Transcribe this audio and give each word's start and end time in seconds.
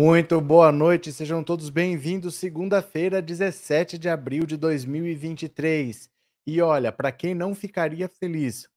Muito 0.00 0.40
boa 0.40 0.70
noite, 0.70 1.12
sejam 1.12 1.42
todos 1.42 1.70
bem-vindos. 1.70 2.36
Segunda-feira, 2.36 3.20
17 3.20 3.98
de 3.98 4.08
abril 4.08 4.46
de 4.46 4.56
2023. 4.56 6.08
E 6.46 6.62
olha, 6.62 6.92
para 6.92 7.10
quem 7.10 7.34
não 7.34 7.52
ficaria 7.52 8.08
feliz 8.08 8.68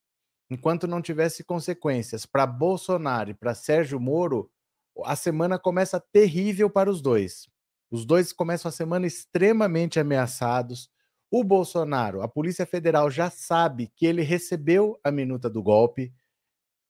enquanto 0.49 0.87
não 0.87 0.99
tivesse 0.99 1.43
consequências 1.43 2.25
para 2.25 2.47
Bolsonaro 2.47 3.29
e 3.29 3.33
para 3.35 3.53
Sérgio 3.53 3.99
Moro, 3.99 4.49
a 5.05 5.15
semana 5.15 5.59
começa 5.59 5.99
terrível 5.99 6.71
para 6.71 6.89
os 6.89 7.03
dois. 7.03 7.47
Os 7.91 8.03
dois 8.03 8.33
começam 8.33 8.69
a 8.69 8.71
semana 8.71 9.05
extremamente 9.05 9.99
ameaçados. 9.99 10.89
O 11.29 11.43
Bolsonaro, 11.43 12.23
a 12.23 12.27
Polícia 12.27 12.65
Federal 12.65 13.11
já 13.11 13.29
sabe 13.29 13.91
que 13.95 14.07
ele 14.07 14.23
recebeu 14.23 14.99
a 15.03 15.11
minuta 15.11 15.47
do 15.51 15.61
golpe, 15.61 16.11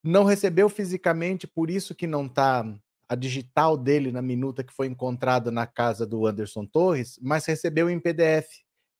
não 0.01 0.23
recebeu 0.23 0.69
fisicamente, 0.69 1.45
por 1.45 1.69
isso 1.69 1.93
que 1.93 2.07
não 2.07 2.27
está 2.27 2.65
a 3.11 3.15
digital 3.15 3.75
dele 3.75 4.09
na 4.09 4.21
minuta 4.21 4.63
que 4.63 4.71
foi 4.71 4.87
encontrada 4.87 5.51
na 5.51 5.67
casa 5.67 6.07
do 6.07 6.25
Anderson 6.25 6.65
Torres, 6.65 7.19
mas 7.21 7.45
recebeu 7.45 7.89
em 7.89 7.99
PDF. 7.99 8.47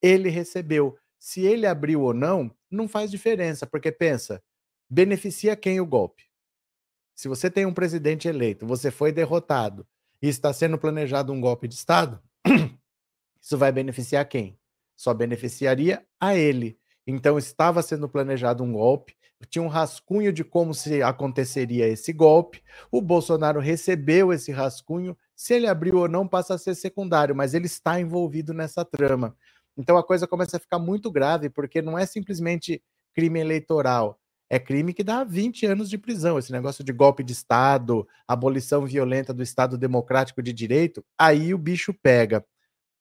Ele 0.02 0.28
recebeu. 0.28 0.98
Se 1.18 1.46
ele 1.46 1.66
abriu 1.66 2.02
ou 2.02 2.14
não, 2.14 2.54
não 2.70 2.90
faz 2.90 3.10
diferença, 3.10 3.66
porque 3.66 3.90
pensa, 3.90 4.44
beneficia 4.90 5.56
quem 5.56 5.80
o 5.80 5.86
golpe? 5.86 6.24
Se 7.16 7.30
você 7.30 7.50
tem 7.50 7.66
um 7.66 7.74
presidente 7.74 8.28
eleito, 8.28 8.68
você 8.68 8.92
foi 8.92 9.14
derrotado 9.14 9.88
e 10.22 10.28
está 10.28 10.52
sendo 10.52 10.78
planejado 10.78 11.32
um 11.32 11.40
golpe 11.40 11.66
de 11.66 11.76
Estado, 11.76 12.22
isso 13.42 13.58
vai 13.58 13.72
beneficiar 13.72 14.28
quem? 14.28 14.60
Só 14.94 15.14
beneficiaria 15.14 16.06
a 16.20 16.36
ele. 16.36 16.78
Então 17.08 17.38
estava 17.38 17.82
sendo 17.82 18.10
planejado 18.10 18.62
um 18.62 18.74
golpe, 18.74 19.16
tinha 19.50 19.64
um 19.64 19.68
rascunho 19.68 20.32
de 20.32 20.44
como 20.44 20.74
se 20.74 21.02
aconteceria 21.02 21.88
esse 21.88 22.14
golpe. 22.14 22.62
O 22.92 23.02
Bolsonaro 23.02 23.60
recebeu 23.60 24.32
esse 24.34 24.52
rascunho. 24.52 25.18
Se 25.36 25.54
ele 25.54 25.68
abriu 25.68 25.98
ou 25.98 26.08
não 26.08 26.28
passa 26.28 26.56
a 26.56 26.58
ser 26.58 26.76
secundário, 26.76 27.36
mas 27.36 27.54
ele 27.54 27.66
está 27.66 28.00
envolvido 28.00 28.54
nessa 28.54 28.86
trama. 28.86 29.36
Então 29.78 29.98
a 29.98 30.04
coisa 30.04 30.28
começa 30.28 30.58
a 30.58 30.60
ficar 30.60 30.80
muito 30.80 31.10
grave, 31.12 31.50
porque 31.50 31.82
não 31.82 31.98
é 31.98 32.06
simplesmente 32.06 32.84
crime 33.14 33.40
eleitoral, 33.40 34.20
é 34.50 34.60
crime 34.60 34.94
que 34.94 35.04
dá 35.04 35.24
20 35.24 35.66
anos 35.66 35.90
de 35.90 35.98
prisão. 35.98 36.38
Esse 36.38 36.52
negócio 36.52 36.84
de 36.84 36.92
golpe 36.92 37.24
de 37.24 37.32
Estado, 37.32 38.06
abolição 38.28 38.86
violenta 38.86 39.34
do 39.34 39.42
Estado 39.42 39.78
Democrático 39.78 40.42
de 40.44 40.52
Direito, 40.52 41.04
aí 41.18 41.54
o 41.54 41.58
bicho 41.58 41.94
pega. 41.94 42.46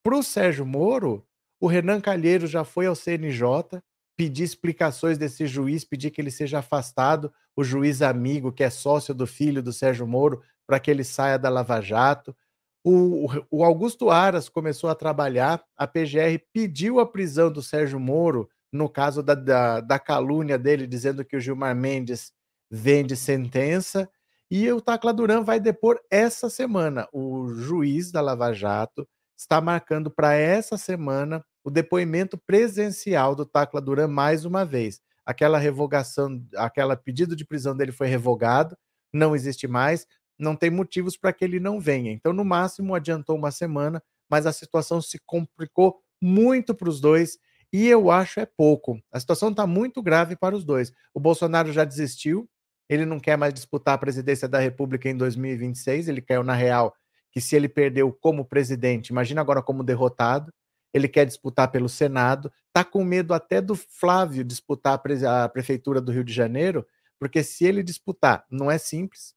Para 0.02 0.16
o 0.16 0.22
Sérgio 0.22 0.64
Moro, 0.64 1.26
o 1.60 1.66
Renan 1.66 2.00
Calheiro 2.00 2.46
já 2.46 2.64
foi 2.64 2.86
ao 2.86 2.94
CNJ, 2.94 3.82
pedir 4.20 4.42
explicações 4.42 5.16
desse 5.16 5.46
juiz, 5.46 5.82
pedir 5.82 6.10
que 6.10 6.20
ele 6.20 6.30
seja 6.30 6.58
afastado, 6.58 7.32
o 7.56 7.64
juiz 7.64 8.02
amigo, 8.02 8.52
que 8.52 8.62
é 8.62 8.68
sócio 8.68 9.14
do 9.14 9.26
filho 9.26 9.62
do 9.62 9.72
Sérgio 9.72 10.06
Moro, 10.06 10.42
para 10.66 10.78
que 10.78 10.90
ele 10.90 11.02
saia 11.02 11.38
da 11.38 11.48
Lava 11.48 11.80
Jato. 11.80 12.36
O, 12.84 13.28
o, 13.50 13.64
Augusto 13.64 14.10
Aras 14.10 14.46
começou 14.46 14.90
a 14.90 14.94
trabalhar, 14.94 15.64
a 15.74 15.86
PGR 15.86 16.38
pediu 16.52 17.00
a 17.00 17.06
prisão 17.06 17.50
do 17.50 17.62
Sérgio 17.62 17.98
Moro, 17.98 18.46
no 18.70 18.90
caso 18.90 19.22
da, 19.22 19.34
da, 19.34 19.80
da 19.80 19.98
calúnia 19.98 20.58
dele, 20.58 20.86
dizendo 20.86 21.24
que 21.24 21.34
o 21.34 21.40
Gilmar 21.40 21.74
Mendes 21.74 22.30
vende 22.70 23.16
sentença, 23.16 24.06
e 24.50 24.70
o 24.70 24.82
Tacla 24.82 25.14
Duran 25.14 25.42
vai 25.42 25.58
depor 25.58 25.98
essa 26.10 26.50
semana. 26.50 27.08
O 27.10 27.48
juiz 27.54 28.12
da 28.12 28.20
Lava 28.20 28.52
Jato 28.52 29.08
está 29.34 29.62
marcando 29.62 30.10
para 30.10 30.34
essa 30.34 30.76
semana 30.76 31.42
o 31.64 31.70
depoimento 31.70 32.38
presencial 32.38 33.34
do 33.34 33.44
Tacla 33.44 33.80
Duran 33.80 34.08
mais 34.08 34.44
uma 34.44 34.64
vez. 34.64 35.00
Aquela 35.24 35.58
revogação, 35.58 36.42
aquela 36.56 36.96
pedido 36.96 37.36
de 37.36 37.44
prisão 37.44 37.76
dele 37.76 37.92
foi 37.92 38.08
revogado, 38.08 38.76
não 39.12 39.34
existe 39.34 39.68
mais, 39.68 40.06
não 40.38 40.56
tem 40.56 40.70
motivos 40.70 41.16
para 41.16 41.32
que 41.32 41.44
ele 41.44 41.60
não 41.60 41.80
venha. 41.80 42.10
Então, 42.12 42.32
no 42.32 42.44
máximo, 42.44 42.94
adiantou 42.94 43.36
uma 43.36 43.50
semana, 43.50 44.02
mas 44.28 44.46
a 44.46 44.52
situação 44.52 45.02
se 45.02 45.18
complicou 45.26 46.00
muito 46.20 46.74
para 46.74 46.88
os 46.88 47.00
dois 47.00 47.38
e 47.72 47.86
eu 47.86 48.10
acho 48.10 48.40
é 48.40 48.46
pouco. 48.46 49.00
A 49.12 49.20
situação 49.20 49.50
está 49.50 49.66
muito 49.66 50.02
grave 50.02 50.36
para 50.36 50.56
os 50.56 50.64
dois. 50.64 50.92
O 51.14 51.20
Bolsonaro 51.20 51.72
já 51.72 51.84
desistiu, 51.84 52.48
ele 52.88 53.04
não 53.04 53.20
quer 53.20 53.36
mais 53.36 53.54
disputar 53.54 53.94
a 53.94 53.98
presidência 53.98 54.48
da 54.48 54.58
República 54.58 55.08
em 55.08 55.16
2026, 55.16 56.08
ele 56.08 56.20
caiu 56.20 56.42
na 56.42 56.54
real 56.54 56.94
que 57.30 57.40
se 57.40 57.54
ele 57.54 57.68
perdeu 57.68 58.12
como 58.12 58.44
presidente, 58.44 59.10
imagina 59.10 59.40
agora 59.40 59.62
como 59.62 59.84
derrotado 59.84 60.52
ele 60.92 61.08
quer 61.08 61.24
disputar 61.24 61.70
pelo 61.70 61.88
Senado, 61.88 62.52
está 62.68 62.84
com 62.84 63.04
medo 63.04 63.32
até 63.32 63.60
do 63.60 63.74
Flávio 63.74 64.44
disputar 64.44 64.94
a, 64.94 64.98
pre 64.98 65.26
a, 65.26 65.48
prefeitura 65.48 66.00
do 66.00 66.12
Rio 66.12 66.24
de 66.24 66.32
Janeiro, 66.32 66.86
porque 67.18 67.42
se 67.42 67.64
ele 67.64 67.82
disputar, 67.82 68.44
não 68.50 68.70
é 68.70 68.78
simples, 68.78 69.34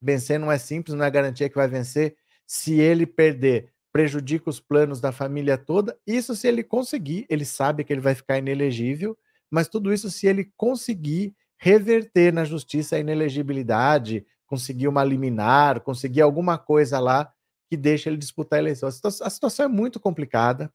vencer 0.00 0.38
não 0.38 0.50
é 0.50 0.58
simples, 0.58 0.96
não 0.96 1.04
é 1.04 1.10
garantia 1.10 1.48
que 1.48 1.54
vai 1.54 1.68
vencer. 1.68 2.16
Se 2.46 2.80
ele 2.80 3.06
perder, 3.06 3.72
prejudica 3.92 4.50
os 4.50 4.60
planos 4.60 5.00
da 5.00 5.12
família 5.12 5.56
toda. 5.56 5.96
Isso 6.06 6.34
se 6.34 6.48
ele 6.48 6.62
conseguir, 6.62 7.26
ele 7.28 7.44
sabe 7.44 7.84
que 7.84 7.92
ele 7.92 8.00
vai 8.00 8.14
ficar 8.14 8.38
inelegível, 8.38 9.16
mas 9.50 9.68
tudo 9.68 9.92
isso 9.92 10.10
se 10.10 10.26
ele 10.26 10.50
conseguir 10.56 11.34
reverter 11.56 12.32
na 12.32 12.44
justiça 12.44 12.96
a 12.96 12.98
inelegibilidade, 12.98 14.24
conseguir 14.46 14.88
uma 14.88 15.04
liminar, 15.04 15.80
conseguir 15.80 16.22
alguma 16.22 16.56
coisa 16.58 16.98
lá 16.98 17.32
que 17.68 17.76
deixa 17.76 18.08
ele 18.08 18.16
disputar 18.16 18.58
a 18.58 18.62
eleição. 18.62 18.88
A 18.88 19.30
situação 19.30 19.64
é 19.64 19.68
muito 19.68 20.00
complicada. 20.00 20.72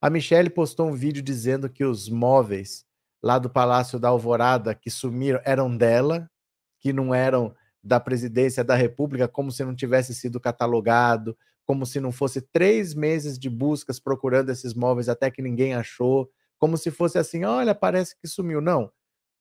A 0.00 0.08
Michelle 0.08 0.48
postou 0.48 0.88
um 0.88 0.94
vídeo 0.94 1.22
dizendo 1.22 1.68
que 1.68 1.84
os 1.84 2.08
móveis 2.08 2.84
lá 3.20 3.38
do 3.38 3.50
Palácio 3.50 3.98
da 3.98 4.08
Alvorada 4.08 4.74
que 4.74 4.90
sumiram 4.90 5.40
eram 5.44 5.76
dela, 5.76 6.30
que 6.78 6.92
não 6.92 7.12
eram 7.12 7.54
da 7.82 7.98
presidência 7.98 8.62
da 8.62 8.76
República, 8.76 9.26
como 9.26 9.50
se 9.50 9.64
não 9.64 9.74
tivesse 9.74 10.14
sido 10.14 10.38
catalogado, 10.38 11.36
como 11.66 11.84
se 11.84 12.00
não 12.00 12.12
fosse 12.12 12.40
três 12.40 12.94
meses 12.94 13.38
de 13.38 13.50
buscas 13.50 13.98
procurando 13.98 14.50
esses 14.50 14.72
móveis 14.72 15.08
até 15.08 15.30
que 15.30 15.42
ninguém 15.42 15.74
achou, 15.74 16.30
como 16.58 16.78
se 16.78 16.90
fosse 16.92 17.18
assim: 17.18 17.44
olha, 17.44 17.74
parece 17.74 18.16
que 18.20 18.28
sumiu. 18.28 18.60
Não. 18.60 18.90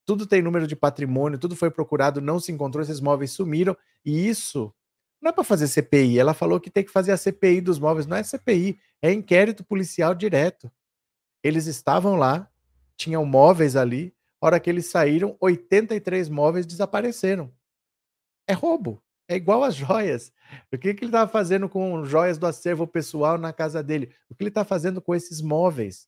Tudo 0.05 0.25
tem 0.25 0.41
número 0.41 0.65
de 0.65 0.75
patrimônio, 0.75 1.37
tudo 1.37 1.55
foi 1.55 1.69
procurado, 1.69 2.21
não 2.21 2.39
se 2.39 2.51
encontrou, 2.51 2.81
esses 2.81 3.01
móveis 3.01 3.31
sumiram, 3.31 3.77
e 4.05 4.27
isso 4.27 4.73
não 5.21 5.29
é 5.29 5.33
para 5.33 5.43
fazer 5.43 5.67
CPI. 5.67 6.19
Ela 6.19 6.33
falou 6.33 6.59
que 6.59 6.69
tem 6.69 6.83
que 6.83 6.91
fazer 6.91 7.11
a 7.11 7.17
CPI 7.17 7.61
dos 7.61 7.79
móveis. 7.79 8.05
Não 8.05 8.17
é 8.17 8.23
CPI, 8.23 8.79
é 9.01 9.11
inquérito 9.11 9.63
policial 9.63 10.13
direto. 10.13 10.71
Eles 11.43 11.65
estavam 11.65 12.15
lá, 12.15 12.49
tinham 12.95 13.25
móveis 13.25 13.75
ali. 13.75 14.13
A 14.39 14.45
hora 14.45 14.59
que 14.59 14.69
eles 14.69 14.87
saíram, 14.87 15.35
83 15.39 16.29
móveis 16.29 16.65
desapareceram. 16.65 17.51
É 18.47 18.53
roubo. 18.53 19.01
É 19.27 19.35
igual 19.35 19.63
as 19.63 19.75
joias. 19.75 20.31
O 20.71 20.77
que, 20.77 20.93
que 20.93 21.03
ele 21.03 21.09
estava 21.09 21.29
fazendo 21.29 21.67
com 21.67 22.05
joias 22.05 22.37
do 22.37 22.47
acervo 22.47 22.87
pessoal 22.87 23.37
na 23.37 23.51
casa 23.51 23.83
dele? 23.83 24.11
O 24.29 24.35
que 24.35 24.43
ele 24.43 24.49
está 24.49 24.63
fazendo 24.63 25.01
com 25.01 25.13
esses 25.13 25.41
móveis 25.41 26.07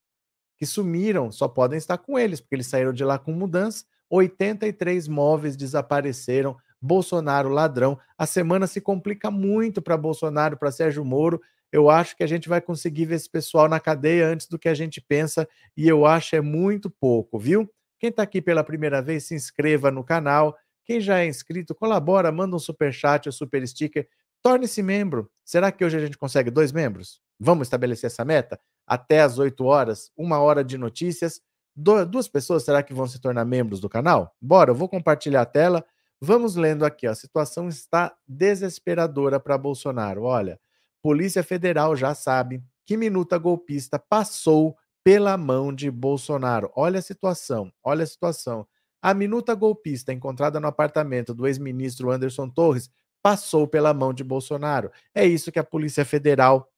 que 0.57 0.65
sumiram? 0.65 1.31
Só 1.31 1.47
podem 1.47 1.77
estar 1.77 1.97
com 1.97 2.17
eles, 2.17 2.39
porque 2.39 2.55
eles 2.55 2.67
saíram 2.67 2.93
de 2.93 3.03
lá 3.03 3.19
com 3.19 3.33
mudança. 3.33 3.83
83 4.09 5.07
móveis 5.07 5.57
desapareceram 5.57 6.57
Bolsonaro 6.81 7.49
ladrão. 7.49 7.99
A 8.17 8.25
semana 8.25 8.67
se 8.67 8.79
complica 8.79 9.29
muito 9.29 9.81
para 9.81 9.97
Bolsonaro, 9.97 10.57
para 10.57 10.71
Sérgio 10.71 11.03
Moro. 11.03 11.41
Eu 11.71 11.89
acho 11.89 12.15
que 12.15 12.23
a 12.23 12.27
gente 12.27 12.49
vai 12.49 12.61
conseguir 12.61 13.05
ver 13.05 13.15
esse 13.15 13.29
pessoal 13.29 13.67
na 13.67 13.79
cadeia 13.79 14.27
antes 14.27 14.47
do 14.47 14.57
que 14.57 14.67
a 14.67 14.73
gente 14.73 14.99
pensa 14.99 15.47
e 15.77 15.87
eu 15.87 16.05
acho 16.05 16.35
é 16.35 16.41
muito 16.41 16.89
pouco, 16.89 17.37
viu? 17.37 17.69
Quem 17.99 18.09
está 18.09 18.23
aqui 18.23 18.41
pela 18.41 18.63
primeira 18.63 19.01
vez, 19.01 19.25
se 19.25 19.35
inscreva 19.35 19.91
no 19.91 20.03
canal. 20.03 20.57
Quem 20.85 20.99
já 20.99 21.19
é 21.19 21.27
inscrito, 21.27 21.75
colabora, 21.75 22.31
manda 22.31 22.55
um 22.55 22.59
super 22.59 22.91
chat 22.91 23.27
ou 23.27 23.33
super 23.33 23.67
sticker, 23.67 24.07
torne-se 24.41 24.81
membro. 24.81 25.29
Será 25.45 25.71
que 25.71 25.83
hoje 25.83 25.97
a 25.97 25.99
gente 25.99 26.17
consegue 26.17 26.49
dois 26.49 26.71
membros? 26.71 27.21
Vamos 27.39 27.67
estabelecer 27.67 28.07
essa 28.07 28.25
meta? 28.25 28.59
Até 28.87 29.21
às 29.21 29.37
8 29.37 29.63
horas, 29.65 30.11
uma 30.17 30.39
hora 30.39 30.63
de 30.63 30.77
notícias. 30.77 31.41
duas 31.75 32.27
pessoas 32.27 32.63
será 32.63 32.81
que 32.81 32.93
vão 32.93 33.05
se 33.05 33.21
tornar 33.21 33.45
membros 33.45 33.79
do 33.79 33.87
canal? 33.87 34.35
Bora, 34.41 34.71
eu 34.71 34.75
vou 34.75 34.89
compartilhar 34.89 35.41
a 35.41 35.45
tela. 35.45 35.85
Vamos 36.21 36.55
lendo 36.55 36.85
aqui, 36.85 37.07
ó. 37.07 37.11
a 37.11 37.15
situação 37.15 37.69
está 37.69 38.15
desesperadora 38.27 39.39
para 39.39 39.57
Bolsonaro. 39.57 40.23
Olha, 40.23 40.59
Polícia 41.01 41.43
Federal 41.43 41.95
já 41.95 42.13
sabe 42.13 42.61
que 42.85 42.97
minuta 42.97 43.37
golpista 43.37 43.97
passou 43.97 44.77
pela 45.03 45.37
mão 45.37 45.73
de 45.73 45.89
Bolsonaro. 45.89 46.71
Olha 46.75 46.99
a 46.99 47.01
situação, 47.01 47.71
olha 47.83 48.03
a 48.03 48.07
situação. 48.07 48.67
A 49.01 49.13
minuta 49.13 49.55
golpista 49.55 50.11
encontrada 50.11 50.59
no 50.59 50.67
apartamento 50.67 51.33
do 51.33 51.47
ex-ministro 51.47 52.11
Anderson 52.11 52.49
Torres 52.49 52.89
passou 53.21 53.65
pela 53.67 53.93
mão 53.93 54.13
de 54.13 54.23
Bolsonaro. 54.23 54.91
É 55.15 55.25
isso 55.25 55.51
que 55.51 55.59
a 55.59 55.63
Polícia 55.63 56.03
Federal 56.03 56.69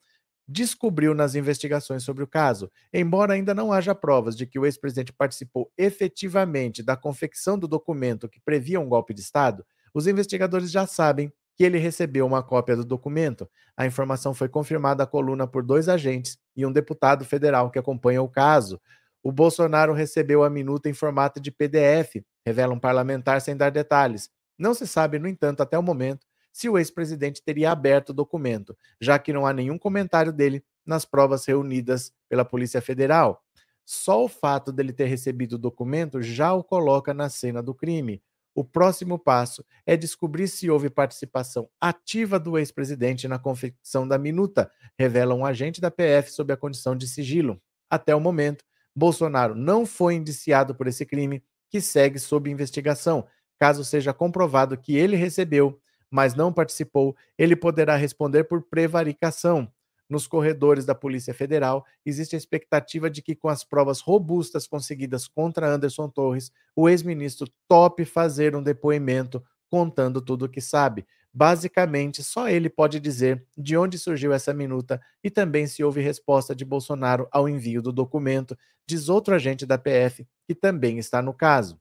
descobriu 0.51 1.13
nas 1.13 1.33
investigações 1.33 2.03
sobre 2.03 2.23
o 2.23 2.27
caso. 2.27 2.69
Embora 2.93 3.33
ainda 3.33 3.53
não 3.53 3.71
haja 3.71 3.95
provas 3.95 4.35
de 4.35 4.45
que 4.45 4.59
o 4.59 4.65
ex-presidente 4.65 5.13
participou 5.13 5.71
efetivamente 5.77 6.83
da 6.83 6.97
confecção 6.97 7.57
do 7.57 7.67
documento 7.67 8.27
que 8.27 8.41
previa 8.41 8.79
um 8.79 8.89
golpe 8.89 9.13
de 9.13 9.21
Estado, 9.21 9.65
os 9.93 10.07
investigadores 10.07 10.69
já 10.69 10.85
sabem 10.85 11.31
que 11.55 11.63
ele 11.63 11.77
recebeu 11.77 12.25
uma 12.25 12.43
cópia 12.43 12.75
do 12.75 12.83
documento. 12.83 13.49
A 13.77 13.85
informação 13.85 14.33
foi 14.33 14.49
confirmada 14.49 15.03
à 15.03 15.07
coluna 15.07 15.47
por 15.47 15.63
dois 15.63 15.87
agentes 15.87 16.37
e 16.55 16.65
um 16.65 16.71
deputado 16.71 17.23
federal 17.23 17.71
que 17.71 17.79
acompanha 17.79 18.21
o 18.21 18.29
caso. 18.29 18.79
O 19.23 19.31
Bolsonaro 19.31 19.93
recebeu 19.93 20.43
a 20.43 20.49
minuta 20.49 20.89
em 20.89 20.93
formato 20.93 21.39
de 21.39 21.51
PDF, 21.51 22.23
revela 22.45 22.73
um 22.73 22.79
parlamentar 22.79 23.39
sem 23.39 23.55
dar 23.55 23.69
detalhes. 23.69 24.29
Não 24.57 24.73
se 24.73 24.85
sabe, 24.85 25.17
no 25.17 25.27
entanto, 25.27 25.61
até 25.61 25.77
o 25.77 25.83
momento, 25.83 26.25
se 26.51 26.69
o 26.69 26.77
ex-presidente 26.77 27.41
teria 27.43 27.71
aberto 27.71 28.09
o 28.09 28.13
documento, 28.13 28.77
já 28.99 29.17
que 29.17 29.33
não 29.33 29.45
há 29.45 29.53
nenhum 29.53 29.77
comentário 29.77 30.33
dele 30.33 30.63
nas 30.85 31.05
provas 31.05 31.45
reunidas 31.45 32.13
pela 32.27 32.45
Polícia 32.45 32.81
Federal. 32.81 33.43
Só 33.85 34.23
o 34.23 34.27
fato 34.27 34.71
dele 34.71 34.93
ter 34.93 35.05
recebido 35.05 35.53
o 35.53 35.57
documento 35.57 36.21
já 36.21 36.53
o 36.53 36.63
coloca 36.63 37.13
na 37.13 37.29
cena 37.29 37.61
do 37.61 37.73
crime. 37.73 38.21
O 38.53 38.65
próximo 38.65 39.17
passo 39.17 39.65
é 39.85 39.95
descobrir 39.95 40.47
se 40.47 40.69
houve 40.69 40.89
participação 40.89 41.69
ativa 41.79 42.37
do 42.37 42.57
ex-presidente 42.57 43.27
na 43.27 43.39
confecção 43.39 44.05
da 44.05 44.17
minuta, 44.17 44.69
revela 44.99 45.33
um 45.33 45.45
agente 45.45 45.79
da 45.79 45.89
PF 45.89 46.31
sob 46.31 46.51
a 46.51 46.57
condição 46.57 46.95
de 46.95 47.07
sigilo. 47.07 47.61
Até 47.89 48.13
o 48.13 48.19
momento, 48.19 48.65
Bolsonaro 48.93 49.55
não 49.55 49.85
foi 49.85 50.15
indiciado 50.15 50.75
por 50.75 50.87
esse 50.87 51.05
crime, 51.05 51.41
que 51.69 51.79
segue 51.79 52.19
sob 52.19 52.49
investigação. 52.49 53.25
Caso 53.57 53.85
seja 53.85 54.13
comprovado 54.13 54.77
que 54.77 54.97
ele 54.97 55.15
recebeu 55.15 55.79
mas 56.11 56.35
não 56.35 56.51
participou, 56.51 57.15
ele 57.37 57.55
poderá 57.55 57.95
responder 57.95 58.43
por 58.43 58.61
prevaricação. 58.61 59.71
Nos 60.09 60.27
corredores 60.27 60.83
da 60.83 60.93
Polícia 60.93 61.33
Federal, 61.33 61.85
existe 62.05 62.35
a 62.35 62.37
expectativa 62.37 63.09
de 63.09 63.21
que, 63.21 63.33
com 63.33 63.47
as 63.47 63.63
provas 63.63 64.01
robustas 64.01 64.67
conseguidas 64.67 65.25
contra 65.25 65.69
Anderson 65.69 66.09
Torres, 66.09 66.51
o 66.75 66.89
ex-ministro 66.89 67.47
tope 67.65 68.03
fazer 68.03 68.53
um 68.53 68.61
depoimento 68.61 69.41
contando 69.69 70.21
tudo 70.21 70.45
o 70.45 70.49
que 70.49 70.59
sabe. 70.59 71.07
Basicamente, 71.33 72.21
só 72.21 72.49
ele 72.49 72.69
pode 72.69 72.99
dizer 72.99 73.45
de 73.57 73.77
onde 73.77 73.97
surgiu 73.97 74.33
essa 74.33 74.53
minuta 74.53 75.01
e 75.23 75.29
também 75.29 75.65
se 75.65 75.81
houve 75.81 76.01
resposta 76.01 76.53
de 76.53 76.65
Bolsonaro 76.65 77.25
ao 77.31 77.47
envio 77.47 77.81
do 77.81 77.93
documento, 77.93 78.57
diz 78.85 79.07
outro 79.07 79.33
agente 79.33 79.65
da 79.65 79.77
PF 79.77 80.27
que 80.45 80.53
também 80.53 80.97
está 80.97 81.21
no 81.21 81.33
caso. 81.33 81.79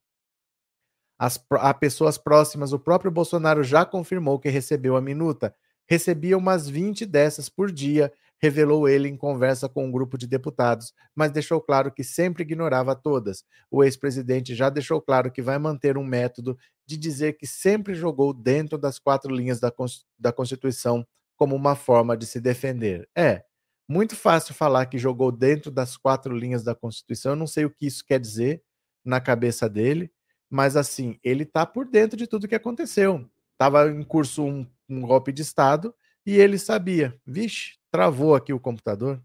As, 1.21 1.39
a 1.51 1.75
pessoas 1.75 2.17
próximas, 2.17 2.73
o 2.73 2.79
próprio 2.79 3.11
Bolsonaro 3.11 3.63
já 3.63 3.85
confirmou 3.85 4.39
que 4.39 4.49
recebeu 4.49 4.97
a 4.97 5.03
minuta. 5.03 5.55
Recebia 5.87 6.39
umas 6.39 6.67
20 6.67 7.05
dessas 7.05 7.47
por 7.47 7.71
dia, 7.71 8.11
revelou 8.41 8.89
ele 8.89 9.07
em 9.07 9.19
conversa 9.19 9.69
com 9.69 9.85
um 9.85 9.93
grupo 9.93 10.17
de 10.17 10.27
deputados, 10.27 10.95
mas 11.15 11.31
deixou 11.31 11.61
claro 11.61 11.93
que 11.93 12.03
sempre 12.03 12.43
ignorava 12.43 12.97
todas. 12.97 13.45
O 13.71 13.85
ex-presidente 13.85 14.55
já 14.55 14.71
deixou 14.71 14.99
claro 14.99 15.31
que 15.31 15.43
vai 15.43 15.59
manter 15.59 15.99
um 15.99 16.05
método 16.05 16.57
de 16.87 16.97
dizer 16.97 17.35
que 17.35 17.47
sempre 17.47 17.95
jogou 17.95 18.33
dentro 18.33 18.79
das 18.79 18.99
quatro 18.99 19.31
linhas 19.31 19.61
da, 19.61 19.71
da 20.19 20.33
Constituição 20.33 21.07
como 21.37 21.55
uma 21.55 21.77
forma 21.77 22.17
de 22.17 22.25
se 22.25 22.41
defender. 22.41 23.07
É, 23.15 23.45
muito 23.87 24.17
fácil 24.17 24.55
falar 24.55 24.87
que 24.87 24.97
jogou 24.97 25.31
dentro 25.31 25.71
das 25.71 25.99
quatro 25.99 26.35
linhas 26.35 26.65
da 26.65 26.75
Constituição, 26.75 27.33
eu 27.33 27.37
não 27.37 27.47
sei 27.47 27.67
o 27.67 27.71
que 27.71 27.87
isso 27.87 28.03
quer 28.07 28.19
dizer 28.19 28.63
na 29.05 29.21
cabeça 29.21 29.69
dele 29.69 30.11
mas 30.51 30.77
assim, 30.77 31.19
ele 31.23 31.45
está 31.45 31.65
por 31.65 31.87
dentro 31.87 32.17
de 32.17 32.27
tudo 32.27 32.49
que 32.49 32.55
aconteceu. 32.57 33.25
Estava 33.53 33.89
em 33.89 34.03
curso 34.03 34.43
um, 34.43 34.67
um, 34.89 35.01
golpe 35.03 35.33
de 35.33 35.43
Estado 35.43 35.95
e 36.27 36.37
ele 36.37 36.59
sabia. 36.59 37.17
Vixe, 37.25 37.79
travou 37.91 38.35
aqui 38.35 38.53
o 38.53 38.59
computador. 38.59 39.23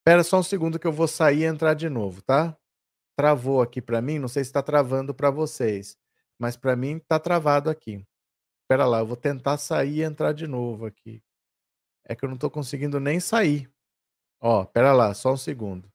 Espera 0.00 0.24
só 0.24 0.40
um 0.40 0.42
segundo 0.42 0.78
que 0.78 0.86
eu 0.86 0.92
vou 0.92 1.06
sair 1.06 1.40
e 1.40 1.44
entrar 1.44 1.74
de 1.74 1.88
novo, 1.88 2.20
tá? 2.22 2.56
Travou 3.16 3.62
aqui 3.62 3.80
para 3.80 4.02
mim, 4.02 4.18
não 4.18 4.28
sei 4.28 4.42
se 4.42 4.48
está 4.48 4.62
travando 4.62 5.14
para 5.14 5.30
vocês, 5.30 5.96
mas 6.38 6.56
para 6.56 6.74
mim 6.74 6.96
está 6.96 7.18
travado 7.18 7.70
aqui. 7.70 8.04
Espera 8.62 8.86
lá, 8.86 9.00
eu 9.00 9.06
vou 9.06 9.16
tentar 9.16 9.58
sair 9.58 9.98
e 9.98 10.02
entrar 10.02 10.32
de 10.32 10.46
novo 10.46 10.86
aqui. 10.86 11.22
É 12.04 12.16
que 12.16 12.24
eu 12.24 12.28
não 12.28 12.36
estou 12.36 12.50
conseguindo 12.50 12.98
nem 12.98 13.20
sair. 13.20 13.70
Ó, 14.40 14.62
espera 14.62 14.92
lá, 14.92 15.12
só 15.14 15.32
um 15.32 15.36
segundo. 15.36 15.92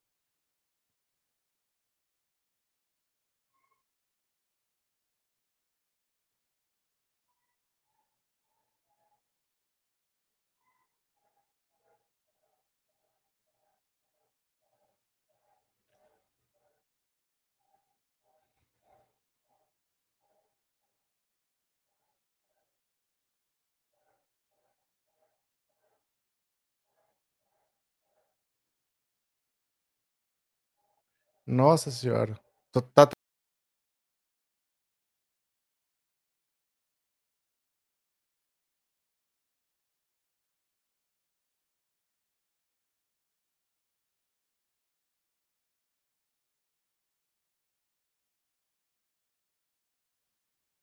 Nossa 31.47 31.89
senhora. 31.91 32.37
Tá 32.71 32.81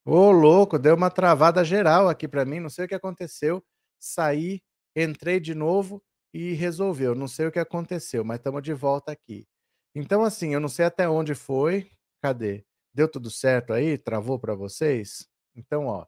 Ô, 0.05 0.31
louco, 0.31 0.79
deu 0.79 0.95
uma 0.95 1.11
travada 1.11 1.63
geral 1.65 2.09
aqui 2.09 2.27
para 2.27 2.45
mim, 2.45 2.59
não 2.61 2.71
sei 2.71 2.87
o 2.87 2.89
que 2.89 2.95
aconteceu. 2.95 3.63
Saí, 3.99 4.63
entrei 4.97 5.39
de 5.41 5.55
novo 5.55 6.03
e 6.33 6.53
resolveu. 6.55 7.15
Não 7.15 7.29
sei 7.29 7.47
o 7.47 7.53
que 7.53 7.59
aconteceu, 7.59 8.25
mas 8.25 8.39
estamos 8.39 8.63
de 8.63 8.73
volta 8.73 9.13
aqui. 9.13 9.47
Então, 9.95 10.23
assim, 10.23 10.55
eu 10.55 10.61
não 10.61 10.69
sei 10.69 10.85
até 10.85 11.09
onde 11.09 11.35
foi. 11.35 11.91
Cadê? 12.23 12.65
Deu 12.95 13.09
tudo 13.09 13.31
certo 13.31 13.73
aí? 13.73 13.97
Travou 13.99 14.39
para 14.39 14.55
vocês? 14.55 15.29
Então, 15.55 15.87
ó, 15.87 16.07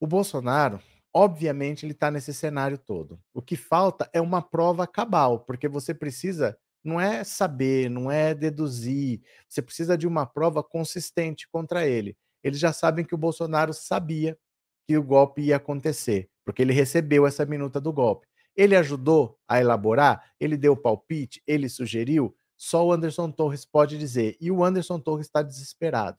o 0.00 0.06
Bolsonaro, 0.06 0.80
obviamente, 1.12 1.84
ele 1.84 1.92
está 1.92 2.10
nesse 2.10 2.32
cenário 2.32 2.78
todo. 2.78 3.20
O 3.34 3.42
que 3.42 3.56
falta 3.56 4.08
é 4.12 4.20
uma 4.20 4.40
prova 4.42 4.86
cabal, 4.86 5.40
porque 5.40 5.68
você 5.68 5.92
precisa, 5.94 6.56
não 6.84 7.00
é 7.00 7.24
saber, 7.24 7.90
não 7.90 8.10
é 8.10 8.34
deduzir, 8.34 9.22
você 9.48 9.60
precisa 9.60 9.98
de 9.98 10.06
uma 10.06 10.26
prova 10.26 10.62
consistente 10.62 11.48
contra 11.48 11.86
ele. 11.86 12.16
Eles 12.42 12.58
já 12.58 12.72
sabem 12.72 13.04
que 13.04 13.14
o 13.14 13.18
Bolsonaro 13.18 13.74
sabia 13.74 14.38
que 14.86 14.96
o 14.96 15.02
golpe 15.02 15.42
ia 15.42 15.56
acontecer, 15.56 16.30
porque 16.44 16.62
ele 16.62 16.72
recebeu 16.72 17.26
essa 17.26 17.44
minuta 17.44 17.80
do 17.80 17.92
golpe. 17.92 18.26
Ele 18.56 18.74
ajudou 18.76 19.38
a 19.46 19.60
elaborar, 19.60 20.32
ele 20.40 20.56
deu 20.56 20.76
palpite, 20.76 21.42
ele 21.46 21.68
sugeriu, 21.68 22.34
só 22.58 22.84
o 22.84 22.92
Anderson 22.92 23.30
Torres 23.30 23.64
pode 23.64 23.96
dizer. 23.96 24.36
E 24.40 24.50
o 24.50 24.64
Anderson 24.64 24.98
Torres 24.98 25.26
está 25.26 25.42
desesperado. 25.42 26.18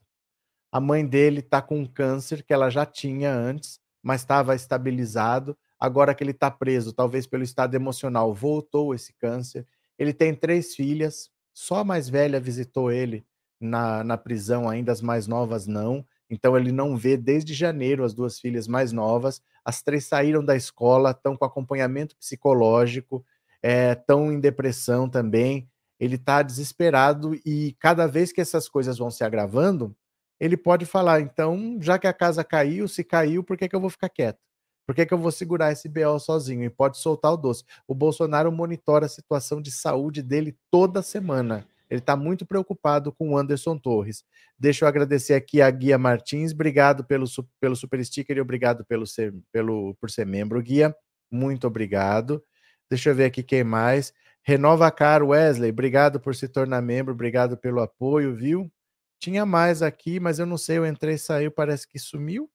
A 0.72 0.80
mãe 0.80 1.06
dele 1.06 1.40
está 1.40 1.60
com 1.60 1.80
um 1.80 1.86
câncer 1.86 2.42
que 2.42 2.54
ela 2.54 2.70
já 2.70 2.86
tinha 2.86 3.32
antes, 3.32 3.78
mas 4.02 4.22
estava 4.22 4.54
estabilizado. 4.54 5.56
Agora 5.78 6.14
que 6.14 6.24
ele 6.24 6.30
está 6.30 6.50
preso, 6.50 6.94
talvez 6.94 7.26
pelo 7.26 7.42
estado 7.42 7.74
emocional, 7.74 8.32
voltou 8.32 8.94
esse 8.94 9.12
câncer. 9.12 9.66
Ele 9.98 10.14
tem 10.14 10.34
três 10.34 10.74
filhas, 10.74 11.30
só 11.52 11.80
a 11.80 11.84
mais 11.84 12.08
velha 12.08 12.40
visitou 12.40 12.90
ele 12.90 13.26
na, 13.60 14.02
na 14.02 14.16
prisão, 14.16 14.66
ainda 14.66 14.92
as 14.92 15.02
mais 15.02 15.26
novas 15.26 15.66
não. 15.66 16.06
Então 16.30 16.56
ele 16.56 16.72
não 16.72 16.96
vê 16.96 17.18
desde 17.18 17.52
janeiro 17.52 18.02
as 18.02 18.14
duas 18.14 18.40
filhas 18.40 18.66
mais 18.66 18.92
novas. 18.92 19.42
As 19.62 19.82
três 19.82 20.06
saíram 20.06 20.42
da 20.42 20.56
escola, 20.56 21.10
estão 21.10 21.36
com 21.36 21.44
acompanhamento 21.44 22.16
psicológico, 22.16 23.22
estão 23.62 24.30
é, 24.30 24.34
em 24.34 24.40
depressão 24.40 25.06
também 25.06 25.68
ele 26.00 26.16
está 26.16 26.42
desesperado 26.42 27.38
e 27.44 27.76
cada 27.78 28.06
vez 28.06 28.32
que 28.32 28.40
essas 28.40 28.68
coisas 28.68 28.96
vão 28.96 29.10
se 29.10 29.22
agravando, 29.22 29.94
ele 30.40 30.56
pode 30.56 30.86
falar: 30.86 31.20
então, 31.20 31.78
já 31.80 31.98
que 31.98 32.06
a 32.06 32.12
casa 32.12 32.42
caiu, 32.42 32.88
se 32.88 33.04
caiu, 33.04 33.44
por 33.44 33.56
que, 33.58 33.68
que 33.68 33.76
eu 33.76 33.80
vou 33.80 33.90
ficar 33.90 34.08
quieto? 34.08 34.38
Por 34.86 34.94
que, 34.94 35.06
que 35.06 35.14
eu 35.14 35.18
vou 35.18 35.30
segurar 35.30 35.70
esse 35.70 35.88
BO 35.88 36.18
sozinho? 36.18 36.64
E 36.64 36.70
pode 36.70 36.98
soltar 36.98 37.32
o 37.32 37.36
doce. 37.36 37.62
O 37.86 37.94
Bolsonaro 37.94 38.50
monitora 38.50 39.06
a 39.06 39.08
situação 39.08 39.62
de 39.62 39.70
saúde 39.70 40.20
dele 40.20 40.56
toda 40.68 41.00
semana. 41.02 41.64
Ele 41.88 42.00
está 42.00 42.16
muito 42.16 42.46
preocupado 42.46 43.12
com 43.12 43.30
o 43.30 43.36
Anderson 43.36 43.76
Torres. 43.76 44.24
Deixa 44.58 44.84
eu 44.84 44.88
agradecer 44.88 45.34
aqui 45.34 45.60
a 45.60 45.70
Guia 45.70 45.98
Martins. 45.98 46.52
Obrigado 46.52 47.04
pelo, 47.04 47.26
pelo 47.60 47.76
super 47.76 48.04
sticker 48.04 48.36
e 48.36 48.40
obrigado 48.40 48.84
pelo 48.84 49.06
ser, 49.06 49.32
pelo, 49.52 49.94
por 50.00 50.10
ser 50.10 50.26
membro, 50.26 50.60
Guia. 50.62 50.94
Muito 51.30 51.66
obrigado. 51.66 52.42
Deixa 52.88 53.10
eu 53.10 53.14
ver 53.14 53.26
aqui 53.26 53.42
quem 53.42 53.62
mais. 53.62 54.12
Renova 54.42 54.90
Caro 54.90 55.28
Wesley, 55.28 55.70
obrigado 55.70 56.18
por 56.18 56.34
se 56.34 56.48
tornar 56.48 56.80
membro, 56.80 57.12
obrigado 57.12 57.56
pelo 57.56 57.80
apoio, 57.80 58.34
viu? 58.34 58.70
Tinha 59.18 59.44
mais 59.44 59.82
aqui, 59.82 60.18
mas 60.18 60.38
eu 60.38 60.46
não 60.46 60.56
sei, 60.56 60.78
eu 60.78 60.86
entrei 60.86 61.14
e 61.14 61.18
saiu, 61.18 61.50
parece 61.50 61.86
que 61.86 61.98
sumiu. 61.98 62.50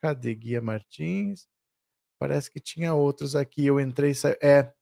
Cadê 0.00 0.34
Guia 0.34 0.60
Martins? 0.60 1.46
Parece 2.18 2.50
que 2.50 2.60
tinha 2.60 2.94
outros 2.94 3.36
aqui, 3.36 3.66
eu 3.66 3.80
entrei 3.80 4.10
e 4.10 4.14
saí. 4.14 4.36
É, 4.42 4.72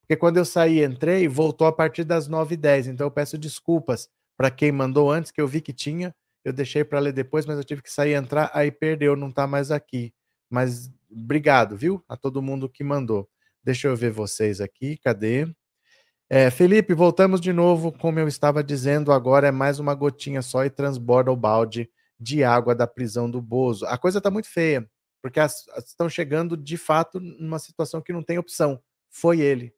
porque 0.00 0.16
quando 0.16 0.38
eu 0.38 0.44
saí 0.44 0.82
entrei, 0.82 1.28
voltou 1.28 1.66
a 1.66 1.72
partir 1.72 2.04
das 2.04 2.28
9h10, 2.28 2.88
então 2.88 3.06
eu 3.06 3.10
peço 3.10 3.38
desculpas 3.38 4.08
para 4.36 4.50
quem 4.50 4.72
mandou 4.72 5.10
antes, 5.10 5.30
que 5.30 5.40
eu 5.40 5.46
vi 5.46 5.60
que 5.60 5.72
tinha, 5.72 6.14
eu 6.44 6.52
deixei 6.52 6.82
para 6.82 6.98
ler 6.98 7.12
depois, 7.12 7.46
mas 7.46 7.58
eu 7.58 7.64
tive 7.64 7.82
que 7.82 7.92
sair 7.92 8.12
e 8.12 8.14
entrar, 8.14 8.50
aí 8.54 8.72
perdeu, 8.72 9.14
não 9.14 9.28
está 9.28 9.46
mais 9.46 9.70
aqui. 9.70 10.12
Mas 10.48 10.90
obrigado, 11.10 11.76
viu? 11.76 12.02
A 12.08 12.16
todo 12.16 12.42
mundo 12.42 12.68
que 12.68 12.82
mandou. 12.82 13.28
Deixa 13.62 13.88
eu 13.88 13.96
ver 13.96 14.10
vocês 14.10 14.60
aqui, 14.60 14.96
cadê? 14.96 15.46
É, 16.32 16.48
Felipe, 16.48 16.94
voltamos 16.94 17.40
de 17.40 17.52
novo, 17.52 17.90
como 17.90 18.20
eu 18.20 18.28
estava 18.28 18.62
dizendo, 18.62 19.10
agora 19.10 19.48
é 19.48 19.50
mais 19.50 19.80
uma 19.80 19.96
gotinha 19.96 20.40
só 20.42 20.64
e 20.64 20.70
transborda 20.70 21.32
o 21.32 21.36
balde 21.36 21.90
de 22.20 22.44
água 22.44 22.72
da 22.72 22.86
prisão 22.86 23.28
do 23.28 23.42
Bozo. 23.42 23.84
A 23.86 23.98
coisa 23.98 24.18
está 24.18 24.30
muito 24.30 24.48
feia, 24.48 24.88
porque 25.20 25.40
as, 25.40 25.66
as 25.70 25.88
estão 25.88 26.08
chegando 26.08 26.56
de 26.56 26.76
fato 26.76 27.18
numa 27.18 27.58
situação 27.58 28.00
que 28.00 28.12
não 28.12 28.22
tem 28.22 28.38
opção. 28.38 28.80
Foi 29.10 29.40
ele. 29.40 29.74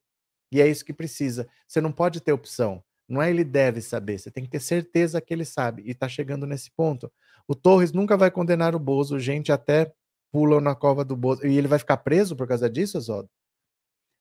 E 0.51 0.61
é 0.61 0.67
isso 0.67 0.85
que 0.85 0.93
precisa. 0.93 1.47
Você 1.67 1.81
não 1.81 1.91
pode 1.91 2.21
ter 2.21 2.33
opção. 2.33 2.83
Não 3.09 3.19
é 3.19 3.31
ele 3.31 3.43
deve 3.43 3.81
saber, 3.81 4.19
você 4.19 4.29
tem 4.29 4.43
que 4.43 4.51
ter 4.51 4.59
certeza 4.59 5.19
que 5.19 5.33
ele 5.33 5.45
sabe. 5.45 5.81
E 5.87 5.89
está 5.89 6.07
chegando 6.07 6.45
nesse 6.45 6.69
ponto. 6.69 7.11
O 7.47 7.55
Torres 7.55 7.91
nunca 7.91 8.15
vai 8.15 8.29
condenar 8.29 8.75
o 8.75 8.79
Bozo, 8.79 9.19
gente 9.19 9.51
até 9.51 9.91
pula 10.31 10.61
na 10.61 10.75
cova 10.75 11.03
do 11.03 11.15
Bozo. 11.17 11.47
E 11.47 11.57
ele 11.57 11.67
vai 11.67 11.79
ficar 11.79 11.97
preso 11.97 12.35
por 12.35 12.47
causa 12.47 12.69
disso, 12.69 12.99
Oswaldo? 12.99 13.27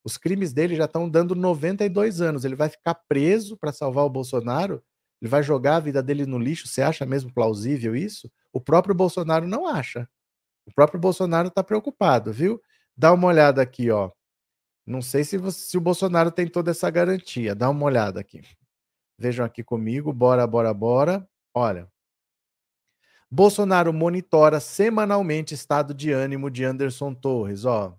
Os 0.04 0.16
crimes 0.16 0.52
dele 0.52 0.74
já 0.74 0.84
estão 0.86 1.08
dando 1.08 1.34
92 1.34 2.20
anos. 2.20 2.44
Ele 2.44 2.56
vai 2.56 2.68
ficar 2.68 2.94
preso 2.94 3.56
para 3.56 3.72
salvar 3.72 4.04
o 4.04 4.10
Bolsonaro? 4.10 4.82
Ele 5.20 5.28
vai 5.28 5.42
jogar 5.42 5.76
a 5.76 5.80
vida 5.80 6.02
dele 6.02 6.26
no 6.26 6.38
lixo? 6.38 6.66
Você 6.66 6.82
acha 6.82 7.06
mesmo 7.06 7.32
plausível 7.32 7.94
isso? 7.94 8.30
O 8.52 8.60
próprio 8.60 8.94
Bolsonaro 8.94 9.46
não 9.46 9.66
acha. 9.66 10.08
O 10.66 10.72
próprio 10.72 11.00
Bolsonaro 11.00 11.48
está 11.48 11.62
preocupado, 11.62 12.32
viu? 12.32 12.60
Dá 12.96 13.12
uma 13.12 13.28
olhada 13.28 13.62
aqui, 13.62 13.90
ó. 13.90 14.10
Não 14.86 15.00
sei 15.00 15.22
se, 15.24 15.38
você, 15.38 15.60
se 15.60 15.78
o 15.78 15.80
Bolsonaro 15.80 16.30
tem 16.30 16.48
toda 16.48 16.72
essa 16.72 16.90
garantia. 16.90 17.54
Dá 17.54 17.70
uma 17.70 17.84
olhada 17.84 18.20
aqui. 18.20 18.42
Vejam 19.18 19.46
aqui 19.46 19.62
comigo. 19.62 20.12
Bora, 20.12 20.46
bora, 20.46 20.74
bora. 20.74 21.28
Olha. 21.54 21.88
Bolsonaro 23.30 23.92
monitora 23.92 24.60
semanalmente 24.60 25.54
estado 25.54 25.94
de 25.94 26.12
ânimo 26.12 26.50
de 26.50 26.64
Anderson 26.64 27.14
Torres, 27.14 27.64
ó. 27.64 27.96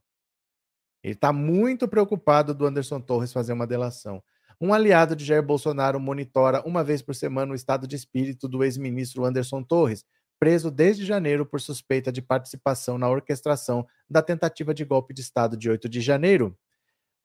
Ele 1.04 1.14
está 1.14 1.34
muito 1.34 1.88
preocupado 1.88 2.54
do 2.54 2.66
Anderson 2.66 3.02
Torres 3.02 3.34
fazer 3.34 3.54
uma 3.54 3.68
delação. 3.68 4.24
Um 4.62 4.74
aliado 4.74 5.16
de 5.16 5.26
Jair 5.26 5.44
Bolsonaro 5.44 6.00
monitora 6.00 6.62
uma 6.66 6.84
vez 6.84 7.02
por 7.02 7.14
semana 7.14 7.52
o 7.52 7.56
estado 7.56 7.86
de 7.86 7.96
espírito 7.96 8.48
do 8.48 8.64
ex-ministro 8.64 9.26
Anderson 9.26 9.62
Torres, 9.62 10.06
preso 10.40 10.72
desde 10.72 11.06
janeiro 11.06 11.46
por 11.46 11.60
suspeita 11.60 12.12
de 12.12 12.22
participação 12.22 12.98
na 12.98 13.10
orquestração 13.10 13.86
da 14.10 14.22
tentativa 14.22 14.74
de 14.74 14.86
golpe 14.86 15.14
de 15.14 15.22
Estado 15.22 15.58
de 15.58 15.70
8 15.70 15.90
de 15.90 16.00
janeiro. 16.00 16.58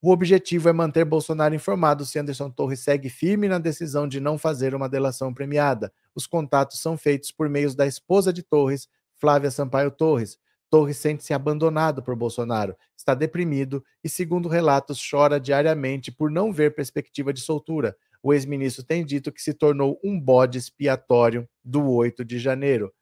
O 0.01 0.13
objetivo 0.13 0.69
é 0.69 0.73
manter 0.73 1.05
Bolsonaro 1.05 1.55
informado 1.55 2.05
se 2.07 2.19
Anderson 2.19 2.51
Torres 2.51 2.81
segue 2.81 3.09
firme 3.09 3.49
na 3.49 3.59
decisão 3.59 4.07
de 4.07 4.21
não 4.21 4.39
fazer 4.39 4.75
uma 4.75 4.89
delação 4.89 5.35
premiada. 5.35 5.93
Os 6.15 6.27
contatos 6.27 6.81
são 6.81 6.97
feitos 6.97 7.33
por 7.33 7.49
meios 7.49 7.75
da 7.75 7.87
esposa 7.87 8.33
de 8.33 8.43
Torres, 8.43 8.89
Flávia 9.17 9.51
Sampaio 9.51 9.91
Torres, 9.91 10.39
Torres 10.71 10.99
sente-se 10.99 11.33
abandonado 11.33 12.03
por 12.03 12.15
Bolsonaro, 12.15 12.77
está 12.97 13.15
deprimido 13.15 13.83
e, 14.05 14.09
segundo 14.09 14.49
relatos, 14.49 15.01
chora 15.01 15.41
diariamente 15.41 16.13
por 16.13 16.31
não 16.31 16.53
ver 16.53 16.75
perspectiva 16.75 17.33
de 17.33 17.41
soltura. 17.41 17.97
O 18.23 18.35
ex-ministro 18.35 18.85
tem 18.85 19.05
dito 19.05 19.33
que 19.33 19.41
se 19.41 19.55
tornou 19.55 19.99
um 20.05 20.21
bode 20.21 20.59
expiatório 20.59 21.49
do 21.65 21.91
8 21.91 22.25
de 22.25 22.39
janeiro. 22.39 22.93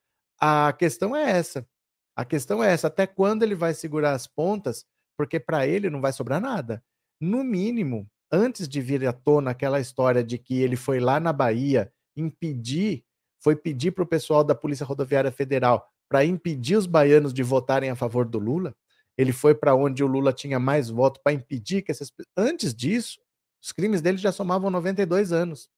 A 0.41 0.73
questão 0.73 1.17
é 1.17 1.31
essa. 1.31 1.67
A 2.15 2.25
questão 2.25 2.63
é 2.63 2.73
essa. 2.73 2.87
Até 2.87 3.07
quando 3.07 3.43
ele 3.43 3.55
vai 3.55 3.75
segurar 3.75 4.13
as 4.13 4.27
pontas? 4.27 4.85
Porque 5.17 5.41
para 5.41 5.67
ele 5.67 5.91
não 5.91 6.01
vai 6.01 6.13
sobrar 6.13 6.41
nada. 6.41 6.85
No 7.21 7.43
mínimo, 7.43 8.09
antes 8.31 8.69
de 8.69 8.81
vir 8.81 9.07
à 9.07 9.13
tona 9.13 9.51
aquela 9.51 9.81
história 9.81 10.23
de 10.23 10.39
que 10.39 10.61
ele 10.61 10.77
foi 10.77 11.01
lá 11.01 11.19
na 11.19 11.33
Bahia 11.33 11.91
impedir, 12.15 13.05
foi 13.43 13.57
pedir 13.57 13.93
para 13.93 14.05
o 14.05 14.07
pessoal 14.07 14.45
da 14.45 14.55
Polícia 14.55 14.85
Rodoviária 14.85 15.33
Federal 15.33 15.87
para 16.09 16.25
impedir 16.25 16.77
os 16.77 16.87
baianos 16.87 17.33
de 17.33 17.43
votarem 17.43 17.91
a 17.91 17.97
favor 17.97 18.27
do 18.27 18.39
Lula. 18.39 18.75
Ele 19.17 19.33
foi 19.33 19.55
para 19.55 19.75
onde 19.75 20.05
o 20.05 20.07
Lula 20.07 20.33
tinha 20.33 20.59
mais 20.59 20.91
votos 20.91 21.21
para 21.23 21.33
impedir 21.33 21.83
que 21.83 21.91
essas. 21.91 22.13
Antes 22.37 22.75
disso, 22.75 23.19
os 23.63 23.73
crimes 23.73 24.01
dele 24.01 24.19
já 24.19 24.31
somavam 24.31 24.71
92 24.71 25.33
anos. 25.33 25.69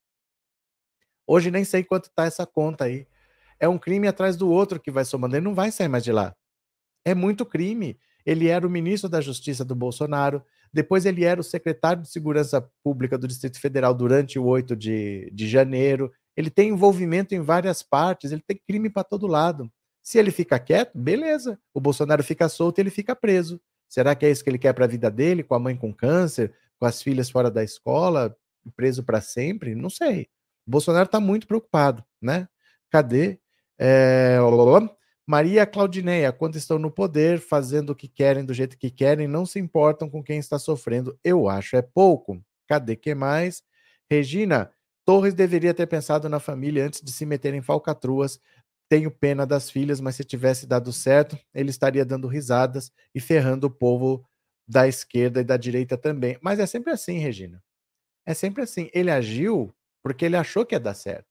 Hoje 1.27 1.51
nem 1.51 1.65
sei 1.65 1.85
quanto 1.85 2.07
está 2.07 2.25
essa 2.25 2.47
conta 2.47 2.85
aí. 2.85 3.07
É 3.61 3.69
um 3.69 3.79
crime 3.79 4.09
atrás 4.09 4.37
do 4.37 4.49
outro 4.49 4.81
que 4.81 4.91
vai 4.91 5.05
somando. 5.05 5.37
Ele 5.37 5.45
não 5.45 5.55
vai 5.55 5.71
sair 5.71 5.89
mais 5.89 6.05
de 6.05 6.13
lá. 6.13 6.35
É 7.05 7.15
muito 7.15 7.45
crime. 7.45 7.99
Ele 8.25 8.49
era 8.49 8.67
o 8.67 8.71
ministro 8.71 9.09
da 9.09 9.21
Justiça 9.21 9.65
do 9.65 9.75
Bolsonaro. 9.75 10.43
Depois 10.73 11.07
ele 11.07 11.25
era 11.25 11.41
o 11.41 11.45
secretário 11.45 12.03
de 12.03 12.11
Segurança 12.11 12.61
Pública 12.83 13.17
do 13.17 13.29
Distrito 13.29 13.61
Federal 13.61 13.95
durante 13.95 14.39
o 14.39 14.45
8 14.45 14.77
de, 14.77 15.31
de 15.33 15.49
janeiro. 15.49 16.13
Ele 16.37 16.51
tem 16.51 16.71
envolvimento 16.71 17.35
em 17.35 17.41
várias 17.41 17.83
partes. 17.83 18.33
Ele 18.33 18.43
tem 18.47 18.61
crime 18.67 18.91
para 18.91 19.05
todo 19.05 19.27
lado. 19.27 19.71
Se 20.09 20.19
ele 20.19 20.31
fica 20.31 20.59
quieto, 20.59 20.97
beleza. 20.97 21.61
O 21.75 21.79
Bolsonaro 21.83 22.25
fica 22.25 22.49
solto 22.49 22.79
e 22.79 22.81
ele 22.81 22.89
fica 22.89 23.15
preso. 23.15 23.61
Será 23.87 24.15
que 24.15 24.25
é 24.25 24.31
isso 24.31 24.43
que 24.43 24.49
ele 24.49 24.57
quer 24.57 24.73
para 24.73 24.87
a 24.87 24.89
vida 24.89 25.11
dele, 25.11 25.43
com 25.43 25.55
a 25.55 25.59
mãe 25.59 25.77
com 25.77 25.93
câncer, 25.93 26.55
com 26.79 26.87
as 26.87 27.03
filhas 27.03 27.29
fora 27.29 27.51
da 27.51 27.63
escola, 27.63 28.35
preso 28.75 29.05
para 29.05 29.21
sempre? 29.21 29.75
Não 29.75 29.91
sei. 29.91 30.23
O 30.67 30.71
Bolsonaro 30.71 31.05
está 31.05 31.21
muito 31.21 31.47
preocupado, 31.47 32.03
né? 32.23 32.49
Cadê? 32.89 33.39
É... 33.79 34.39
Maria 35.27 35.67
Claudineia, 35.67 36.33
quando 36.33 36.57
estão 36.57 36.79
no 36.79 36.91
poder, 36.91 37.39
fazendo 37.39 37.91
o 37.91 37.95
que 37.95 38.09
querem, 38.09 38.47
do 38.47 38.55
jeito 38.55 38.79
que 38.79 38.91
querem, 38.91 39.29
não 39.29 39.45
se 39.45 39.59
importam 39.59 40.09
com 40.09 40.25
quem 40.25 40.39
está 40.39 40.59
sofrendo. 40.59 41.19
Eu 41.23 41.51
acho 41.51 41.77
é 41.77 41.83
pouco. 41.83 42.43
Cadê 42.67 42.97
que 42.97 43.15
mais? 43.15 43.63
Regina, 44.11 44.73
Torres 45.09 45.33
deveria 45.33 45.73
ter 45.73 45.87
pensado 45.87 46.29
na 46.29 46.39
família 46.39 46.85
antes 46.85 47.01
de 47.01 47.11
se 47.11 47.25
meter 47.25 47.55
em 47.55 47.63
falcatruas. 47.63 48.39
Tenho 48.89 49.11
pena 49.11 49.47
das 49.47 49.71
filhas, 49.71 50.01
mas 50.01 50.17
se 50.17 50.25
tivesse 50.25 50.67
dado 50.67 50.93
certo, 50.93 51.39
ele 51.55 51.71
estaria 51.71 52.05
dando 52.05 52.27
risadas 52.27 52.91
e 53.15 53.21
ferrando 53.21 53.67
o 53.67 53.71
povo 53.71 54.27
da 54.67 54.89
esquerda 54.89 55.41
e 55.41 55.45
da 55.45 55.57
direita 55.57 55.97
também. 55.97 56.39
Mas 56.43 56.59
é 56.59 56.67
sempre 56.67 56.93
assim, 56.93 57.19
Regina. 57.19 57.63
É 58.27 58.35
sempre 58.35 58.63
assim. 58.63 58.91
Ele 58.93 59.11
agiu 59.11 59.75
porque 60.03 60.25
ele 60.25 60.37
achou 60.37 60.65
que 60.65 60.75
ia 60.75 60.81
dar 60.81 60.95
certo. 60.95 61.27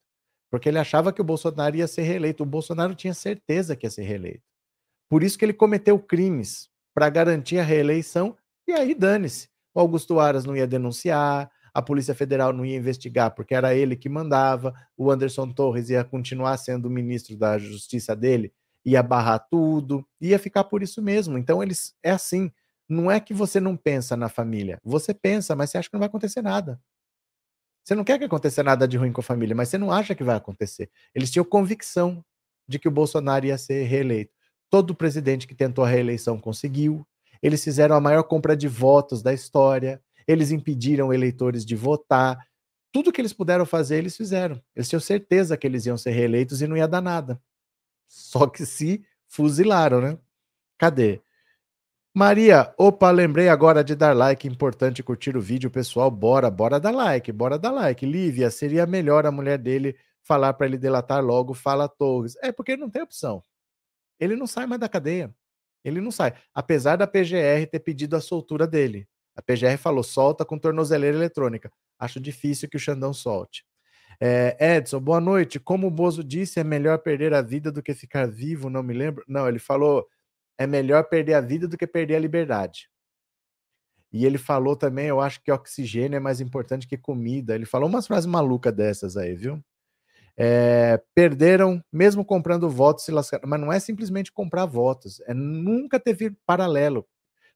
Porque 0.51 0.69
ele 0.69 0.79
achava 0.79 1.11
que 1.11 1.21
o 1.21 1.25
Bolsonaro 1.25 1.75
ia 1.75 1.87
ser 1.87 2.03
reeleito. 2.03 2.43
O 2.43 2.45
Bolsonaro 2.45 2.95
tinha 2.95 3.13
certeza 3.13 3.75
que 3.75 3.85
ia 3.85 3.91
ser 3.91 4.03
reeleito. 4.03 4.43
Por 5.09 5.23
isso 5.23 5.37
que 5.37 5.45
ele 5.45 5.53
cometeu 5.53 5.99
crimes 5.99 6.69
para 6.93 7.09
garantir 7.09 7.59
a 7.59 7.63
reeleição. 7.63 8.37
E 8.67 8.71
aí, 8.71 8.95
dane-se. 8.95 9.49
O 9.73 9.79
Augusto 9.79 10.19
Aras 10.19 10.45
não 10.45 10.55
ia 10.55 10.65
denunciar, 10.65 11.51
a 11.77 11.81
Polícia 11.83 12.15
Federal 12.15 12.51
não 12.51 12.65
ia 12.65 12.75
investigar 12.75 13.35
porque 13.35 13.53
era 13.53 13.75
ele 13.75 13.95
que 13.95 14.09
mandava, 14.09 14.73
o 14.97 15.11
Anderson 15.11 15.47
Torres 15.51 15.91
ia 15.91 16.03
continuar 16.03 16.57
sendo 16.57 16.89
ministro 16.89 17.37
da 17.37 17.59
Justiça 17.59 18.15
dele, 18.15 18.51
ia 18.83 19.03
barrar 19.03 19.37
tudo, 19.37 20.03
ia 20.19 20.39
ficar 20.39 20.63
por 20.63 20.81
isso 20.81 21.03
mesmo. 21.03 21.37
Então 21.37 21.61
eles 21.61 21.93
é 22.01 22.09
assim, 22.09 22.51
não 22.89 23.11
é 23.11 23.19
que 23.19 23.31
você 23.31 23.59
não 23.59 23.77
pensa 23.77 24.17
na 24.17 24.27
família, 24.27 24.79
você 24.83 25.13
pensa, 25.13 25.55
mas 25.55 25.69
você 25.69 25.77
acha 25.77 25.87
que 25.87 25.93
não 25.93 25.99
vai 25.99 26.07
acontecer 26.07 26.41
nada. 26.41 26.81
Você 27.85 27.93
não 27.93 28.03
quer 28.03 28.17
que 28.17 28.25
aconteça 28.25 28.63
nada 28.63 28.87
de 28.87 28.97
ruim 28.97 29.11
com 29.11 29.21
a 29.21 29.23
família, 29.23 29.55
mas 29.55 29.69
você 29.69 29.77
não 29.77 29.91
acha 29.91 30.15
que 30.15 30.23
vai 30.23 30.35
acontecer. 30.35 30.89
Eles 31.13 31.29
tinham 31.29 31.45
convicção 31.45 32.25
de 32.67 32.79
que 32.79 32.87
o 32.87 32.91
Bolsonaro 32.91 33.45
ia 33.45 33.57
ser 33.57 33.83
reeleito. 33.83 34.33
Todo 34.67 34.95
presidente 34.95 35.45
que 35.45 35.53
tentou 35.53 35.85
a 35.85 35.87
reeleição 35.87 36.39
conseguiu. 36.39 37.07
Eles 37.39 37.63
fizeram 37.63 37.95
a 37.95 38.01
maior 38.01 38.23
compra 38.23 38.57
de 38.57 38.67
votos 38.67 39.21
da 39.21 39.31
história 39.31 40.01
eles 40.27 40.51
impediram 40.51 41.13
eleitores 41.13 41.65
de 41.65 41.75
votar. 41.75 42.37
Tudo 42.91 43.11
que 43.11 43.21
eles 43.21 43.33
puderam 43.33 43.65
fazer, 43.65 43.97
eles 43.97 44.17
fizeram. 44.17 44.61
Eles 44.75 44.89
tinham 44.89 44.99
certeza 44.99 45.57
que 45.57 45.65
eles 45.65 45.85
iam 45.85 45.97
ser 45.97 46.11
reeleitos 46.11 46.61
e 46.61 46.67
não 46.67 46.75
ia 46.75 46.87
dar 46.87 47.01
nada. 47.01 47.41
Só 48.07 48.47
que 48.47 48.65
se 48.65 49.05
fuzilaram, 49.27 50.01
né? 50.01 50.17
Cadê? 50.77 51.21
Maria, 52.13 52.73
opa, 52.77 53.11
lembrei 53.11 53.47
agora 53.47 53.83
de 53.83 53.95
dar 53.95 54.15
like, 54.15 54.47
importante 54.47 55.03
curtir 55.03 55.37
o 55.37 55.41
vídeo, 55.41 55.69
pessoal. 55.69 56.09
Bora, 56.09 56.49
bora 56.49 56.79
dar 56.79 56.91
like, 56.91 57.31
bora 57.31 57.59
dar 57.59 57.71
like. 57.71 58.05
Lívia, 58.05 58.49
seria 58.49 58.87
melhor 58.87 59.25
a 59.25 59.31
mulher 59.31 59.59
dele 59.59 59.95
falar 60.23 60.53
para 60.53 60.65
ele 60.65 60.77
delatar 60.77 61.23
logo, 61.23 61.53
fala 61.53 61.87
Torres. 61.87 62.35
É 62.41 62.51
porque 62.51 62.75
não 62.75 62.89
tem 62.89 63.03
opção. 63.03 63.43
Ele 64.19 64.35
não 64.35 64.47
sai 64.47 64.65
mais 64.65 64.81
da 64.81 64.89
cadeia. 64.89 65.33
Ele 65.83 66.01
não 66.01 66.11
sai. 66.11 66.33
Apesar 66.53 66.95
da 66.95 67.07
PGR 67.07 67.67
ter 67.71 67.79
pedido 67.79 68.15
a 68.15 68.21
soltura 68.21 68.65
dele. 68.67 69.07
A 69.37 69.41
PGR 69.41 69.77
falou: 69.77 70.03
solta 70.03 70.43
com 70.43 70.57
tornozeleira 70.57 71.15
eletrônica. 71.15 71.71
Acho 71.99 72.19
difícil 72.19 72.67
que 72.67 72.77
o 72.77 72.79
Xandão 72.79 73.13
solte. 73.13 73.63
É, 74.19 74.77
Edson, 74.77 74.99
boa 74.99 75.21
noite. 75.21 75.59
Como 75.59 75.87
o 75.87 75.91
Bozo 75.91 76.23
disse, 76.23 76.59
é 76.59 76.63
melhor 76.63 76.97
perder 76.99 77.33
a 77.35 77.41
vida 77.41 77.71
do 77.71 77.83
que 77.83 77.93
ficar 77.93 78.27
vivo, 78.27 78.69
não 78.69 78.81
me 78.81 78.93
lembro. 78.93 79.23
Não, 79.27 79.47
ele 79.47 79.59
falou: 79.59 80.07
é 80.57 80.65
melhor 80.65 81.03
perder 81.05 81.35
a 81.35 81.41
vida 81.41 81.67
do 81.67 81.77
que 81.77 81.85
perder 81.85 82.15
a 82.15 82.19
liberdade. 82.19 82.89
E 84.11 84.25
ele 84.25 84.37
falou 84.37 84.75
também, 84.75 85.07
eu 85.07 85.19
acho 85.21 85.43
que 85.43 85.51
oxigênio 85.51 86.17
é 86.17 86.19
mais 86.19 86.41
importante 86.41 86.87
que 86.87 86.97
comida. 86.97 87.53
Ele 87.53 87.65
falou 87.65 87.89
umas 87.89 88.07
frases 88.07 88.25
malucas 88.25 88.73
dessas 88.73 89.17
aí, 89.17 89.35
viu? 89.35 89.61
É, 90.37 91.01
perderam, 91.15 91.83
mesmo 91.91 92.25
comprando 92.25 92.69
votos, 92.69 93.05
se 93.05 93.11
lascaram. 93.11 93.47
Mas 93.49 93.59
não 93.61 93.71
é 93.73 93.79
simplesmente 93.79 94.31
comprar 94.31 94.65
votos, 94.65 95.19
é 95.27 95.33
nunca 95.33 95.99
teve 95.99 96.31
paralelo, 96.45 97.07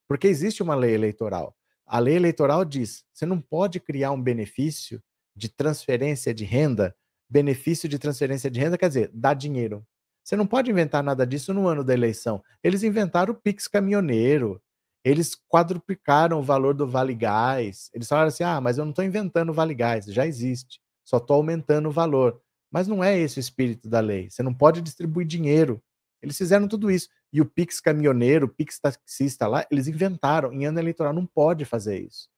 porque 0.08 0.28
existe 0.28 0.62
uma 0.62 0.74
lei 0.74 0.94
eleitoral. 0.94 1.56
A 1.92 1.98
lei 1.98 2.16
eleitoral 2.16 2.64
diz: 2.64 3.04
você 3.12 3.26
não 3.26 3.38
pode 3.38 3.78
criar 3.78 4.12
um 4.12 4.22
benefício 4.22 4.98
de 5.36 5.50
transferência 5.50 6.32
de 6.32 6.42
renda. 6.42 6.96
Benefício 7.28 7.86
de 7.86 7.98
transferência 7.98 8.50
de 8.50 8.58
renda 8.58 8.78
quer 8.78 8.88
dizer 8.88 9.10
dar 9.12 9.34
dinheiro. 9.34 9.86
Você 10.24 10.34
não 10.34 10.46
pode 10.46 10.70
inventar 10.70 11.02
nada 11.02 11.26
disso 11.26 11.52
no 11.52 11.68
ano 11.68 11.84
da 11.84 11.92
eleição. 11.92 12.42
Eles 12.64 12.82
inventaram 12.82 13.34
o 13.34 13.36
Pix 13.36 13.68
caminhoneiro, 13.68 14.58
eles 15.04 15.36
quadruplicaram 15.50 16.38
o 16.38 16.42
valor 16.42 16.72
do 16.72 16.88
Vale 16.88 17.14
Gás. 17.14 17.90
Eles 17.92 18.08
falaram 18.08 18.28
assim: 18.28 18.42
ah, 18.42 18.58
mas 18.58 18.78
eu 18.78 18.86
não 18.86 18.92
estou 18.92 19.04
inventando 19.04 19.50
o 19.50 19.54
Vale 19.54 19.74
Gás, 19.74 20.06
já 20.06 20.26
existe, 20.26 20.80
só 21.04 21.18
estou 21.18 21.36
aumentando 21.36 21.90
o 21.90 21.92
valor. 21.92 22.40
Mas 22.70 22.88
não 22.88 23.04
é 23.04 23.18
esse 23.18 23.38
o 23.38 23.40
espírito 23.40 23.86
da 23.86 24.00
lei. 24.00 24.30
Você 24.30 24.42
não 24.42 24.54
pode 24.54 24.80
distribuir 24.80 25.26
dinheiro. 25.26 25.82
Eles 26.22 26.38
fizeram 26.38 26.66
tudo 26.66 26.90
isso. 26.90 27.10
E 27.32 27.40
o 27.40 27.46
Pix 27.46 27.80
caminhoneiro, 27.80 28.46
o 28.46 28.48
Pix 28.48 28.78
taxista 28.78 29.46
lá, 29.46 29.66
eles 29.70 29.88
inventaram. 29.88 30.52
Em 30.52 30.66
ano 30.66 30.78
eleitoral 30.78 31.12
não 31.12 31.26
pode 31.26 31.64
fazer 31.64 32.00
isso. 32.00 32.28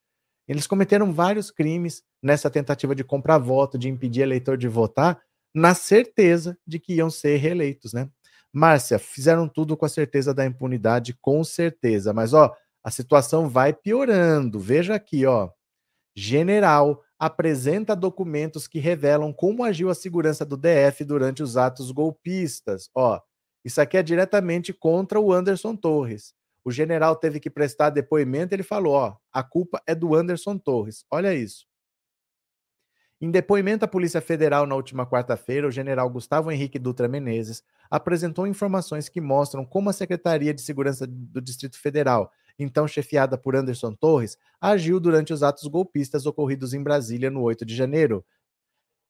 Eles 0.46 0.66
cometeram 0.66 1.12
vários 1.12 1.50
crimes 1.50 2.02
nessa 2.22 2.50
tentativa 2.50 2.94
de 2.94 3.02
comprar 3.02 3.38
voto, 3.38 3.78
de 3.78 3.88
impedir 3.88 4.22
eleitor 4.22 4.56
de 4.56 4.68
votar, 4.68 5.20
na 5.54 5.74
certeza 5.74 6.56
de 6.66 6.78
que 6.78 6.94
iam 6.94 7.10
ser 7.10 7.36
reeleitos, 7.36 7.92
né? 7.92 8.08
Márcia, 8.52 8.98
fizeram 8.98 9.48
tudo 9.48 9.76
com 9.76 9.84
a 9.84 9.88
certeza 9.88 10.32
da 10.32 10.44
impunidade, 10.46 11.14
com 11.20 11.42
certeza. 11.42 12.12
Mas, 12.12 12.32
ó, 12.32 12.54
a 12.84 12.90
situação 12.90 13.48
vai 13.48 13.72
piorando. 13.72 14.60
Veja 14.60 14.94
aqui, 14.94 15.26
ó. 15.26 15.50
General 16.14 17.02
apresenta 17.18 17.96
documentos 17.96 18.68
que 18.68 18.78
revelam 18.78 19.32
como 19.32 19.64
agiu 19.64 19.90
a 19.90 19.94
segurança 19.94 20.44
do 20.44 20.56
DF 20.56 21.04
durante 21.04 21.42
os 21.42 21.56
atos 21.56 21.90
golpistas. 21.90 22.90
Ó, 22.94 23.20
isso 23.64 23.80
aqui 23.80 23.96
é 23.96 24.02
diretamente 24.02 24.72
contra 24.72 25.18
o 25.18 25.32
Anderson 25.32 25.74
Torres. 25.74 26.34
O 26.64 26.70
general 26.70 27.16
teve 27.16 27.40
que 27.40 27.50
prestar 27.50 27.90
depoimento, 27.90 28.54
ele 28.54 28.62
falou, 28.62 28.94
ó, 28.94 29.16
a 29.32 29.42
culpa 29.42 29.82
é 29.86 29.94
do 29.94 30.14
Anderson 30.14 30.58
Torres. 30.58 31.04
Olha 31.10 31.34
isso. 31.34 31.66
Em 33.20 33.30
depoimento 33.30 33.84
à 33.84 33.88
Polícia 33.88 34.20
Federal 34.20 34.66
na 34.66 34.74
última 34.74 35.06
quarta-feira, 35.06 35.66
o 35.66 35.70
general 35.70 36.10
Gustavo 36.10 36.50
Henrique 36.50 36.78
Dutra 36.78 37.08
Menezes 37.08 37.62
apresentou 37.90 38.46
informações 38.46 39.08
que 39.08 39.20
mostram 39.20 39.64
como 39.64 39.88
a 39.88 39.92
Secretaria 39.92 40.52
de 40.52 40.60
Segurança 40.60 41.06
do 41.06 41.40
Distrito 41.40 41.78
Federal, 41.78 42.30
então 42.58 42.86
chefiada 42.86 43.38
por 43.38 43.56
Anderson 43.56 43.94
Torres, 43.94 44.36
agiu 44.60 45.00
durante 45.00 45.32
os 45.32 45.42
atos 45.42 45.66
golpistas 45.66 46.26
ocorridos 46.26 46.74
em 46.74 46.82
Brasília 46.82 47.30
no 47.30 47.40
8 47.42 47.64
de 47.64 47.74
janeiro. 47.74 48.24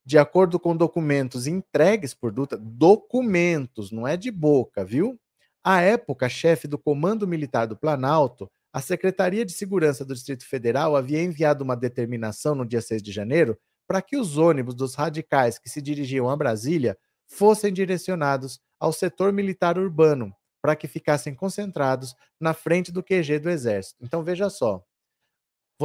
De 0.07 0.19
acordo 0.19 0.61
com 0.61 0.77
documentos 0.77 1.47
entregues 1.47 2.13
por 2.13 2.31
Dutra, 2.31 2.59
documentos, 2.59 3.91
não 3.91 4.07
é 4.07 4.17
de 4.17 4.31
boca, 4.31 4.85
viu? 4.85 5.19
À 5.63 5.81
época, 5.81 6.29
chefe 6.29 6.69
do 6.69 6.77
Comando 6.77 7.27
Militar 7.27 7.67
do 7.67 7.77
Planalto, 7.77 8.51
a 8.71 8.81
Secretaria 8.81 9.47
de 9.47 9.53
Segurança 9.53 10.05
do 10.05 10.13
Distrito 10.13 10.47
Federal 10.47 10.95
havia 10.95 11.23
enviado 11.23 11.65
uma 11.65 11.77
determinação 11.77 12.55
no 12.55 12.67
dia 12.67 12.83
6 12.83 13.03
de 13.03 13.13
janeiro 13.13 13.57
para 13.87 14.03
que 14.03 14.17
os 14.17 14.37
ônibus 14.37 14.75
dos 14.75 14.95
radicais 14.95 15.59
que 15.59 15.71
se 15.71 15.81
dirigiam 15.81 16.29
a 16.29 16.37
Brasília 16.37 16.99
fossem 17.27 17.73
direcionados 17.73 18.61
ao 18.79 18.93
setor 18.93 19.33
militar 19.33 19.79
urbano, 19.79 20.35
para 20.61 20.77
que 20.77 20.89
ficassem 20.89 21.35
concentrados 21.35 22.15
na 22.41 22.53
frente 22.53 22.93
do 22.93 23.03
QG 23.03 23.39
do 23.39 23.49
Exército. 23.49 23.97
Então 24.03 24.23
veja 24.23 24.51
só, 24.51 24.85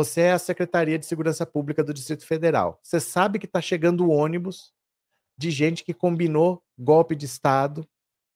você 0.04 0.22
é 0.22 0.32
a 0.32 0.40
Secretaria 0.40 0.98
de 0.98 1.06
Segurança 1.06 1.46
Pública 1.46 1.84
do 1.84 1.94
Distrito 1.94 2.26
Federal. 2.26 2.80
Você 2.82 3.02
sabe 3.02 3.38
que 3.38 3.46
está 3.46 3.60
chegando 3.60 4.10
ônibus 4.10 4.72
de 5.38 5.52
gente 5.52 5.84
que 5.84 5.94
combinou 5.94 6.64
golpe 6.78 7.18
de 7.18 7.26
Estado 7.26 7.86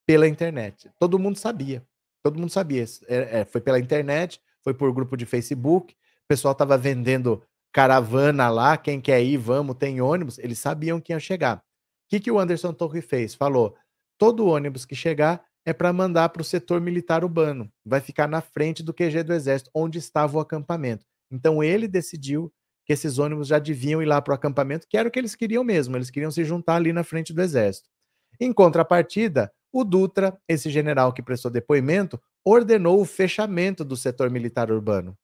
pela 0.06 0.28
internet. 0.28 0.91
Todo 0.99 1.17
mundo 1.17 1.38
sabia. 1.38 1.82
Todo 2.21 2.38
mundo 2.38 2.49
sabia. 2.49 2.84
É, 3.08 3.39
é, 3.39 3.45
foi 3.45 3.62
pela 3.62 3.80
internet, 3.80 4.41
foi 4.62 4.73
por 4.73 4.91
grupo 4.91 5.15
de 5.15 5.26
Facebook. 5.26 5.93
O 5.93 6.28
pessoal 6.28 6.52
estava 6.52 6.78
vendendo 6.78 7.41
caravana 7.71 8.49
lá, 8.49 8.76
quem 8.76 8.99
quer 8.99 9.23
ir, 9.23 9.38
vamos, 9.38 9.78
tem 9.78 10.02
ônibus, 10.02 10.38
eles 10.39 10.60
sabiam 10.60 10.99
que 10.99 11.13
ia 11.13 11.19
chegar. 11.19 11.60
O 11.60 11.62
que, 12.10 12.19
que 12.19 12.32
o 12.32 12.39
Anderson 12.39 12.73
Torre 12.73 13.02
fez? 13.02 13.34
Falou: 13.36 13.73
todo 14.17 14.47
ônibus 14.47 14.86
que 14.86 14.95
chegar 14.95 15.41
é 15.65 15.71
para 15.71 15.93
mandar 15.93 16.28
para 16.28 16.41
o 16.41 16.45
setor 16.45 16.82
militar 16.82 17.23
urbano, 17.23 17.71
vai 17.86 18.02
ficar 18.02 18.28
na 18.28 18.41
frente 18.41 18.84
do 18.84 18.93
QG 18.93 19.23
do 19.23 19.34
Exército, 19.34 19.71
onde 19.73 19.97
estava 19.97 20.38
o 20.38 20.41
acampamento. 20.41 21.06
Então 21.34 21.63
ele 21.63 21.88
decidiu 21.88 22.54
que 22.86 22.93
esses 22.93 23.17
ônibus 23.17 23.48
já 23.48 23.58
deviam 23.58 24.02
ir 24.02 24.06
lá 24.06 24.22
para 24.22 24.34
o 24.34 24.36
acampamento, 24.36 24.88
que 24.88 24.96
era 24.96 25.10
o 25.10 25.12
que 25.12 25.17
eles 25.17 25.36
queriam 25.36 25.63
mesmo, 25.63 25.98
eles 25.98 26.12
queriam 26.12 26.30
se 26.30 26.43
juntar 26.43 26.76
ali 26.76 26.93
na 26.93 27.04
frente 27.04 27.34
do 27.34 27.41
Exército. 27.41 27.89
Em 28.39 28.54
contrapartida, 28.54 29.52
o 29.72 29.84
Dutra, 29.84 30.38
esse 30.48 30.69
general 30.69 31.12
que 31.12 31.24
prestou 31.24 31.50
depoimento, 31.50 32.22
ordenou 32.46 33.02
o 33.02 33.06
fechamento 33.06 33.84
do 33.84 33.98
setor 33.98 34.30
militar 34.30 34.72
urbano 34.72 35.17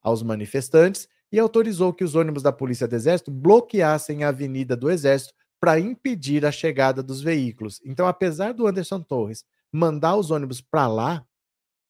aos 0.00 0.22
manifestantes 0.22 1.08
e 1.32 1.38
autorizou 1.38 1.92
que 1.92 2.04
os 2.04 2.14
ônibus 2.14 2.42
da 2.42 2.52
Polícia 2.52 2.86
do 2.86 2.94
Exército 2.94 3.30
bloqueassem 3.30 4.22
a 4.22 4.28
Avenida 4.28 4.76
do 4.76 4.90
Exército 4.90 5.34
para 5.60 5.80
impedir 5.80 6.46
a 6.46 6.52
chegada 6.52 7.02
dos 7.02 7.20
veículos. 7.20 7.80
Então, 7.84 8.06
apesar 8.06 8.54
do 8.54 8.66
Anderson 8.66 9.00
Torres 9.00 9.44
mandar 9.72 10.14
os 10.14 10.30
ônibus 10.30 10.60
para 10.60 10.86
lá, 10.86 11.26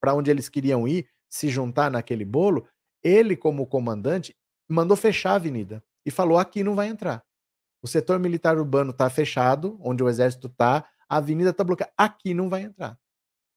para 0.01 0.15
onde 0.15 0.31
eles 0.31 0.49
queriam 0.49 0.89
ir, 0.89 1.07
se 1.29 1.49
juntar 1.49 1.91
naquele 1.91 2.25
bolo, 2.25 2.67
ele, 3.09 3.37
como 3.37 3.67
comandante, 3.67 4.37
mandou 4.69 4.97
fechar 4.97 5.33
a 5.33 5.37
avenida 5.37 5.83
e 6.05 6.11
falou: 6.11 6.39
aqui 6.39 6.63
não 6.63 6.75
vai 6.75 6.89
entrar. 6.89 7.25
O 7.83 7.87
setor 7.87 8.19
militar 8.19 8.59
urbano 8.59 8.91
está 8.91 9.09
fechado, 9.09 9.79
onde 9.81 10.03
o 10.03 10.09
exército 10.09 10.49
está, 10.49 10.85
a 11.09 11.17
avenida 11.17 11.51
está 11.51 11.63
bloqueada, 11.65 11.93
aqui 11.97 12.35
não 12.35 12.49
vai 12.49 12.63
entrar. 12.63 12.99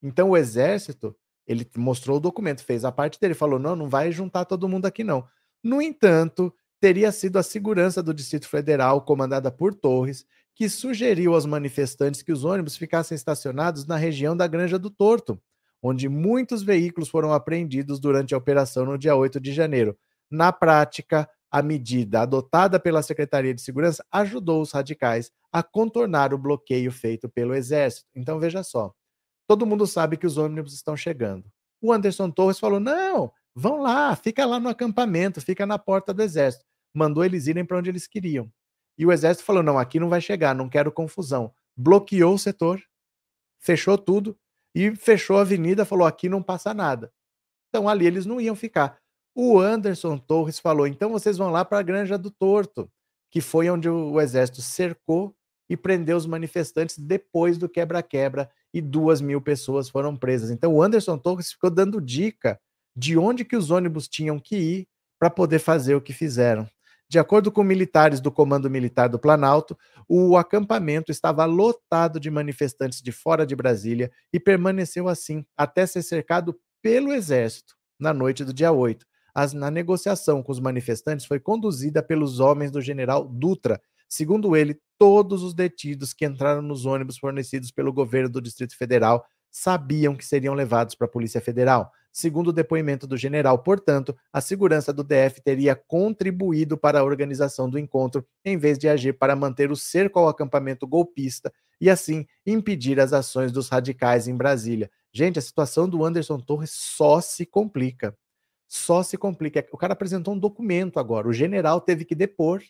Então 0.01 0.29
o 0.29 0.37
exército, 0.37 1.15
ele 1.45 1.69
mostrou 1.75 2.17
o 2.17 2.19
documento, 2.19 2.63
fez 2.63 2.85
a 2.85 2.91
parte 2.91 3.19
dele, 3.19 3.33
falou: 3.33 3.59
não, 3.59 3.75
não 3.75 3.89
vai 3.89 4.11
juntar 4.11 4.45
todo 4.45 4.69
mundo 4.69 4.85
aqui 4.85 5.03
não. 5.03 5.27
No 5.63 5.81
entanto, 5.81 6.53
teria 6.79 7.11
sido 7.11 7.37
a 7.37 7.43
segurança 7.43 8.01
do 8.01 8.13
Distrito 8.13 8.47
Federal, 8.47 9.01
comandada 9.01 9.51
por 9.51 9.73
Torres, 9.73 10.25
que 10.55 10.67
sugeriu 10.67 11.33
aos 11.33 11.45
manifestantes 11.45 12.21
que 12.21 12.31
os 12.31 12.43
ônibus 12.43 12.75
ficassem 12.75 13.15
estacionados 13.15 13.85
na 13.85 13.95
região 13.95 14.35
da 14.35 14.47
Granja 14.47 14.77
do 14.77 14.89
Torto, 14.89 15.41
onde 15.82 16.08
muitos 16.08 16.63
veículos 16.63 17.10
foram 17.10 17.34
apreendidos 17.34 18.00
durante 18.00 18.34
a 18.34 18.38
operação 18.38 18.86
no 18.86 18.98
dia 18.98 19.15
8 19.15 19.39
de 19.39 19.52
janeiro. 19.54 19.98
Na 20.30 20.52
prática, 20.52 21.30
a 21.50 21.62
medida 21.62 22.22
adotada 22.22 22.80
pela 22.80 23.02
Secretaria 23.02 23.54
de 23.54 23.62
Segurança 23.62 24.06
ajudou 24.12 24.62
os 24.62 24.72
radicais 24.72 25.32
a 25.52 25.62
contornar 25.62 26.34
o 26.34 26.38
bloqueio 26.38 26.91
feito 26.91 27.28
pelo 27.28 27.54
Exército. 27.54 28.08
Então, 28.15 28.39
veja 28.39 28.63
só: 28.63 28.94
todo 29.48 29.65
mundo 29.65 29.86
sabe 29.86 30.17
que 30.17 30.28
os 30.28 30.38
ônibus 30.38 30.74
estão 30.74 30.96
chegando. 30.96 31.52
O 31.82 31.91
Anderson 31.91 32.30
Torres 32.30 32.60
falou: 32.60 32.80
não, 32.80 33.32
Vão 33.54 33.82
lá, 33.82 34.15
fica 34.15 34.46
lá 34.46 34.60
no 34.60 34.70
acampamento, 34.70 35.41
fica 35.41 35.65
na 35.65 35.78
porta 35.78 36.13
do 36.13 36.22
exército. 36.22 36.65
Mandou 36.94 37.24
eles 37.24 37.48
irem 37.48 37.65
para 37.65 37.78
onde 37.78 37.89
eles 37.89 38.08
queriam. 38.08 38.52
E 38.98 39.06
o 39.06 39.12
exército 39.12 39.46
falou: 39.46 39.63
não, 39.63 39.78
aqui 39.78 40.00
não 40.00 40.10
vai 40.10 40.22
chegar, 40.22 40.56
não 40.56 40.70
quero 40.70 40.91
confusão. 40.91 41.54
Bloqueou 41.76 42.36
o 42.36 42.39
setor, 42.39 42.82
fechou 43.60 43.98
tudo 43.98 44.38
e 44.73 44.95
fechou 44.95 45.38
a 45.38 45.41
avenida, 45.41 45.86
falou: 45.86 46.05
aqui 46.05 46.29
não 46.29 46.41
passa 46.41 46.73
nada. 46.73 47.12
Então 47.69 47.88
ali 47.88 48.05
eles 48.05 48.25
não 48.25 48.39
iam 48.39 48.55
ficar. 48.55 48.97
O 49.36 49.60
Anderson 49.60 50.17
Torres 50.17 50.60
falou: 50.60 50.88
então 50.88 51.10
vocês 51.10 51.38
vão 51.38 51.51
lá 51.51 51.63
para 51.63 51.79
a 51.79 51.84
Granja 51.84 52.17
do 52.17 52.31
Torto, 52.31 52.89
que 53.29 53.41
foi 53.41 53.69
onde 53.69 53.89
o 53.89 54.19
exército 54.19 54.62
cercou 54.62 55.36
e 55.69 55.77
prendeu 55.77 56.17
os 56.17 56.25
manifestantes 56.25 56.97
depois 56.97 57.57
do 57.57 57.69
quebra-quebra 57.69 58.49
e 58.73 58.81
duas 58.81 59.21
mil 59.21 59.41
pessoas 59.41 59.89
foram 59.89 60.17
presas. 60.17 60.49
Então 60.51 60.73
o 60.73 60.81
Anderson 60.81 61.17
Torres 61.17 61.51
ficou 61.51 61.69
dando 61.69 62.01
dica 62.01 62.60
de 62.95 63.17
onde 63.17 63.45
que 63.45 63.55
os 63.55 63.71
ônibus 63.71 64.07
tinham 64.07 64.38
que 64.38 64.57
ir 64.57 64.88
para 65.17 65.29
poder 65.29 65.60
fazer 65.60 65.95
o 65.95 66.01
que 66.01 66.12
fizeram. 66.12 66.67
De 67.12 67.19
acordo 67.19 67.52
com 67.52 67.62
militares 67.62 68.21
do 68.21 68.32
Comando 68.32 68.69
Militar 68.69 69.10
do 69.10 69.19
Planalto, 69.19 69.78
o 70.08 70.38
acampamento 70.38 71.12
estava 71.12 71.43
lotado 71.43 72.21
de 72.21 72.32
manifestantes 72.32 73.02
de 73.02 73.12
fora 73.12 73.45
de 73.45 73.54
Brasília 73.54 74.10
e 74.32 74.39
permaneceu 74.39 75.10
assim 75.10 75.45
até 75.58 75.86
ser 75.86 76.04
cercado 76.04 76.58
pelo 76.82 77.12
Exército 77.12 77.76
na 78.00 78.13
noite 78.13 78.45
do 78.45 78.54
dia 78.54 78.71
8. 78.71 79.06
As, 79.36 79.52
na 79.52 79.69
negociação 79.69 80.41
com 80.41 80.54
os 80.54 80.62
manifestantes 80.62 81.26
foi 81.26 81.38
conduzida 81.38 82.02
pelos 82.02 82.39
homens 82.39 82.71
do 82.71 82.80
general 82.80 83.28
Dutra. 83.28 83.82
Segundo 84.08 84.56
ele, 84.56 84.80
todos 84.97 85.43
os 85.43 85.54
detidos 85.54 86.13
que 86.13 86.26
entraram 86.26 86.62
nos 86.62 86.86
ônibus 86.86 87.17
fornecidos 87.17 87.71
pelo 87.71 87.91
governo 87.91 88.30
do 88.30 88.41
Distrito 88.41 88.78
Federal 88.78 89.26
sabiam 89.51 90.15
que 90.15 90.25
seriam 90.25 90.53
levados 90.53 90.95
para 90.95 91.05
a 91.05 91.09
Polícia 91.09 91.41
Federal. 91.41 91.91
Segundo 92.11 92.47
o 92.47 92.53
depoimento 92.53 93.07
do 93.07 93.15
general, 93.15 93.59
portanto, 93.59 94.15
a 94.33 94.41
segurança 94.41 94.91
do 94.91 95.03
DF 95.03 95.41
teria 95.41 95.75
contribuído 95.75 96.77
para 96.77 96.99
a 96.99 97.03
organização 97.03 97.69
do 97.69 97.79
encontro, 97.79 98.25
em 98.43 98.57
vez 98.57 98.77
de 98.77 98.89
agir 98.89 99.13
para 99.13 99.35
manter 99.35 99.71
o 99.71 99.75
cerco 99.75 100.19
ao 100.19 100.27
acampamento 100.27 100.85
golpista 100.87 101.53
e, 101.79 101.89
assim, 101.89 102.25
impedir 102.45 102.99
as 102.99 103.13
ações 103.13 103.51
dos 103.51 103.69
radicais 103.69 104.27
em 104.27 104.35
Brasília. 104.35 104.89
Gente, 105.13 105.39
a 105.39 105.41
situação 105.41 105.87
do 105.87 106.03
Anderson 106.03 106.39
Torres 106.39 106.71
só 106.71 107.21
se 107.21 107.45
complica. 107.45 108.15
só 108.67 109.03
se 109.03 109.17
complica. 109.17 109.65
O 109.71 109.77
cara 109.77 109.93
apresentou 109.93 110.33
um 110.33 110.39
documento 110.39 110.99
agora, 110.99 111.27
o 111.27 111.33
general 111.33 111.81
teve 111.81 112.05
que 112.05 112.15
depor, 112.15 112.61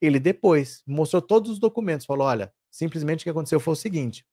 ele 0.00 0.18
depois 0.20 0.82
mostrou 0.86 1.22
todos 1.22 1.50
os 1.50 1.58
documentos, 1.58 2.06
falou: 2.06 2.26
olha, 2.26 2.52
simplesmente 2.70 3.20
o 3.20 3.24
que 3.24 3.30
aconteceu 3.30 3.60
foi 3.60 3.72
o 3.72 3.76
seguinte: 3.76 4.24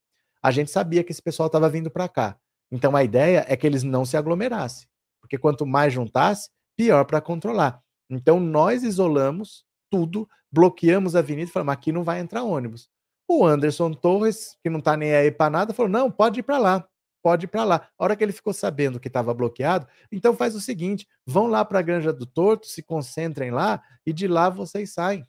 a 0.44 0.52
gente 0.52 0.70
sabia 0.70 1.04
que 1.04 1.12
esse 1.14 1.22
pessoal 1.22 1.48
estava 1.48 1.70
vindo 1.70 1.90
para 1.90 2.10
cá. 2.10 2.38
Então 2.70 2.96
a 2.96 3.04
ideia 3.04 3.46
é 3.48 3.56
que 3.56 3.66
eles 3.66 3.82
não 3.82 4.04
se 4.04 4.18
aglomerassem, 4.18 4.88
porque 5.22 5.38
quanto 5.38 5.66
mais 5.66 5.94
juntasse, 5.94 6.50
pior 6.76 7.06
para 7.06 7.22
controlar. 7.22 7.82
Então 8.10 8.40
nós 8.40 8.84
isolamos 8.84 9.64
tudo, 9.90 10.28
bloqueamos 10.52 11.16
a 11.16 11.20
avenida 11.20 11.50
e 11.50 11.54
falamos: 11.54 11.74
aqui 11.74 11.92
não 11.92 12.04
vai 12.04 12.20
entrar 12.20 12.44
ônibus. 12.44 12.90
O 13.28 13.46
Anderson 13.46 13.94
Torres, 13.94 14.58
que 14.62 14.70
não 14.70 14.80
está 14.80 14.98
nem 14.98 15.14
aí 15.14 15.32
para 15.32 15.50
nada, 15.50 15.74
falou: 15.74 15.92
não, 15.92 16.12
pode 16.12 16.42
ir 16.42 16.44
para 16.44 16.58
lá, 16.58 16.88
pode 17.22 17.46
ir 17.46 17.48
para 17.48 17.64
lá. 17.64 17.88
A 17.98 18.04
hora 18.04 18.16
que 18.16 18.24
ele 18.24 18.34
ficou 18.34 18.54
sabendo 18.54 19.00
que 19.00 19.08
estava 19.08 19.34
bloqueado, 19.34 19.88
então 20.12 20.36
faz 20.36 20.56
o 20.56 20.62
seguinte: 20.62 21.08
vão 21.26 21.48
lá 21.48 21.64
para 21.64 21.80
a 21.80 21.84
Granja 21.84 22.12
do 22.12 22.26
Torto, 22.26 22.68
se 22.68 22.84
concentrem 22.84 23.52
lá 23.52 23.82
e 24.06 24.12
de 24.12 24.28
lá 24.28 24.50
vocês 24.50 24.92
saem. 24.94 25.24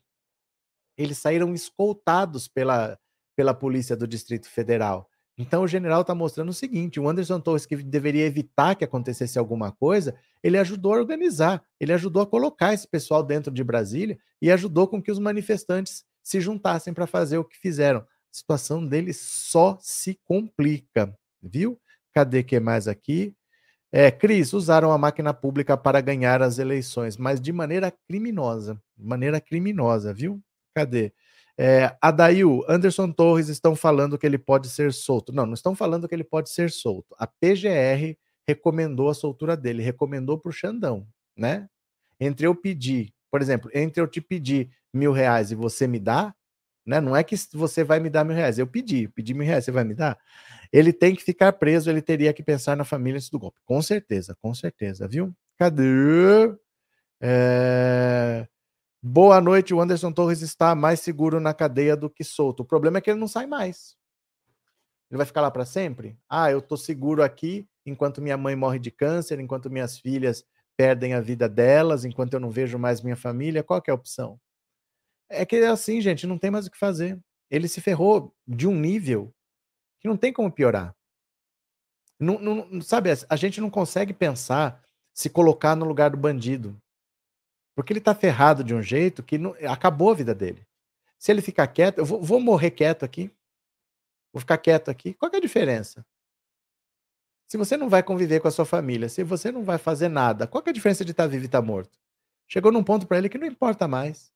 Eles 0.97 1.19
saíram 1.19 1.55
escoltados 1.55 2.49
pela, 2.49 2.99
pela 3.37 3.55
Polícia 3.55 3.97
do 3.97 4.07
Distrito 4.07 4.49
Federal. 4.49 5.09
Então 5.37 5.63
o 5.63 5.69
general 5.69 6.03
está 6.03 6.15
mostrando 6.15 6.51
o 6.51 6.55
seguinte: 6.55 7.01
o 7.01 7.09
Anderson 7.09 7.41
Torres, 7.41 7.67
que 7.67 7.77
deveria 7.77 8.25
evitar 8.25 8.75
que 8.75 8.85
acontecesse 8.85 9.39
alguma 9.39 9.73
coisa, 9.73 10.15
ele 10.43 10.59
ajudou 10.59 10.95
a 10.95 10.99
organizar, 10.99 11.63
ele 11.81 11.93
ajudou 11.93 12.23
a 12.23 12.27
colocar 12.27 12.73
esse 12.73 12.87
pessoal 12.87 13.23
dentro 13.23 13.53
de 13.53 13.65
Brasília 13.65 14.19
e 14.41 14.51
ajudou 14.51 14.87
com 14.87 15.03
que 15.03 15.11
os 15.11 15.19
manifestantes 15.19 16.05
se 16.23 16.41
juntassem 16.41 16.95
para 16.95 17.07
fazer 17.07 17.39
o 17.39 17.45
que 17.45 17.59
fizeram. 17.59 18.01
A 18.01 18.07
situação 18.31 18.87
deles 18.87 19.21
só 19.21 19.77
se 19.81 20.19
complica, 20.25 21.17
viu? 21.43 21.79
Cadê 22.13 22.43
que 22.43 22.59
mais 22.61 22.87
aqui? 22.87 23.35
É, 23.93 24.11
Cris, 24.11 24.53
usaram 24.53 24.91
a 24.91 24.99
máquina 24.99 25.33
pública 25.33 25.77
para 25.77 26.01
ganhar 26.01 26.43
as 26.43 26.59
eleições, 26.59 27.17
mas 27.17 27.41
de 27.41 27.53
maneira 27.53 27.93
criminosa. 28.09 28.81
De 28.97 29.05
maneira 29.05 29.41
criminosa, 29.41 30.13
viu? 30.13 30.43
Cadê? 30.75 31.13
É, 31.57 31.97
Adail, 32.01 32.65
Anderson 32.69 33.13
Torres 33.13 33.49
estão 33.49 33.77
falando 33.77 34.19
que 34.19 34.27
ele 34.27 34.39
pode 34.39 34.69
ser 34.69 34.93
solto. 34.93 35.33
Não, 35.33 35.47
não 35.47 35.55
estão 35.55 35.75
falando 35.75 36.09
que 36.09 36.15
ele 36.15 36.25
pode 36.25 36.51
ser 36.51 36.71
solto. 36.71 37.15
A 37.19 37.27
PGR 37.27 38.17
recomendou 38.47 39.09
a 39.09 39.15
soltura 39.15 39.57
dele, 39.57 39.83
recomendou 39.83 40.39
para 40.39 40.51
o 40.51 40.53
Xandão, 40.53 41.07
né? 41.37 41.69
Entre 42.21 42.47
eu 42.47 42.55
pedir, 42.55 43.13
por 43.31 43.41
exemplo, 43.41 43.71
entre 43.75 44.01
eu 44.03 44.07
te 44.07 44.21
pedir 44.21 44.71
mil 44.93 45.13
reais 45.13 45.51
e 45.51 45.55
você 45.55 45.87
me 45.87 45.99
dá, 45.99 46.35
né? 46.87 47.01
Não 47.01 47.17
é 47.17 47.25
que 47.25 47.37
você 47.53 47.83
vai 47.83 48.01
me 48.01 48.11
dar 48.11 48.25
mil 48.25 48.37
reais, 48.37 48.59
eu 48.59 48.67
pedi, 48.67 49.09
pedi 49.09 49.33
mil 49.35 49.47
reais, 49.47 49.65
você 49.65 49.71
vai 49.73 49.85
me 49.85 49.95
dar? 49.95 50.19
Ele 50.73 50.93
tem 50.93 51.15
que 51.15 51.23
ficar 51.23 51.53
preso, 51.55 51.89
ele 51.89 52.03
teria 52.03 52.33
que 52.33 52.43
pensar 52.43 52.77
na 52.77 52.85
família 52.85 53.17
antes 53.17 53.31
do 53.31 53.39
golpe. 53.39 53.61
Com 53.65 53.81
certeza, 53.81 54.37
com 54.41 54.53
certeza, 54.55 55.09
viu? 55.09 55.35
Cadê? 55.57 56.55
É... 57.21 58.47
Boa 59.07 59.39
noite, 59.39 59.75
o 59.75 59.83
Anderson 59.83 60.11
Torres 60.11 60.41
está 60.41 60.75
mais 60.75 60.99
seguro 60.99 61.39
na 61.39 61.53
cadeia 61.53 61.95
do 61.95 62.09
que 62.09 62.25
solto. 62.25 62.61
O 62.61 62.65
problema 62.65 62.97
é 62.97 63.01
que 63.03 63.11
ele 63.11 63.21
não 63.21 63.29
sai 63.29 63.45
mais. 63.45 63.99
Ele 65.11 65.19
vai 65.19 65.27
ficar 65.27 65.43
lá 65.43 65.51
para 65.51 65.67
sempre? 65.67 66.19
Ah, 66.27 66.51
eu 66.51 66.61
estou 66.61 66.79
seguro 66.79 67.23
aqui 67.23 67.69
enquanto 67.85 68.23
minha 68.23 68.39
mãe 68.39 68.57
morre 68.57 68.79
de 68.79 68.91
câncer, 68.91 69.39
enquanto 69.39 69.69
minhas 69.69 69.99
filhas 69.99 70.43
perdem 70.75 71.13
a 71.13 71.21
vida 71.21 71.47
delas, 71.51 72.07
enquanto 72.07 72.33
eu 72.33 72.41
não 72.41 72.49
vejo 72.49 72.79
mais 72.79 73.03
minha 73.03 73.15
família. 73.15 73.63
Qual 73.63 73.79
é 73.87 73.91
a 73.91 73.95
opção? 73.95 74.41
É 75.29 75.45
que 75.45 75.57
é 75.57 75.67
assim, 75.67 76.01
gente, 76.01 76.27
não 76.27 76.39
tem 76.39 76.51
mais 76.51 76.67
o 76.67 76.71
que 76.71 76.79
fazer. 76.79 77.21
Ele 77.51 77.69
se 77.69 77.83
ferrou 77.83 78.35
de 78.49 78.67
um 78.67 78.75
nível 78.75 79.35
que 80.01 80.09
não 80.09 80.17
tem 80.17 80.33
como 80.33 80.51
piorar. 80.51 80.97
Não, 82.19 82.39
não, 82.39 82.81
sabe, 82.81 83.11
a 83.29 83.37
gente 83.37 83.61
não 83.61 83.69
consegue 83.69 84.15
pensar 84.15 84.83
se 85.13 85.29
colocar 85.29 85.77
no 85.77 85.85
lugar 85.85 86.09
do 86.09 86.17
bandido. 86.17 86.81
Porque 87.75 87.93
ele 87.93 88.01
tá 88.01 88.15
ferrado 88.15 88.63
de 88.63 88.75
um 88.75 88.83
jeito 88.83 89.23
que 89.23 89.37
não, 89.39 89.55
acabou 89.69 90.11
a 90.11 90.15
vida 90.15 90.35
dele. 90.35 90.67
Se 91.19 91.33
ele 91.33 91.43
ficar 91.43 91.67
quieto, 91.67 91.99
eu 91.99 92.05
vou, 92.05 92.23
vou 92.23 92.41
morrer 92.41 92.71
quieto 92.71 93.05
aqui. 93.05 93.31
Vou 94.33 94.41
ficar 94.41 94.59
quieto 94.59 94.91
aqui. 94.91 95.15
Qual 95.15 95.31
é 95.33 95.37
a 95.37 95.41
diferença? 95.41 96.05
Se 97.49 97.57
você 97.57 97.77
não 97.77 97.89
vai 97.89 98.03
conviver 98.03 98.41
com 98.41 98.49
a 98.49 98.51
sua 98.51 98.65
família, 98.65 99.09
se 99.09 99.23
você 99.23 99.53
não 99.53 99.63
vai 99.63 99.79
fazer 99.79 100.09
nada, 100.09 100.47
qual 100.47 100.63
é 100.67 100.71
a 100.71 100.73
diferença 100.73 101.05
de 101.05 101.11
estar 101.13 101.25
tá 101.25 101.29
vivo 101.29 101.45
e 101.45 101.47
estar 101.47 101.61
tá 101.61 101.67
morto? 101.67 101.99
Chegou 102.49 102.73
num 102.73 102.85
ponto 102.85 103.07
para 103.07 103.19
ele 103.19 103.29
que 103.29 103.39
não 103.39 103.47
importa 103.47 103.87
mais. 103.89 104.33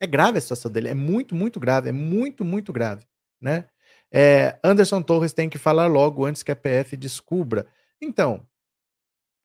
É 0.00 0.06
grave 0.06 0.38
a 0.38 0.40
situação 0.40 0.70
dele, 0.70 0.88
é 0.88 0.94
muito, 0.94 1.34
muito 1.34 1.60
grave, 1.60 1.88
é 1.88 1.92
muito, 1.92 2.44
muito 2.44 2.72
grave, 2.72 3.06
né? 3.40 3.68
É, 4.10 4.58
Anderson 4.62 5.00
Torres 5.00 5.32
tem 5.32 5.48
que 5.48 5.58
falar 5.58 5.86
logo 5.86 6.24
antes 6.24 6.42
que 6.42 6.50
a 6.50 6.56
PF 6.56 6.96
descubra. 6.96 7.66
Então, 8.00 8.46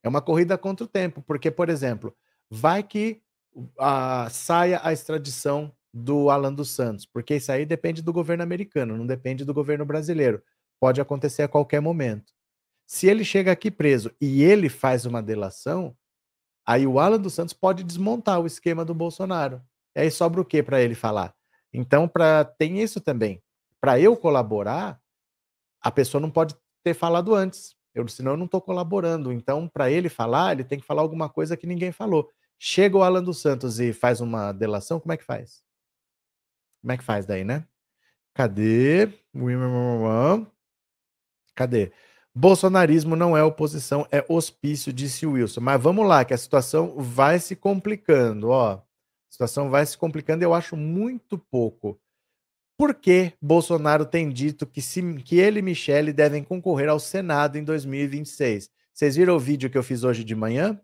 é 0.04 0.10
uma 0.10 0.22
corrida 0.22 0.58
contra 0.58 0.84
o 0.84 0.88
tempo, 0.88 1.22
porque, 1.22 1.52
por 1.52 1.70
exemplo, 1.70 2.16
vai 2.50 2.84
que 2.84 3.22
uh, 3.56 4.30
saia 4.30 4.80
a 4.84 4.94
extradição 4.94 5.72
do 5.94 6.30
Alan 6.30 6.54
dos 6.54 6.70
Santos, 6.70 7.06
porque 7.06 7.36
isso 7.36 7.52
aí 7.52 7.66
depende 7.66 8.02
do 8.02 8.14
governo 8.14 8.44
americano, 8.44 8.98
não 8.98 9.08
depende 9.08 9.44
do 9.44 9.54
governo 9.54 9.86
brasileiro. 9.86 10.42
Pode 10.80 11.02
acontecer 11.02 11.44
a 11.44 11.48
qualquer 11.48 11.82
momento. 11.82 12.32
Se 12.86 13.08
ele 13.08 13.26
chega 13.26 13.52
aqui 13.52 13.72
preso 13.72 14.12
e 14.22 14.44
ele 14.44 14.70
faz 14.70 15.06
uma 15.06 15.22
delação, 15.22 15.96
aí 16.66 16.86
o 16.86 17.00
Alan 17.00 17.20
dos 17.20 17.34
Santos 17.34 17.54
pode 17.54 17.84
desmontar 17.84 18.40
o 18.40 18.46
esquema 18.46 18.86
do 18.86 18.94
Bolsonaro. 18.94 19.62
E 19.96 20.02
aí 20.02 20.12
sobra 20.12 20.40
o 20.40 20.46
que 20.46 20.62
para 20.62 20.82
ele 20.82 20.96
falar? 20.96 21.34
Então, 21.74 22.08
para 22.08 22.46
tem 22.46 22.80
isso 22.82 23.02
também. 23.02 23.42
Para 23.82 24.00
eu 24.00 24.16
colaborar, 24.16 25.00
a 25.82 25.92
pessoa 25.92 26.22
não 26.22 26.30
pode 26.30 26.56
ter 26.84 26.94
falado 26.94 27.34
antes. 27.34 27.76
Eu, 27.94 28.08
senão 28.08 28.32
eu 28.32 28.38
não 28.38 28.46
estou 28.46 28.62
colaborando. 28.62 29.32
Então, 29.32 29.68
para 29.68 29.90
ele 29.90 30.08
falar, 30.08 30.54
ele 30.54 30.64
tem 30.64 30.80
que 30.80 30.86
falar 30.86 31.02
alguma 31.02 31.28
coisa 31.28 31.58
que 31.58 31.68
ninguém 31.68 31.92
falou. 31.92 32.30
Chega 32.60 32.98
o 32.98 33.04
Alan 33.04 33.24
dos 33.24 33.40
Santos 33.40 33.80
e 33.80 33.94
faz 33.94 34.20
uma 34.22 34.52
delação, 34.52 35.00
como 35.00 35.14
é 35.14 35.18
que 35.18 35.24
faz? 35.24 35.64
Como 36.82 36.92
é 36.92 36.98
que 36.98 37.04
faz 37.04 37.26
daí, 37.26 37.44
né? 37.44 37.68
Cadê? 38.34 39.08
Cadê? 41.56 41.92
Bolsonarismo 42.34 43.16
não 43.16 43.36
é 43.36 43.44
oposição, 43.44 44.08
é 44.12 44.24
hospício, 44.30 44.94
disse 44.94 45.26
Wilson. 45.26 45.60
Mas 45.60 45.82
vamos 45.82 46.08
lá, 46.08 46.24
que 46.24 46.34
a 46.34 46.38
situação 46.38 46.96
vai 47.00 47.40
se 47.40 47.56
complicando, 47.56 48.50
ó. 48.50 48.74
A 48.74 48.84
situação 49.30 49.70
vai 49.72 49.86
se 49.86 49.98
complicando, 49.98 50.44
eu 50.44 50.54
acho 50.54 50.78
muito 50.78 51.38
pouco. 51.38 52.00
Por 52.78 52.94
que 52.94 53.34
Bolsonaro 53.42 54.06
tem 54.06 54.30
dito 54.30 54.68
que, 54.68 54.84
se, 54.84 55.02
que 55.24 55.38
ele 55.40 55.60
e 55.60 55.64
Michele 55.64 56.14
devem 56.14 56.44
concorrer 56.44 56.90
ao 56.90 57.00
Senado 57.00 57.58
em 57.58 57.64
2026? 57.64 58.70
Vocês 58.94 59.16
viram 59.16 59.36
o 59.36 59.40
vídeo 59.40 59.70
que 59.70 59.78
eu 59.78 59.84
fiz 59.84 60.04
hoje 60.04 60.24
de 60.24 60.36
manhã? 60.36 60.80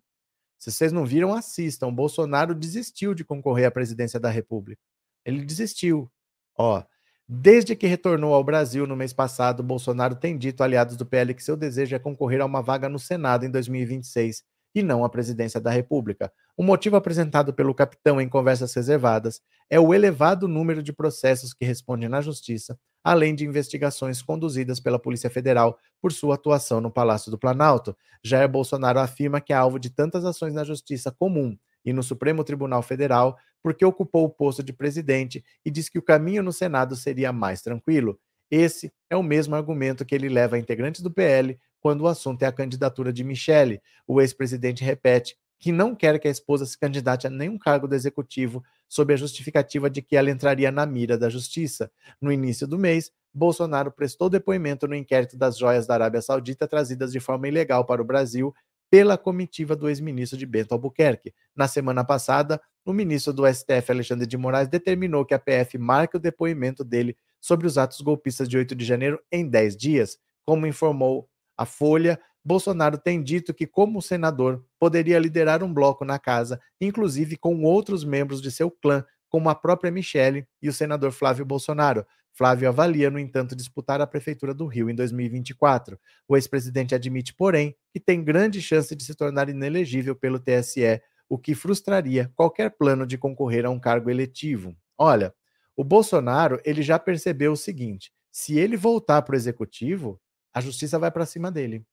Se 0.63 0.71
vocês 0.71 0.93
não 0.93 1.05
viram, 1.05 1.33
assistam. 1.33 1.93
Bolsonaro 1.93 2.55
desistiu 2.55 3.13
de 3.13 3.25
concorrer 3.25 3.65
à 3.65 3.71
presidência 3.71 4.17
da 4.17 4.29
República. 4.29 4.81
Ele 5.25 5.43
desistiu. 5.43 6.09
Ó, 6.57 6.81
desde 7.27 7.75
que 7.75 7.85
retornou 7.85 8.33
ao 8.33 8.45
Brasil 8.45 8.87
no 8.87 8.95
mês 8.95 9.11
passado, 9.11 9.61
Bolsonaro 9.61 10.15
tem 10.15 10.37
dito 10.37 10.63
aliados 10.63 10.95
do 10.95 11.05
PL 11.05 11.33
que 11.33 11.43
seu 11.43 11.57
desejo 11.57 11.93
é 11.93 11.99
concorrer 11.99 12.39
a 12.39 12.45
uma 12.45 12.61
vaga 12.61 12.87
no 12.87 12.97
Senado 12.97 13.45
em 13.45 13.51
2026 13.51 14.41
e 14.73 14.81
não 14.81 15.03
à 15.03 15.09
presidência 15.09 15.59
da 15.59 15.69
República. 15.69 16.31
O 16.57 16.63
motivo 16.63 16.95
apresentado 16.95 17.53
pelo 17.53 17.73
capitão 17.73 18.19
em 18.19 18.27
conversas 18.27 18.73
reservadas 18.73 19.41
é 19.69 19.79
o 19.79 19.93
elevado 19.93 20.47
número 20.47 20.81
de 20.81 20.91
processos 20.93 21.53
que 21.53 21.65
respondem 21.65 22.09
na 22.09 22.21
Justiça, 22.21 22.77
além 23.03 23.35
de 23.35 23.45
investigações 23.45 24.21
conduzidas 24.21 24.79
pela 24.79 24.99
Polícia 24.99 25.29
Federal 25.29 25.77
por 26.01 26.11
sua 26.11 26.35
atuação 26.35 26.79
no 26.79 26.91
Palácio 26.91 27.29
do 27.29 27.37
Planalto. 27.37 27.95
Jair 28.23 28.47
Bolsonaro 28.47 28.99
afirma 28.99 29.41
que 29.41 29.53
é 29.53 29.55
alvo 29.55 29.79
de 29.79 29.89
tantas 29.89 30.25
ações 30.25 30.53
na 30.53 30.63
Justiça 30.63 31.11
comum 31.11 31.57
e 31.85 31.91
no 31.91 32.01
Supremo 32.01 32.43
Tribunal 32.43 32.81
Federal 32.81 33.37
porque 33.61 33.85
ocupou 33.85 34.25
o 34.25 34.29
posto 34.29 34.61
de 34.61 34.73
presidente 34.73 35.43
e 35.65 35.71
diz 35.71 35.87
que 35.87 35.97
o 35.97 36.03
caminho 36.03 36.43
no 36.43 36.51
Senado 36.51 36.95
seria 36.95 37.31
mais 37.31 37.61
tranquilo. 37.61 38.19
Esse 38.51 38.91
é 39.09 39.15
o 39.15 39.23
mesmo 39.23 39.55
argumento 39.55 40.05
que 40.05 40.13
ele 40.13 40.29
leva 40.29 40.55
a 40.55 40.59
integrantes 40.59 41.01
do 41.01 41.09
PL 41.09 41.57
quando 41.83 42.01
o 42.01 42.07
assunto 42.07 42.41
é 42.43 42.45
a 42.45 42.51
candidatura 42.51 43.11
de 43.11 43.25
Michele. 43.25 43.81
O 44.07 44.21
ex-presidente 44.21 44.85
repete 44.85 45.35
que 45.59 45.69
não 45.69 45.93
quer 45.93 46.17
que 46.17 46.29
a 46.29 46.31
esposa 46.31 46.65
se 46.65 46.79
candidate 46.79 47.27
a 47.27 47.29
nenhum 47.29 47.57
cargo 47.57 47.89
do 47.89 47.93
executivo 47.93 48.63
sob 48.87 49.13
a 49.13 49.17
justificativa 49.17 49.89
de 49.89 50.01
que 50.01 50.15
ela 50.15 50.31
entraria 50.31 50.71
na 50.71 50.85
mira 50.85 51.17
da 51.17 51.29
justiça. 51.29 51.91
No 52.21 52.31
início 52.31 52.65
do 52.65 52.79
mês, 52.79 53.11
Bolsonaro 53.33 53.91
prestou 53.91 54.29
depoimento 54.29 54.87
no 54.87 54.95
inquérito 54.95 55.35
das 55.35 55.57
joias 55.57 55.85
da 55.85 55.95
Arábia 55.95 56.21
Saudita 56.21 56.67
trazidas 56.69 57.11
de 57.11 57.19
forma 57.19 57.49
ilegal 57.49 57.85
para 57.85 58.01
o 58.01 58.05
Brasil 58.05 58.53
pela 58.89 59.17
comitiva 59.17 59.75
do 59.75 59.89
ex-ministro 59.89 60.37
de 60.37 60.45
Bento 60.45 60.71
Albuquerque. 60.71 61.33
Na 61.53 61.67
semana 61.67 62.05
passada, 62.05 62.61
o 62.85 62.93
ministro 62.93 63.33
do 63.33 63.45
STF, 63.45 63.91
Alexandre 63.91 64.25
de 64.25 64.37
Moraes, 64.37 64.69
determinou 64.69 65.25
que 65.25 65.33
a 65.33 65.39
PF 65.39 65.77
marque 65.77 66.15
o 66.15 66.19
depoimento 66.19 66.83
dele 66.83 67.17
sobre 67.41 67.67
os 67.67 67.77
atos 67.77 67.99
golpistas 67.99 68.47
de 68.47 68.57
8 68.57 68.73
de 68.73 68.85
janeiro 68.85 69.19
em 69.29 69.45
10 69.49 69.75
dias, 69.75 70.17
como 70.45 70.65
informou 70.65 71.27
a 71.63 71.65
Folha, 71.65 72.19
Bolsonaro 72.45 72.97
tem 72.97 73.23
dito 73.23 73.53
que, 73.53 73.65
como 73.65 74.01
senador, 74.01 74.63
poderia 74.79 75.17
liderar 75.17 75.63
um 75.63 75.73
bloco 75.73 76.03
na 76.03 76.19
casa, 76.19 76.59
inclusive 76.79 77.37
com 77.37 77.63
outros 77.63 78.03
membros 78.03 78.41
de 78.41 78.51
seu 78.51 78.69
clã, 78.69 79.03
como 79.29 79.49
a 79.49 79.55
própria 79.55 79.91
Michele 79.91 80.45
e 80.61 80.69
o 80.69 80.73
senador 80.73 81.11
Flávio 81.11 81.45
Bolsonaro. 81.45 82.05
Flávio 82.33 82.67
avalia, 82.67 83.09
no 83.09 83.19
entanto, 83.19 83.55
disputar 83.55 84.01
a 84.01 84.07
prefeitura 84.07 84.53
do 84.53 84.65
Rio 84.65 84.89
em 84.89 84.95
2024. 84.95 85.99
O 86.27 86.35
ex-presidente 86.35 86.93
admite, 86.93 87.33
porém, 87.33 87.75
que 87.91 87.99
tem 87.99 88.23
grande 88.23 88.61
chance 88.61 88.95
de 88.95 89.03
se 89.03 89.15
tornar 89.15 89.49
inelegível 89.49 90.15
pelo 90.15 90.39
TSE, 90.39 91.01
o 91.29 91.37
que 91.37 91.55
frustraria 91.55 92.31
qualquer 92.35 92.71
plano 92.71 93.07
de 93.07 93.17
concorrer 93.17 93.65
a 93.65 93.69
um 93.69 93.79
cargo 93.79 94.09
eletivo. 94.09 94.75
Olha, 94.97 95.33
o 95.75 95.83
Bolsonaro, 95.83 96.59
ele 96.65 96.81
já 96.81 96.99
percebeu 96.99 97.53
o 97.53 97.57
seguinte: 97.57 98.11
se 98.31 98.57
ele 98.57 98.75
voltar 98.75 99.21
para 99.21 99.33
o 99.33 99.35
executivo, 99.37 100.19
a 100.53 100.61
justiça 100.61 100.99
vai 100.99 101.09
para 101.09 101.25
cima 101.25 101.51
dele. 101.51 101.85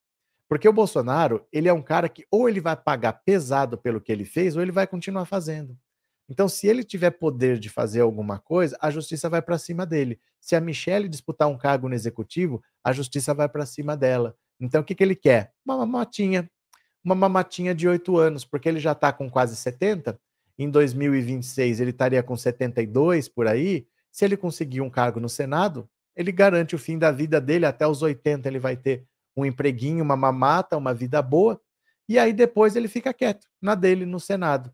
Porque 0.48 0.68
o 0.68 0.72
Bolsonaro, 0.72 1.46
ele 1.52 1.68
é 1.68 1.72
um 1.72 1.82
cara 1.82 2.08
que 2.08 2.26
ou 2.30 2.48
ele 2.48 2.60
vai 2.60 2.76
pagar 2.76 3.12
pesado 3.12 3.78
pelo 3.78 4.00
que 4.00 4.10
ele 4.10 4.24
fez, 4.24 4.56
ou 4.56 4.62
ele 4.62 4.72
vai 4.72 4.86
continuar 4.86 5.24
fazendo. 5.24 5.78
Então, 6.28 6.48
se 6.48 6.66
ele 6.68 6.84
tiver 6.84 7.10
poder 7.10 7.58
de 7.58 7.68
fazer 7.68 8.00
alguma 8.00 8.38
coisa, 8.38 8.76
a 8.80 8.90
justiça 8.90 9.28
vai 9.28 9.42
para 9.42 9.58
cima 9.58 9.84
dele. 9.84 10.20
Se 10.40 10.54
a 10.54 10.60
Michelle 10.60 11.08
disputar 11.08 11.48
um 11.48 11.58
cargo 11.58 11.88
no 11.88 11.94
executivo, 11.94 12.62
a 12.84 12.92
justiça 12.92 13.34
vai 13.34 13.48
para 13.48 13.66
cima 13.66 13.96
dela. 13.96 14.36
Então, 14.60 14.80
o 14.80 14.84
que, 14.84 14.94
que 14.94 15.02
ele 15.02 15.16
quer? 15.16 15.52
Uma 15.64 15.78
mamatinha. 15.78 16.48
Uma 17.04 17.14
mamatinha 17.14 17.74
de 17.74 17.88
oito 17.88 18.16
anos, 18.16 18.44
porque 18.44 18.68
ele 18.68 18.78
já 18.78 18.92
está 18.92 19.12
com 19.12 19.28
quase 19.28 19.56
70. 19.56 20.20
Em 20.56 20.70
2026, 20.70 21.80
ele 21.80 21.90
estaria 21.90 22.22
com 22.22 22.36
72 22.36 23.28
por 23.28 23.48
aí. 23.48 23.86
Se 24.12 24.24
ele 24.24 24.36
conseguir 24.36 24.82
um 24.82 24.90
cargo 24.90 25.18
no 25.18 25.28
Senado, 25.28 25.88
ele 26.20 26.30
garante 26.30 26.74
o 26.74 26.78
fim 26.78 26.98
da 26.98 27.10
vida 27.10 27.40
dele. 27.40 27.64
Até 27.64 27.86
os 27.86 28.02
80, 28.02 28.46
ele 28.46 28.58
vai 28.58 28.76
ter 28.76 29.06
um 29.36 29.44
empreguinho, 29.44 30.04
uma 30.04 30.16
mamata, 30.16 30.76
uma 30.76 30.92
vida 30.92 31.22
boa. 31.22 31.60
E 32.08 32.18
aí 32.18 32.32
depois 32.32 32.76
ele 32.76 32.88
fica 32.88 33.14
quieto, 33.14 33.46
na 33.60 33.74
dele, 33.74 34.04
no 34.04 34.20
Senado. 34.20 34.72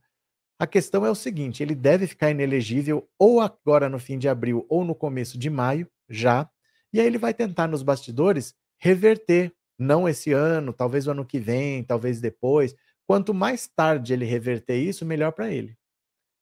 A 0.58 0.66
questão 0.66 1.06
é 1.06 1.10
o 1.10 1.14
seguinte: 1.14 1.62
ele 1.62 1.74
deve 1.74 2.06
ficar 2.06 2.30
inelegível 2.30 3.08
ou 3.18 3.40
agora 3.40 3.88
no 3.88 3.98
fim 3.98 4.18
de 4.18 4.28
abril 4.28 4.66
ou 4.68 4.84
no 4.84 4.94
começo 4.94 5.38
de 5.38 5.48
maio, 5.48 5.88
já. 6.08 6.48
E 6.92 7.00
aí 7.00 7.06
ele 7.06 7.18
vai 7.18 7.32
tentar 7.32 7.68
nos 7.68 7.82
bastidores 7.82 8.54
reverter, 8.78 9.52
não 9.78 10.08
esse 10.08 10.32
ano, 10.32 10.72
talvez 10.72 11.06
o 11.06 11.10
ano 11.10 11.24
que 11.24 11.38
vem, 11.38 11.84
talvez 11.84 12.20
depois. 12.20 12.74
Quanto 13.06 13.32
mais 13.32 13.68
tarde 13.68 14.12
ele 14.12 14.24
reverter 14.24 14.76
isso, 14.76 15.04
melhor 15.04 15.30
para 15.32 15.52
ele. 15.52 15.76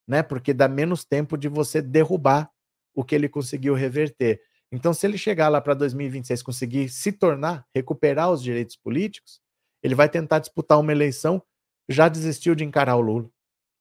Né? 0.09 0.23
Porque 0.23 0.55
dá 0.55 0.69
menos 0.69 1.05
tempo 1.05 1.37
de 1.37 1.49
você 1.49 1.83
derrubar 1.83 2.51
o 2.95 3.05
que 3.05 3.15
ele 3.15 3.29
conseguiu 3.29 3.75
reverter. 3.75 4.41
Então, 4.75 4.93
se 4.93 5.07
ele 5.07 5.17
chegar 5.17 5.49
lá 5.49 5.61
para 5.61 5.75
2026 5.75 6.43
conseguir 6.43 6.89
se 6.89 7.13
tornar, 7.13 7.67
recuperar 7.75 8.31
os 8.31 8.43
direitos 8.43 8.77
políticos, 8.77 9.41
ele 9.83 9.95
vai 9.95 10.09
tentar 10.09 10.39
disputar 10.39 10.81
uma 10.81 10.93
eleição, 10.93 11.43
já 11.89 12.09
desistiu 12.09 12.55
de 12.55 12.65
encarar 12.65 12.97
o 12.97 13.01
Lula 13.01 13.31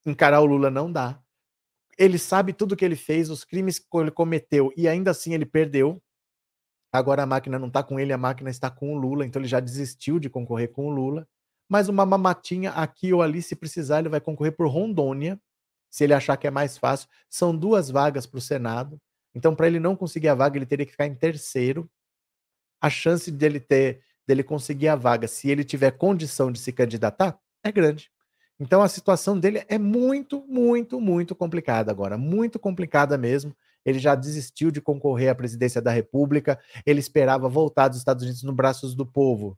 encarar 0.05 0.41
o 0.41 0.45
Lula 0.45 0.69
não 0.69 0.91
dá. 0.91 1.19
Ele 1.97 2.17
sabe 2.17 2.53
tudo 2.53 2.75
que 2.75 2.83
ele 2.83 2.95
fez, 2.95 3.29
os 3.29 3.43
crimes 3.43 3.79
que 3.79 3.97
ele 3.97 4.11
cometeu 4.11 4.73
e 4.75 4.87
ainda 4.87 5.11
assim 5.11 5.33
ele 5.33 5.45
perdeu. 5.45 6.01
Agora 6.91 7.23
a 7.23 7.25
máquina 7.25 7.57
não 7.57 7.67
está 7.67 7.83
com 7.83 7.99
ele, 7.99 8.13
a 8.13 8.17
máquina 8.17 8.49
está 8.49 8.69
com 8.69 8.93
o 8.93 8.97
Lula, 8.97 9.25
então 9.25 9.41
ele 9.41 9.47
já 9.47 9.59
desistiu 9.59 10.19
de 10.19 10.29
concorrer 10.29 10.71
com 10.71 10.87
o 10.87 10.89
Lula. 10.89 11.27
Mas 11.69 11.87
uma 11.89 12.05
mamatinha 12.05 12.71
aqui 12.71 13.13
ou 13.13 13.21
ali, 13.21 13.41
se 13.41 13.55
precisar, 13.55 13.99
ele 13.99 14.09
vai 14.09 14.21
concorrer 14.21 14.55
por 14.55 14.67
Rondônia, 14.67 15.39
se 15.89 16.03
ele 16.03 16.13
achar 16.13 16.37
que 16.37 16.45
é 16.45 16.51
mais 16.51 16.77
fácil. 16.77 17.07
São 17.29 17.55
duas 17.55 17.89
vagas 17.89 18.25
para 18.25 18.37
o 18.37 18.41
Senado. 18.41 18.99
Então, 19.35 19.55
para 19.55 19.67
ele 19.67 19.79
não 19.79 19.95
conseguir 19.95 20.27
a 20.29 20.35
vaga, 20.35 20.57
ele 20.57 20.65
teria 20.65 20.85
que 20.85 20.91
ficar 20.91 21.07
em 21.07 21.15
terceiro. 21.15 21.89
A 22.81 22.89
chance 22.89 23.31
dele 23.31 23.59
ter, 23.59 24.01
dele 24.27 24.43
conseguir 24.43 24.89
a 24.89 24.95
vaga, 24.95 25.27
se 25.27 25.49
ele 25.49 25.63
tiver 25.63 25.91
condição 25.91 26.51
de 26.51 26.59
se 26.59 26.71
candidatar, 26.71 27.39
é 27.63 27.71
grande. 27.71 28.11
Então 28.59 28.81
a 28.81 28.87
situação 28.87 29.37
dele 29.39 29.63
é 29.67 29.77
muito, 29.77 30.45
muito, 30.47 30.99
muito 31.01 31.35
complicada 31.35 31.91
agora, 31.91 32.17
muito 32.17 32.59
complicada 32.59 33.17
mesmo. 33.17 33.55
Ele 33.85 33.99
já 33.99 34.15
desistiu 34.15 34.71
de 34.71 34.79
concorrer 34.79 35.29
à 35.29 35.35
presidência 35.35 35.81
da 35.81 35.91
República, 35.91 36.59
ele 36.85 36.99
esperava 36.99 37.49
voltar 37.49 37.89
dos 37.89 37.97
Estados 37.97 38.23
Unidos 38.23 38.43
no 38.43 38.53
braços 38.53 38.95
do 38.95 39.05
povo. 39.05 39.57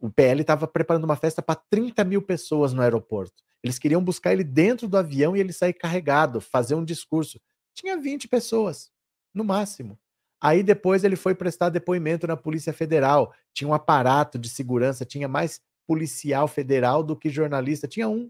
O 0.00 0.10
PL 0.10 0.42
estava 0.42 0.68
preparando 0.68 1.04
uma 1.04 1.16
festa 1.16 1.40
para 1.40 1.60
30 1.70 2.04
mil 2.04 2.20
pessoas 2.20 2.72
no 2.72 2.82
aeroporto. 2.82 3.42
Eles 3.62 3.78
queriam 3.78 4.04
buscar 4.04 4.32
ele 4.32 4.44
dentro 4.44 4.86
do 4.86 4.96
avião 4.96 5.36
e 5.36 5.40
ele 5.40 5.52
sair 5.52 5.72
carregado, 5.72 6.40
fazer 6.40 6.74
um 6.74 6.84
discurso. 6.84 7.40
Tinha 7.78 7.96
20 7.96 8.26
pessoas, 8.26 8.90
no 9.32 9.44
máximo. 9.44 9.96
Aí 10.40 10.64
depois 10.64 11.04
ele 11.04 11.14
foi 11.14 11.32
prestar 11.32 11.68
depoimento 11.68 12.26
na 12.26 12.36
Polícia 12.36 12.72
Federal. 12.72 13.32
Tinha 13.54 13.68
um 13.68 13.74
aparato 13.74 14.36
de 14.36 14.48
segurança, 14.48 15.04
tinha 15.04 15.28
mais 15.28 15.60
policial 15.86 16.48
federal 16.48 17.04
do 17.04 17.14
que 17.14 17.30
jornalista. 17.30 17.86
Tinha 17.86 18.08
um. 18.08 18.28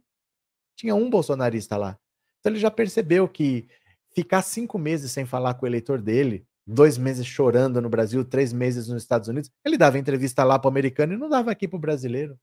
Tinha 0.77 0.95
um 0.95 1.09
bolsonarista 1.09 1.79
lá. 1.79 1.99
Então 2.39 2.53
ele 2.53 2.61
já 2.61 2.71
percebeu 2.71 3.27
que 3.27 3.67
ficar 4.15 4.43
cinco 4.43 4.79
meses 4.79 5.13
sem 5.13 5.25
falar 5.25 5.55
com 5.55 5.65
o 5.65 5.69
eleitor 5.69 5.99
dele, 5.99 6.47
dois 6.67 6.99
meses 6.99 7.27
chorando 7.27 7.81
no 7.81 7.89
Brasil, 7.89 8.23
três 8.27 8.53
meses 8.53 8.87
nos 8.87 9.03
Estados 9.03 9.29
Unidos, 9.29 9.51
ele 9.65 9.79
dava 9.79 9.99
entrevista 9.99 10.45
lá 10.45 10.59
para 10.59 10.69
o 10.69 10.71
americano 10.71 11.15
e 11.15 11.17
não 11.17 11.29
dava 11.29 11.51
aqui 11.51 11.67
para 11.67 11.79
o 11.79 11.81
brasileiro. 11.81 12.39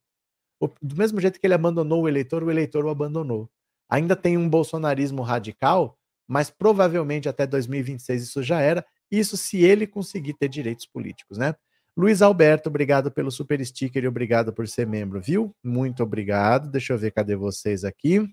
Do 0.81 0.95
mesmo 0.95 1.21
jeito 1.21 1.39
que 1.39 1.45
ele 1.45 1.53
abandonou 1.53 2.01
o 2.01 2.07
eleitor, 2.07 2.43
o 2.43 2.49
eleitor 2.49 2.83
o 2.83 2.89
abandonou. 2.89 3.47
Ainda 3.87 4.15
tem 4.15 4.37
um 4.37 4.49
bolsonarismo 4.49 5.21
radical, 5.21 5.97
mas 6.27 6.49
provavelmente 6.49 7.29
até 7.29 7.45
2026 7.45 8.23
isso 8.23 8.43
já 8.43 8.59
era. 8.59 8.85
Isso 9.11 9.37
se 9.37 9.63
ele 9.63 9.85
conseguir 9.85 10.33
ter 10.33 10.49
direitos 10.49 10.85
políticos, 10.85 11.37
né? 11.37 11.55
Luiz 11.97 12.21
Alberto, 12.21 12.67
obrigado 12.67 13.09
pelo 13.09 13.31
super 13.31 13.65
sticker 13.65 14.03
e 14.03 14.07
obrigado 14.07 14.51
por 14.51 14.67
ser 14.67 14.85
membro, 14.85 15.21
viu? 15.21 15.55
Muito 15.63 16.03
obrigado. 16.03 16.69
Deixa 16.69 16.91
eu 16.91 16.97
ver 16.97 17.11
cadê 17.11 17.37
vocês 17.37 17.85
aqui. 17.85 18.27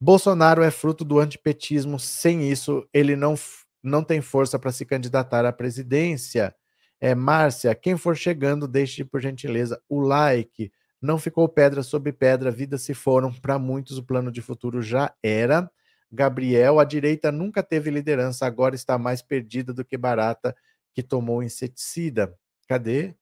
Bolsonaro 0.00 0.62
é 0.62 0.70
fruto 0.70 1.04
do 1.04 1.20
antipetismo. 1.20 2.00
Sem 2.00 2.50
isso, 2.50 2.88
ele 2.92 3.14
não, 3.14 3.34
não 3.82 4.02
tem 4.02 4.20
força 4.20 4.58
para 4.58 4.72
se 4.72 4.84
candidatar 4.84 5.44
à 5.44 5.52
presidência. 5.52 6.52
É, 7.00 7.14
Márcia, 7.14 7.74
quem 7.74 7.96
for 7.96 8.16
chegando, 8.16 8.66
deixe 8.66 9.04
por 9.04 9.20
gentileza 9.20 9.80
o 9.88 10.00
like. 10.00 10.72
Não 11.00 11.16
ficou 11.16 11.48
pedra 11.48 11.82
sobre 11.82 12.12
pedra, 12.12 12.50
vidas 12.50 12.82
se 12.82 12.92
foram. 12.92 13.32
Para 13.32 13.58
muitos, 13.58 13.98
o 13.98 14.02
plano 14.02 14.32
de 14.32 14.42
futuro 14.42 14.82
já 14.82 15.14
era. 15.22 15.70
Gabriel, 16.12 16.80
a 16.80 16.84
direita 16.84 17.30
nunca 17.30 17.62
teve 17.62 17.90
liderança, 17.90 18.46
agora 18.46 18.74
está 18.74 18.98
mais 18.98 19.22
perdida 19.22 19.72
do 19.72 19.84
que 19.84 19.96
barata 19.96 20.56
que 20.92 21.02
tomou 21.02 21.42
inseticida. 21.42 22.34
Cadê? 22.68 23.14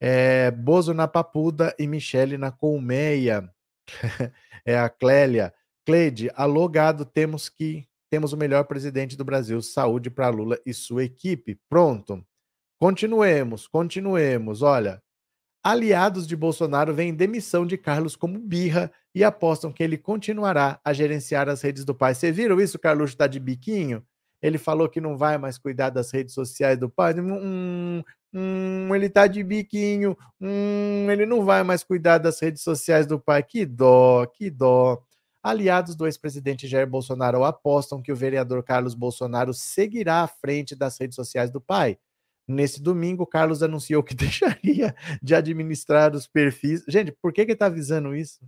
É, 0.00 0.50
Bozo 0.50 0.94
na 0.94 1.08
Papuda 1.08 1.74
e 1.78 1.86
Michele 1.86 2.38
na 2.38 2.52
Colmeia. 2.52 3.50
é 4.64 4.78
a 4.78 4.88
Clélia. 4.88 5.52
Cleide, 5.84 6.30
alô 6.34 6.68
gado, 6.68 7.04
temos 7.04 7.48
que 7.48 7.86
temos 8.10 8.32
o 8.32 8.36
melhor 8.36 8.64
presidente 8.64 9.16
do 9.16 9.24
Brasil. 9.24 9.60
Saúde 9.60 10.10
para 10.10 10.28
Lula 10.28 10.58
e 10.64 10.72
sua 10.72 11.04
equipe. 11.04 11.58
Pronto. 11.68 12.24
Continuemos, 12.78 13.66
continuemos. 13.66 14.62
Olha, 14.62 15.02
aliados 15.62 16.26
de 16.26 16.36
Bolsonaro 16.36 16.94
veem 16.94 17.14
demissão 17.14 17.66
de 17.66 17.76
Carlos 17.76 18.14
como 18.14 18.38
birra 18.38 18.92
e 19.16 19.24
apostam 19.24 19.72
que 19.72 19.82
ele 19.82 19.96
continuará 19.96 20.78
a 20.84 20.92
gerenciar 20.92 21.48
as 21.48 21.62
redes 21.62 21.86
do 21.86 21.94
pai. 21.94 22.14
Você 22.14 22.30
viram 22.30 22.60
isso? 22.60 22.78
Carlos 22.78 23.12
está 23.12 23.26
de 23.26 23.40
biquinho? 23.40 24.04
Ele 24.42 24.58
falou 24.58 24.90
que 24.90 25.00
não 25.00 25.16
vai 25.16 25.38
mais 25.38 25.56
cuidar 25.56 25.88
das 25.88 26.10
redes 26.10 26.34
sociais 26.34 26.78
do 26.78 26.90
pai. 26.90 27.18
Hum, 27.18 28.02
hum, 28.34 28.94
ele 28.94 29.08
tá 29.08 29.26
de 29.26 29.42
biquinho. 29.42 30.14
Hum, 30.38 31.10
ele 31.10 31.24
não 31.24 31.46
vai 31.46 31.62
mais 31.62 31.82
cuidar 31.82 32.18
das 32.18 32.38
redes 32.42 32.62
sociais 32.62 33.06
do 33.06 33.18
pai. 33.18 33.42
Que 33.42 33.64
dó, 33.64 34.26
que 34.26 34.50
dó. 34.50 35.02
Aliados 35.42 35.96
do 35.96 36.04
ex-presidente 36.04 36.68
Jair 36.68 36.86
Bolsonaro 36.86 37.42
apostam 37.42 38.02
que 38.02 38.12
o 38.12 38.16
vereador 38.16 38.62
Carlos 38.62 38.94
Bolsonaro 38.94 39.54
seguirá 39.54 40.24
à 40.24 40.28
frente 40.28 40.76
das 40.76 41.00
redes 41.00 41.16
sociais 41.16 41.50
do 41.50 41.58
pai. 41.58 41.96
Nesse 42.46 42.82
domingo, 42.82 43.26
Carlos 43.26 43.62
anunciou 43.62 44.02
que 44.02 44.12
deixaria 44.14 44.94
de 45.22 45.34
administrar 45.34 46.14
os 46.14 46.26
perfis. 46.26 46.84
Gente, 46.86 47.12
por 47.12 47.32
que, 47.32 47.46
que 47.46 47.52
está 47.52 47.64
avisando 47.64 48.14
isso? 48.14 48.40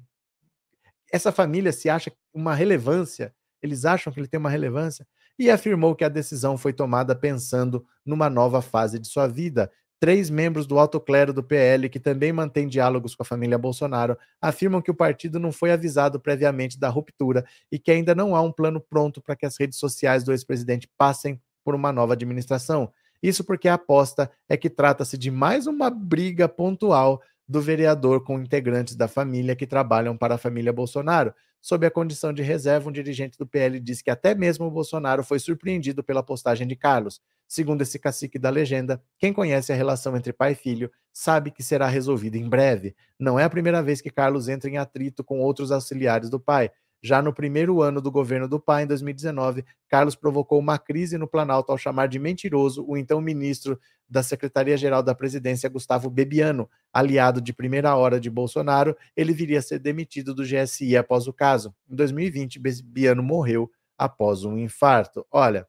Essa 1.12 1.32
família 1.32 1.72
se 1.72 1.88
acha 1.88 2.12
uma 2.32 2.54
relevância, 2.54 3.34
eles 3.62 3.84
acham 3.84 4.12
que 4.12 4.20
ele 4.20 4.28
tem 4.28 4.38
uma 4.38 4.50
relevância 4.50 5.06
e 5.38 5.50
afirmou 5.50 5.94
que 5.94 6.04
a 6.04 6.08
decisão 6.08 6.58
foi 6.58 6.72
tomada 6.72 7.14
pensando 7.14 7.84
numa 8.04 8.28
nova 8.28 8.60
fase 8.60 8.98
de 8.98 9.08
sua 9.08 9.26
vida. 9.26 9.70
Três 10.00 10.30
membros 10.30 10.66
do 10.66 10.78
alto 10.78 11.00
clero 11.00 11.32
do 11.32 11.42
PL, 11.42 11.88
que 11.88 11.98
também 11.98 12.32
mantém 12.32 12.68
diálogos 12.68 13.14
com 13.14 13.22
a 13.22 13.26
família 13.26 13.58
Bolsonaro, 13.58 14.16
afirmam 14.40 14.80
que 14.80 14.90
o 14.90 14.94
partido 14.94 15.40
não 15.40 15.50
foi 15.50 15.72
avisado 15.72 16.20
previamente 16.20 16.78
da 16.78 16.88
ruptura 16.88 17.44
e 17.70 17.78
que 17.78 17.90
ainda 17.90 18.14
não 18.14 18.36
há 18.36 18.40
um 18.40 18.52
plano 18.52 18.80
pronto 18.80 19.20
para 19.20 19.34
que 19.34 19.46
as 19.46 19.58
redes 19.58 19.78
sociais 19.78 20.22
do 20.22 20.32
ex-presidente 20.32 20.88
passem 20.96 21.40
por 21.64 21.74
uma 21.74 21.92
nova 21.92 22.12
administração. 22.12 22.92
Isso 23.20 23.42
porque 23.42 23.68
a 23.68 23.74
aposta 23.74 24.30
é 24.48 24.56
que 24.56 24.70
trata-se 24.70 25.18
de 25.18 25.30
mais 25.30 25.66
uma 25.66 25.90
briga 25.90 26.48
pontual 26.48 27.20
do 27.48 27.60
vereador 27.62 28.22
com 28.22 28.38
integrantes 28.38 28.94
da 28.94 29.08
família 29.08 29.56
que 29.56 29.66
trabalham 29.66 30.16
para 30.16 30.34
a 30.34 30.38
família 30.38 30.72
Bolsonaro. 30.72 31.32
Sob 31.60 31.84
a 31.86 31.90
condição 31.90 32.32
de 32.32 32.42
reserva, 32.42 32.88
um 32.88 32.92
dirigente 32.92 33.38
do 33.38 33.46
PL 33.46 33.80
disse 33.80 34.04
que 34.04 34.10
até 34.10 34.34
mesmo 34.34 34.66
o 34.66 34.70
Bolsonaro 34.70 35.24
foi 35.24 35.38
surpreendido 35.38 36.04
pela 36.04 36.22
postagem 36.22 36.66
de 36.66 36.76
Carlos. 36.76 37.20
Segundo 37.48 37.82
esse 37.82 37.98
cacique 37.98 38.38
da 38.38 38.50
legenda, 38.50 39.02
quem 39.18 39.32
conhece 39.32 39.72
a 39.72 39.76
relação 39.76 40.16
entre 40.16 40.32
pai 40.32 40.52
e 40.52 40.54
filho 40.54 40.90
sabe 41.12 41.50
que 41.50 41.62
será 41.62 41.88
resolvida 41.88 42.36
em 42.36 42.48
breve. 42.48 42.94
Não 43.18 43.40
é 43.40 43.44
a 43.44 43.50
primeira 43.50 43.82
vez 43.82 44.00
que 44.00 44.10
Carlos 44.10 44.48
entra 44.48 44.68
em 44.68 44.76
atrito 44.76 45.24
com 45.24 45.40
outros 45.40 45.72
auxiliares 45.72 46.28
do 46.30 46.38
pai. 46.38 46.70
Já 47.02 47.22
no 47.22 47.32
primeiro 47.32 47.80
ano 47.80 48.00
do 48.00 48.10
governo 48.10 48.48
do 48.48 48.58
pai, 48.58 48.82
em 48.82 48.86
2019, 48.86 49.64
Carlos 49.88 50.16
provocou 50.16 50.58
uma 50.58 50.78
crise 50.78 51.16
no 51.16 51.28
Planalto 51.28 51.70
ao 51.70 51.78
chamar 51.78 52.08
de 52.08 52.18
mentiroso 52.18 52.84
o 52.86 52.96
então 52.96 53.20
ministro 53.20 53.78
da 54.08 54.22
Secretaria-Geral 54.22 55.02
da 55.02 55.14
Presidência, 55.14 55.68
Gustavo 55.68 56.10
Bebiano, 56.10 56.68
aliado 56.92 57.40
de 57.40 57.52
primeira 57.52 57.94
hora 57.94 58.18
de 58.18 58.28
Bolsonaro, 58.28 58.96
ele 59.16 59.32
viria 59.32 59.58
a 59.60 59.62
ser 59.62 59.78
demitido 59.78 60.34
do 60.34 60.42
GSI 60.42 60.96
após 60.96 61.28
o 61.28 61.32
caso. 61.32 61.74
Em 61.88 61.94
2020, 61.94 62.58
Bebiano 62.58 63.22
morreu 63.22 63.70
após 63.96 64.44
um 64.44 64.58
infarto. 64.58 65.26
Olha, 65.30 65.66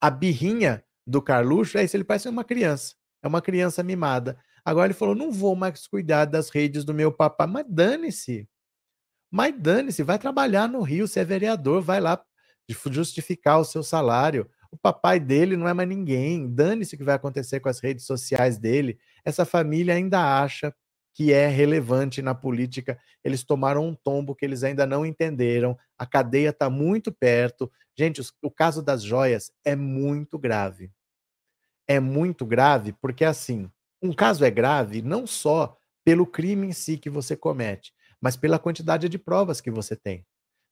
a 0.00 0.10
birrinha 0.10 0.84
do 1.06 1.20
Carluxo 1.20 1.76
é 1.78 1.84
isso, 1.84 1.96
ele 1.96 2.04
parece 2.04 2.28
uma 2.28 2.44
criança, 2.44 2.94
é 3.22 3.28
uma 3.28 3.42
criança 3.42 3.82
mimada. 3.82 4.38
Agora 4.64 4.86
ele 4.86 4.94
falou: 4.94 5.14
não 5.14 5.32
vou 5.32 5.56
mais 5.56 5.86
cuidar 5.86 6.26
das 6.26 6.50
redes 6.50 6.84
do 6.84 6.94
meu 6.94 7.10
papai, 7.10 7.46
mas 7.46 7.66
dane-se. 7.68 8.48
Mas 9.30 9.54
dane-se, 9.58 10.02
vai 10.02 10.18
trabalhar 10.18 10.68
no 10.68 10.80
Rio, 10.82 11.06
se 11.06 11.20
é 11.20 11.24
vereador, 11.24 11.82
vai 11.82 12.00
lá 12.00 12.22
justificar 12.86 13.60
o 13.60 13.64
seu 13.64 13.82
salário. 13.82 14.48
O 14.70 14.76
papai 14.76 15.18
dele 15.18 15.56
não 15.56 15.68
é 15.68 15.74
mais 15.74 15.88
ninguém. 15.88 16.48
Dane-se 16.48 16.94
o 16.94 16.98
que 16.98 17.04
vai 17.04 17.14
acontecer 17.14 17.60
com 17.60 17.68
as 17.68 17.80
redes 17.80 18.04
sociais 18.04 18.58
dele. 18.58 18.98
Essa 19.24 19.44
família 19.44 19.94
ainda 19.94 20.40
acha 20.40 20.74
que 21.14 21.32
é 21.32 21.48
relevante 21.48 22.22
na 22.22 22.34
política. 22.34 22.98
Eles 23.24 23.42
tomaram 23.42 23.86
um 23.86 23.94
tombo 23.94 24.34
que 24.34 24.44
eles 24.44 24.62
ainda 24.62 24.86
não 24.86 25.04
entenderam. 25.04 25.76
A 25.98 26.06
cadeia 26.06 26.50
está 26.50 26.70
muito 26.70 27.10
perto. 27.10 27.70
Gente, 27.98 28.22
o 28.42 28.50
caso 28.50 28.82
das 28.82 29.02
joias 29.02 29.50
é 29.64 29.74
muito 29.74 30.38
grave. 30.38 30.92
É 31.88 31.98
muito 31.98 32.46
grave 32.46 32.92
porque, 33.00 33.24
assim, 33.24 33.70
um 34.00 34.12
caso 34.12 34.44
é 34.44 34.50
grave 34.50 35.02
não 35.02 35.26
só 35.26 35.76
pelo 36.04 36.26
crime 36.26 36.68
em 36.68 36.72
si 36.72 36.96
que 36.96 37.10
você 37.10 37.36
comete, 37.36 37.92
mas 38.20 38.36
pela 38.36 38.58
quantidade 38.58 39.08
de 39.08 39.18
provas 39.18 39.60
que 39.60 39.70
você 39.70 39.96
tem. 39.96 40.24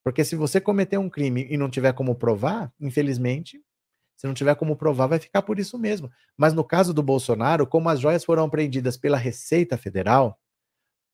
Porque 0.05 0.25
se 0.25 0.37
você 0.37 0.61
cometer 0.61 0.99
um 0.99 1.11
crime 1.11 1.47
e 1.51 1.57
não 1.57 1.69
tiver 1.69 1.93
como 1.93 2.15
provar, 2.15 2.73
infelizmente, 2.81 3.61
se 4.17 4.27
não 4.27 4.35
tiver 4.35 4.55
como 4.55 4.77
provar, 4.77 5.09
vai 5.09 5.19
ficar 5.19 5.43
por 5.43 5.59
isso 5.59 5.79
mesmo. 5.79 6.11
Mas 6.37 6.55
no 6.55 6.65
caso 6.65 6.95
do 6.95 7.03
Bolsonaro, 7.03 7.67
como 7.67 7.89
as 7.89 8.01
joias 8.01 8.25
foram 8.25 8.45
apreendidas 8.45 8.97
pela 8.97 9.17
Receita 9.17 9.77
Federal, 9.77 10.39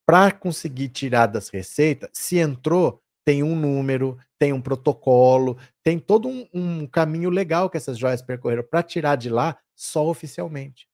para 0.06 0.30
conseguir 0.30 0.88
tirar 0.88 1.26
das 1.26 1.48
receitas, 1.48 2.10
se 2.12 2.38
entrou, 2.38 3.00
tem 3.24 3.42
um 3.42 3.56
número, 3.56 4.18
tem 4.38 4.52
um 4.52 4.60
protocolo, 4.60 5.56
tem 5.82 5.98
todo 5.98 6.28
um, 6.28 6.46
um 6.52 6.86
caminho 6.86 7.30
legal 7.30 7.70
que 7.70 7.76
essas 7.76 7.98
joias 7.98 8.22
percorreram 8.22 8.64
para 8.68 8.82
tirar 8.82 9.16
de 9.16 9.30
lá 9.30 9.56
só 9.74 10.06
oficialmente. 10.06 10.88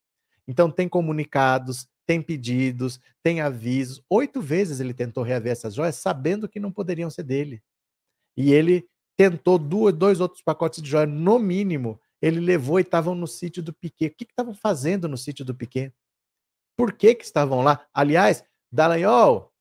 Então, 0.47 0.71
tem 0.71 0.89
comunicados, 0.89 1.87
tem 2.09 2.23
pedidos, 2.23 2.99
tem 3.23 3.43
avisos. 3.43 4.03
Oito 4.09 4.41
vezes 4.41 4.81
ele 4.81 4.95
tentou 4.95 5.23
reaver 5.23 5.53
essas 5.53 5.75
joias, 5.75 5.97
sabendo 5.97 6.49
que 6.49 6.59
não 6.59 6.73
poderiam 6.73 7.11
ser 7.11 7.23
dele. 7.23 7.63
E 8.35 8.51
ele 8.51 8.89
tentou 9.15 9.59
duas, 9.59 9.93
dois 9.93 10.19
outros 10.19 10.41
pacotes 10.41 10.81
de 10.81 10.89
joias, 10.89 11.11
no 11.11 11.39
mínimo, 11.39 12.01
ele 12.23 12.41
levou 12.41 12.79
e 12.79 12.83
estavam 12.83 13.15
no 13.15 13.27
sítio 13.27 13.63
do 13.63 13.75
Piquet. 13.75 14.07
O 14.07 14.15
que 14.15 14.25
estavam 14.25 14.55
fazendo 14.55 15.07
no 15.07 15.19
sítio 15.19 15.45
do 15.45 15.55
Piquet? 15.55 15.93
Por 16.79 16.95
que, 16.95 17.15
que 17.15 17.25
estavam 17.25 17.61
lá? 17.61 17.87
Aliás, 17.93 18.43
Dallagnol, 18.73 19.53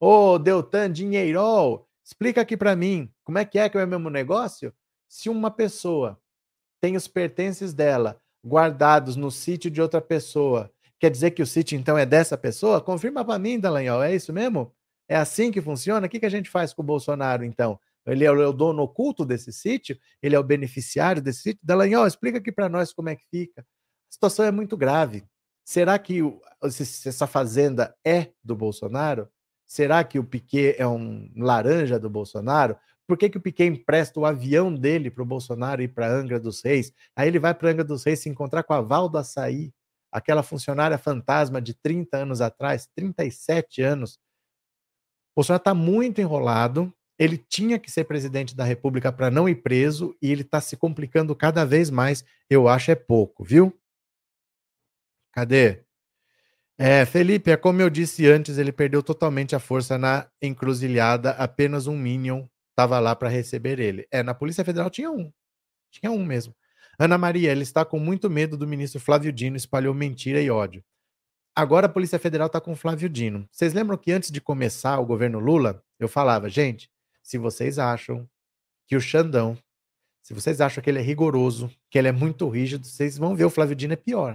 ô 0.00 0.38
Deltan 0.38 0.90
Dinheirol, 0.90 1.86
explica 2.02 2.40
aqui 2.40 2.56
para 2.56 2.74
mim, 2.74 3.12
como 3.24 3.36
é 3.36 3.44
que 3.44 3.58
é 3.58 3.68
que 3.68 3.76
é 3.76 3.84
o 3.84 3.86
mesmo 3.86 4.08
negócio? 4.08 4.72
Se 5.06 5.28
uma 5.28 5.50
pessoa 5.50 6.18
tem 6.80 6.96
os 6.96 7.06
pertences 7.06 7.74
dela 7.74 8.18
guardados 8.42 9.16
no 9.16 9.30
sítio 9.30 9.70
de 9.70 9.82
outra 9.82 10.00
pessoa 10.00 10.72
Quer 11.00 11.10
dizer 11.10 11.30
que 11.30 11.42
o 11.42 11.46
sítio, 11.46 11.78
então, 11.78 11.96
é 11.96 12.04
dessa 12.04 12.36
pessoa? 12.36 12.78
Confirma 12.78 13.24
para 13.24 13.38
mim, 13.38 13.58
Dallagnol, 13.58 14.02
é 14.02 14.14
isso 14.14 14.34
mesmo? 14.34 14.70
É 15.08 15.16
assim 15.16 15.50
que 15.50 15.62
funciona? 15.62 16.06
O 16.06 16.10
que, 16.10 16.20
que 16.20 16.26
a 16.26 16.30
gente 16.30 16.50
faz 16.50 16.74
com 16.74 16.82
o 16.82 16.84
Bolsonaro, 16.84 17.42
então? 17.42 17.80
Ele 18.06 18.22
é 18.22 18.30
o 18.30 18.52
dono 18.52 18.82
oculto 18.82 19.24
desse 19.24 19.50
sítio? 19.50 19.98
Ele 20.22 20.36
é 20.36 20.38
o 20.38 20.44
beneficiário 20.44 21.22
desse 21.22 21.40
sítio? 21.40 21.60
Dallagnol, 21.62 22.06
explica 22.06 22.36
aqui 22.36 22.52
para 22.52 22.68
nós 22.68 22.92
como 22.92 23.08
é 23.08 23.16
que 23.16 23.24
fica. 23.30 23.62
A 23.62 24.12
situação 24.12 24.44
é 24.44 24.50
muito 24.50 24.76
grave. 24.76 25.24
Será 25.64 25.98
que 25.98 26.22
o, 26.22 26.38
essa 26.62 27.26
fazenda 27.26 27.96
é 28.04 28.32
do 28.44 28.54
Bolsonaro? 28.54 29.26
Será 29.66 30.04
que 30.04 30.18
o 30.18 30.24
Piquet 30.24 30.76
é 30.78 30.86
um 30.86 31.30
laranja 31.34 31.98
do 31.98 32.10
Bolsonaro? 32.10 32.76
Por 33.06 33.16
que, 33.16 33.30
que 33.30 33.38
o 33.38 33.40
Piquet 33.40 33.68
empresta 33.68 34.20
o 34.20 34.26
avião 34.26 34.74
dele 34.74 35.10
para 35.10 35.22
o 35.22 35.26
Bolsonaro 35.26 35.80
ir 35.80 35.88
para 35.88 36.12
Angra 36.12 36.38
dos 36.38 36.62
Reis? 36.62 36.92
Aí 37.16 37.26
ele 37.26 37.38
vai 37.38 37.54
para 37.54 37.70
Angra 37.70 37.84
dos 37.84 38.04
Reis 38.04 38.20
se 38.20 38.28
encontrar 38.28 38.64
com 38.64 38.74
a 38.74 38.82
Val 38.82 39.08
do 39.08 39.16
Açaí 39.16 39.72
aquela 40.10 40.42
funcionária 40.42 40.98
fantasma 40.98 41.60
de 41.60 41.74
30 41.74 42.16
anos 42.16 42.40
atrás, 42.40 42.88
37 42.94 43.82
anos. 43.82 44.14
O 45.32 45.40
Bolsonaro 45.40 45.60
está 45.60 45.74
muito 45.74 46.20
enrolado. 46.20 46.92
Ele 47.18 47.36
tinha 47.36 47.78
que 47.78 47.90
ser 47.90 48.04
presidente 48.04 48.56
da 48.56 48.64
República 48.64 49.12
para 49.12 49.30
não 49.30 49.48
ir 49.48 49.56
preso 49.56 50.16
e 50.22 50.32
ele 50.32 50.42
está 50.42 50.60
se 50.60 50.76
complicando 50.76 51.36
cada 51.36 51.64
vez 51.64 51.90
mais. 51.90 52.24
Eu 52.48 52.66
acho 52.68 52.90
é 52.90 52.94
pouco, 52.94 53.44
viu? 53.44 53.78
Cadê? 55.32 55.84
É, 56.78 57.04
Felipe, 57.04 57.50
é 57.50 57.58
como 57.58 57.82
eu 57.82 57.90
disse 57.90 58.26
antes, 58.26 58.56
ele 58.56 58.72
perdeu 58.72 59.02
totalmente 59.02 59.54
a 59.54 59.60
força 59.60 59.98
na 59.98 60.26
encruzilhada. 60.40 61.32
Apenas 61.32 61.86
um 61.86 61.96
Minion 61.96 62.46
estava 62.70 62.98
lá 62.98 63.14
para 63.14 63.28
receber 63.28 63.78
ele. 63.78 64.08
É, 64.10 64.22
na 64.22 64.32
Polícia 64.32 64.64
Federal 64.64 64.88
tinha 64.88 65.10
um. 65.10 65.30
Tinha 65.90 66.10
um 66.10 66.24
mesmo. 66.24 66.54
Ana 67.02 67.16
Maria, 67.16 67.50
ele 67.50 67.62
está 67.62 67.82
com 67.82 67.98
muito 67.98 68.28
medo 68.28 68.58
do 68.58 68.66
ministro 68.66 69.00
Flávio 69.00 69.32
Dino, 69.32 69.56
espalhou 69.56 69.94
mentira 69.94 70.38
e 70.38 70.50
ódio. 70.50 70.84
Agora 71.56 71.86
a 71.86 71.88
Polícia 71.88 72.18
Federal 72.18 72.48
está 72.48 72.60
com 72.60 72.76
Flávio 72.76 73.08
Dino. 73.08 73.48
Vocês 73.50 73.72
lembram 73.72 73.96
que 73.96 74.12
antes 74.12 74.30
de 74.30 74.38
começar 74.38 75.00
o 75.00 75.06
governo 75.06 75.38
Lula, 75.38 75.82
eu 75.98 76.06
falava, 76.06 76.50
gente, 76.50 76.90
se 77.22 77.38
vocês 77.38 77.78
acham 77.78 78.28
que 78.86 78.94
o 78.94 79.00
Xandão, 79.00 79.56
se 80.22 80.34
vocês 80.34 80.60
acham 80.60 80.84
que 80.84 80.90
ele 80.90 80.98
é 80.98 81.02
rigoroso, 81.02 81.74
que 81.88 81.98
ele 81.98 82.08
é 82.08 82.12
muito 82.12 82.46
rígido, 82.50 82.86
vocês 82.86 83.16
vão 83.16 83.34
ver 83.34 83.46
o 83.46 83.50
Flávio 83.50 83.74
Dino 83.74 83.94
é 83.94 83.96
pior. 83.96 84.34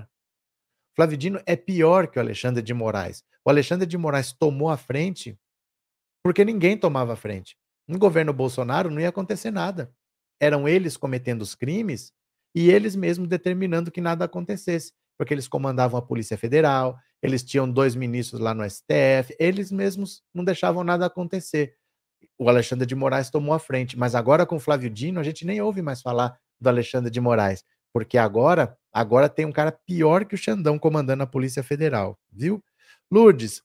O 0.94 0.96
Flávio 0.96 1.18
Dino 1.20 1.40
é 1.46 1.56
pior 1.56 2.08
que 2.08 2.18
o 2.18 2.22
Alexandre 2.22 2.64
de 2.64 2.74
Moraes. 2.74 3.24
O 3.46 3.50
Alexandre 3.52 3.86
de 3.86 3.96
Moraes 3.96 4.34
tomou 4.34 4.70
a 4.72 4.78
frente 4.78 5.38
porque 6.24 6.44
ninguém 6.44 6.76
tomava 6.76 7.14
a 7.14 7.16
frente. 7.16 7.56
No 7.88 8.00
governo 8.00 8.34
Bolsonaro 8.34 8.90
não 8.90 9.00
ia 9.00 9.10
acontecer 9.10 9.52
nada. 9.52 9.94
Eram 10.40 10.68
eles 10.68 10.98
cometendo 10.98 11.44
os 11.44 11.54
crimes 11.54 12.12
e 12.56 12.72
eles 12.72 12.96
mesmos 12.96 13.28
determinando 13.28 13.92
que 13.92 14.00
nada 14.00 14.24
acontecesse, 14.24 14.94
porque 15.18 15.34
eles 15.34 15.48
comandavam 15.48 16.00
a 16.00 16.02
Polícia 16.02 16.38
Federal, 16.38 16.98
eles 17.22 17.44
tinham 17.44 17.70
dois 17.70 17.96
ministros 17.96 18.40
lá 18.40 18.54
no 18.54 18.64
STF, 18.68 19.36
eles 19.38 19.72
mesmos 19.72 20.24
não 20.34 20.44
deixavam 20.44 20.84
nada 20.84 21.06
acontecer. 21.06 21.76
O 22.40 22.48
Alexandre 22.48 22.86
de 22.86 22.96
Moraes 22.96 23.30
tomou 23.30 23.54
a 23.54 23.60
frente, 23.60 23.98
mas 23.98 24.16
agora 24.16 24.46
com 24.46 24.56
o 24.56 24.60
Flávio 24.60 24.90
Dino 24.90 25.20
a 25.20 25.24
gente 25.24 25.46
nem 25.46 25.62
ouve 25.62 25.82
mais 25.82 26.02
falar 26.02 26.38
do 26.60 26.70
Alexandre 26.70 27.12
de 27.12 27.20
Moraes, 27.20 27.64
porque 27.94 28.18
agora, 28.18 28.78
agora 28.92 29.28
tem 29.28 29.46
um 29.46 29.52
cara 29.52 29.72
pior 29.72 30.24
que 30.26 30.36
o 30.36 30.38
Xandão 30.38 30.80
comandando 30.80 31.24
a 31.24 31.28
Polícia 31.28 31.62
Federal, 31.62 32.18
viu? 32.32 32.64
Lourdes, 33.12 33.62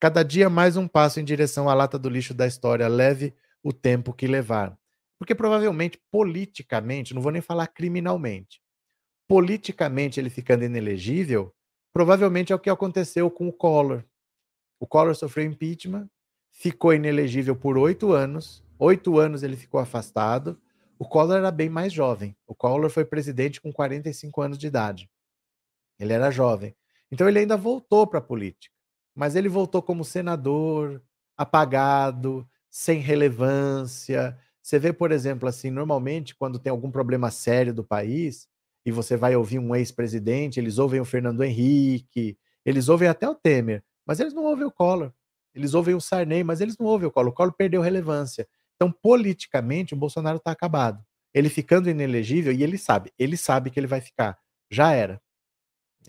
cada 0.00 0.22
dia 0.22 0.48
mais 0.48 0.76
um 0.76 0.86
passo 0.86 1.18
em 1.18 1.24
direção 1.24 1.68
à 1.68 1.74
lata 1.74 1.98
do 1.98 2.08
lixo 2.08 2.32
da 2.34 2.46
história, 2.46 2.86
leve 2.86 3.34
o 3.62 3.72
tempo 3.72 4.12
que 4.12 4.26
levar. 4.28 4.78
Porque 5.18 5.34
provavelmente, 5.34 6.00
politicamente, 6.10 7.14
não 7.14 7.20
vou 7.20 7.32
nem 7.32 7.42
falar 7.42 7.66
criminalmente, 7.66 8.60
politicamente 9.26 10.18
ele 10.20 10.30
ficando 10.30 10.64
inelegível, 10.64 11.52
provavelmente 11.92 12.52
é 12.52 12.56
o 12.56 12.58
que 12.58 12.70
aconteceu 12.70 13.30
com 13.30 13.48
o 13.48 13.52
Collor. 13.52 14.04
O 14.80 14.86
Collor 14.86 15.14
sofreu 15.14 15.44
impeachment, 15.44 16.08
ficou 16.50 16.94
inelegível 16.94 17.56
por 17.56 17.76
oito 17.76 18.12
anos, 18.12 18.64
oito 18.78 19.18
anos 19.18 19.42
ele 19.42 19.56
ficou 19.56 19.80
afastado. 19.80 20.60
O 20.98 21.06
Collor 21.06 21.36
era 21.36 21.50
bem 21.50 21.68
mais 21.68 21.92
jovem. 21.92 22.36
O 22.46 22.54
Collor 22.54 22.90
foi 22.90 23.04
presidente 23.04 23.60
com 23.60 23.72
45 23.72 24.40
anos 24.40 24.58
de 24.58 24.66
idade. 24.66 25.10
Ele 25.98 26.12
era 26.12 26.30
jovem. 26.30 26.74
Então 27.10 27.28
ele 27.28 27.40
ainda 27.40 27.56
voltou 27.56 28.06
para 28.06 28.18
a 28.18 28.22
política. 28.22 28.74
Mas 29.14 29.34
ele 29.34 29.48
voltou 29.48 29.82
como 29.82 30.04
senador, 30.04 31.02
apagado, 31.36 32.48
sem 32.70 33.00
relevância, 33.00 34.38
você 34.68 34.78
vê, 34.78 34.92
por 34.92 35.12
exemplo, 35.12 35.48
assim, 35.48 35.70
normalmente 35.70 36.34
quando 36.36 36.58
tem 36.58 36.70
algum 36.70 36.90
problema 36.90 37.30
sério 37.30 37.72
do 37.72 37.82
país 37.82 38.46
e 38.84 38.92
você 38.92 39.16
vai 39.16 39.34
ouvir 39.34 39.58
um 39.58 39.74
ex-presidente, 39.74 40.60
eles 40.60 40.76
ouvem 40.76 41.00
o 41.00 41.06
Fernando 41.06 41.42
Henrique, 41.42 42.36
eles 42.66 42.90
ouvem 42.90 43.08
até 43.08 43.26
o 43.26 43.34
Temer, 43.34 43.82
mas 44.04 44.20
eles 44.20 44.34
não 44.34 44.44
ouvem 44.44 44.66
o 44.66 44.70
Collor. 44.70 45.10
Eles 45.54 45.72
ouvem 45.72 45.94
o 45.94 46.00
Sarney, 46.02 46.44
mas 46.44 46.60
eles 46.60 46.76
não 46.76 46.84
ouvem 46.84 47.08
o 47.08 47.10
Collor. 47.10 47.30
O 47.30 47.34
Collor 47.34 47.54
perdeu 47.54 47.80
relevância. 47.80 48.46
Então, 48.76 48.92
politicamente, 48.92 49.94
o 49.94 49.96
Bolsonaro 49.96 50.36
está 50.36 50.50
acabado. 50.50 51.02
Ele 51.32 51.48
ficando 51.48 51.88
inelegível, 51.88 52.52
e 52.52 52.62
ele 52.62 52.76
sabe, 52.76 53.10
ele 53.18 53.38
sabe 53.38 53.70
que 53.70 53.80
ele 53.80 53.86
vai 53.86 54.02
ficar. 54.02 54.38
Já 54.70 54.92
era. 54.92 55.18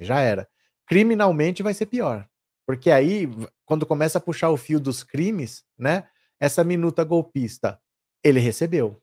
Já 0.02 0.20
era. 0.20 0.46
Criminalmente 0.86 1.64
vai 1.64 1.74
ser 1.74 1.86
pior. 1.86 2.28
Porque 2.68 2.92
aí, 2.92 3.30
quando 3.64 3.86
começa 3.86 4.18
a 4.18 4.22
puxar 4.22 4.50
o 4.50 4.58
fio 4.58 4.82
dos 4.82 5.02
crimes, 5.02 5.64
né? 5.78 6.10
Essa 6.42 6.62
minuta 6.62 7.06
golpista 7.06 7.80
ele 8.24 8.40
recebeu. 8.40 9.02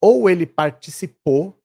Ou 0.00 0.28
ele 0.28 0.46
participou 0.46 1.58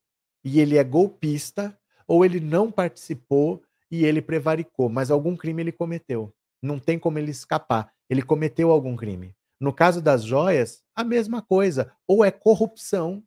e 0.44 0.60
ele 0.60 0.78
é 0.78 0.84
golpista, 0.84 1.78
ou 2.08 2.24
ele 2.24 2.40
não 2.40 2.72
participou 2.72 3.62
e 3.92 4.06
ele 4.06 4.22
prevaricou, 4.22 4.90
mas 4.90 5.12
algum 5.12 5.36
crime 5.36 5.62
ele 5.62 5.72
cometeu. 5.72 6.34
Não 6.62 6.80
tem 6.80 6.98
como 6.98 7.20
ele 7.20 7.32
escapar. 7.32 7.92
Ele 8.10 8.22
cometeu 8.22 8.72
algum 8.72 8.96
crime. 8.96 9.36
No 9.60 9.74
caso 9.74 10.02
das 10.02 10.24
joias, 10.24 10.84
A 10.96 11.04
mesma 11.04 11.42
coisa. 11.42 11.94
Ou 12.08 12.26
é 12.26 12.32
corrupção, 12.32 13.24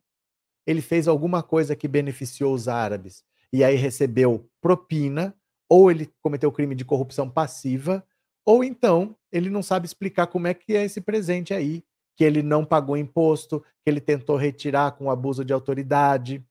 ele 0.65 0.81
fez 0.81 1.07
alguma 1.07 1.41
coisa 1.41 1.75
que 1.75 1.87
beneficiou 1.87 2.53
os 2.53 2.67
árabes 2.67 3.23
e 3.53 3.63
aí 3.63 3.75
recebeu 3.75 4.49
propina, 4.59 5.35
ou 5.69 5.91
ele 5.91 6.11
cometeu 6.21 6.51
crime 6.51 6.73
de 6.73 6.83
corrupção 6.83 7.29
passiva, 7.29 8.03
ou 8.43 8.63
então 8.63 9.15
ele 9.31 9.49
não 9.49 9.61
sabe 9.61 9.85
explicar 9.85 10.27
como 10.27 10.47
é 10.47 10.53
que 10.55 10.75
é 10.75 10.83
esse 10.83 10.99
presente 10.99 11.53
aí, 11.53 11.83
que 12.15 12.23
ele 12.23 12.43
não 12.43 12.65
pagou 12.65 12.97
imposto, 12.97 13.61
que 13.83 13.89
ele 13.89 13.99
tentou 13.99 14.35
retirar 14.35 14.91
com 14.93 15.09
abuso 15.09 15.43
de 15.43 15.53
autoridade. 15.53 16.45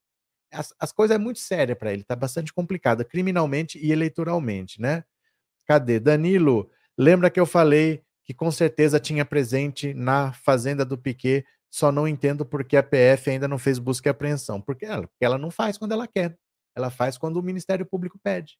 As, 0.52 0.74
as 0.78 0.92
coisas 0.92 1.14
é 1.14 1.18
muito 1.18 1.38
séria 1.38 1.76
para 1.76 1.92
ele, 1.92 2.04
tá 2.04 2.16
bastante 2.16 2.52
complicada, 2.52 3.04
criminalmente 3.04 3.78
e 3.78 3.92
eleitoralmente, 3.92 4.80
né? 4.80 5.04
Cadê? 5.66 6.00
Danilo, 6.00 6.70
lembra 6.98 7.30
que 7.30 7.40
eu 7.40 7.46
falei 7.46 8.02
que 8.24 8.34
com 8.34 8.50
certeza 8.50 9.00
tinha 9.00 9.24
presente 9.24 9.94
na 9.94 10.32
fazenda 10.32 10.84
do 10.84 10.98
Piquet, 10.98 11.44
só 11.70 11.90
não 11.90 12.06
entendo 12.06 12.44
porque 12.44 12.76
a 12.76 12.82
PF 12.82 13.30
ainda 13.30 13.48
não 13.48 13.58
fez 13.58 13.78
busca 13.78 14.08
e 14.08 14.10
apreensão. 14.10 14.60
Porque 14.60 14.84
ela, 14.84 15.06
porque 15.08 15.24
ela 15.24 15.38
não 15.38 15.50
faz 15.50 15.78
quando 15.78 15.92
ela 15.92 16.06
quer, 16.06 16.36
ela 16.76 16.90
faz 16.90 17.16
quando 17.16 17.36
o 17.36 17.42
Ministério 17.42 17.86
Público 17.86 18.18
pede. 18.22 18.58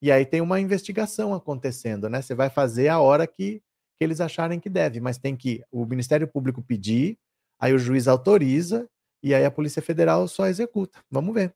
E 0.00 0.10
aí 0.10 0.26
tem 0.26 0.40
uma 0.40 0.60
investigação 0.60 1.34
acontecendo, 1.34 2.08
né? 2.08 2.20
Você 2.20 2.34
vai 2.34 2.50
fazer 2.50 2.88
a 2.88 3.00
hora 3.00 3.26
que, 3.26 3.62
que 3.98 4.04
eles 4.04 4.20
acharem 4.20 4.60
que 4.60 4.68
deve, 4.68 5.00
mas 5.00 5.18
tem 5.18 5.36
que 5.36 5.62
o 5.70 5.84
Ministério 5.86 6.28
Público 6.28 6.62
pedir, 6.62 7.18
aí 7.58 7.72
o 7.72 7.78
juiz 7.78 8.06
autoriza 8.08 8.88
e 9.22 9.34
aí 9.34 9.44
a 9.44 9.50
Polícia 9.50 9.82
Federal 9.82 10.28
só 10.28 10.46
executa. 10.46 11.02
Vamos 11.10 11.34
ver. 11.34 11.54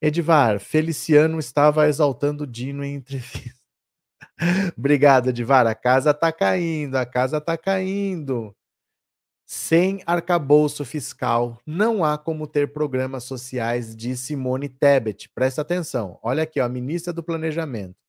Edivar, 0.00 0.60
Feliciano 0.60 1.38
estava 1.38 1.88
exaltando 1.88 2.46
Dino 2.46 2.84
em 2.84 2.96
entrevista. 2.96 3.58
Obrigado, 4.76 5.30
Edivar. 5.30 5.66
A 5.66 5.74
casa 5.74 6.10
está 6.10 6.30
caindo, 6.30 6.96
a 6.96 7.06
casa 7.06 7.38
está 7.38 7.56
caindo. 7.56 8.54
Sem 9.48 10.02
arcabouço 10.04 10.84
fiscal, 10.84 11.60
não 11.64 12.04
há 12.04 12.18
como 12.18 12.48
ter 12.48 12.72
programas 12.72 13.24
sociais, 13.24 13.94
de 13.94 14.16
Simone 14.16 14.68
Tebet. 14.68 15.30
Presta 15.32 15.62
atenção. 15.62 16.18
Olha 16.20 16.42
aqui, 16.42 16.60
ó, 16.60 16.64
a 16.64 16.68
ministra 16.68 17.12
do 17.12 17.22
Planejamento. 17.22 18.05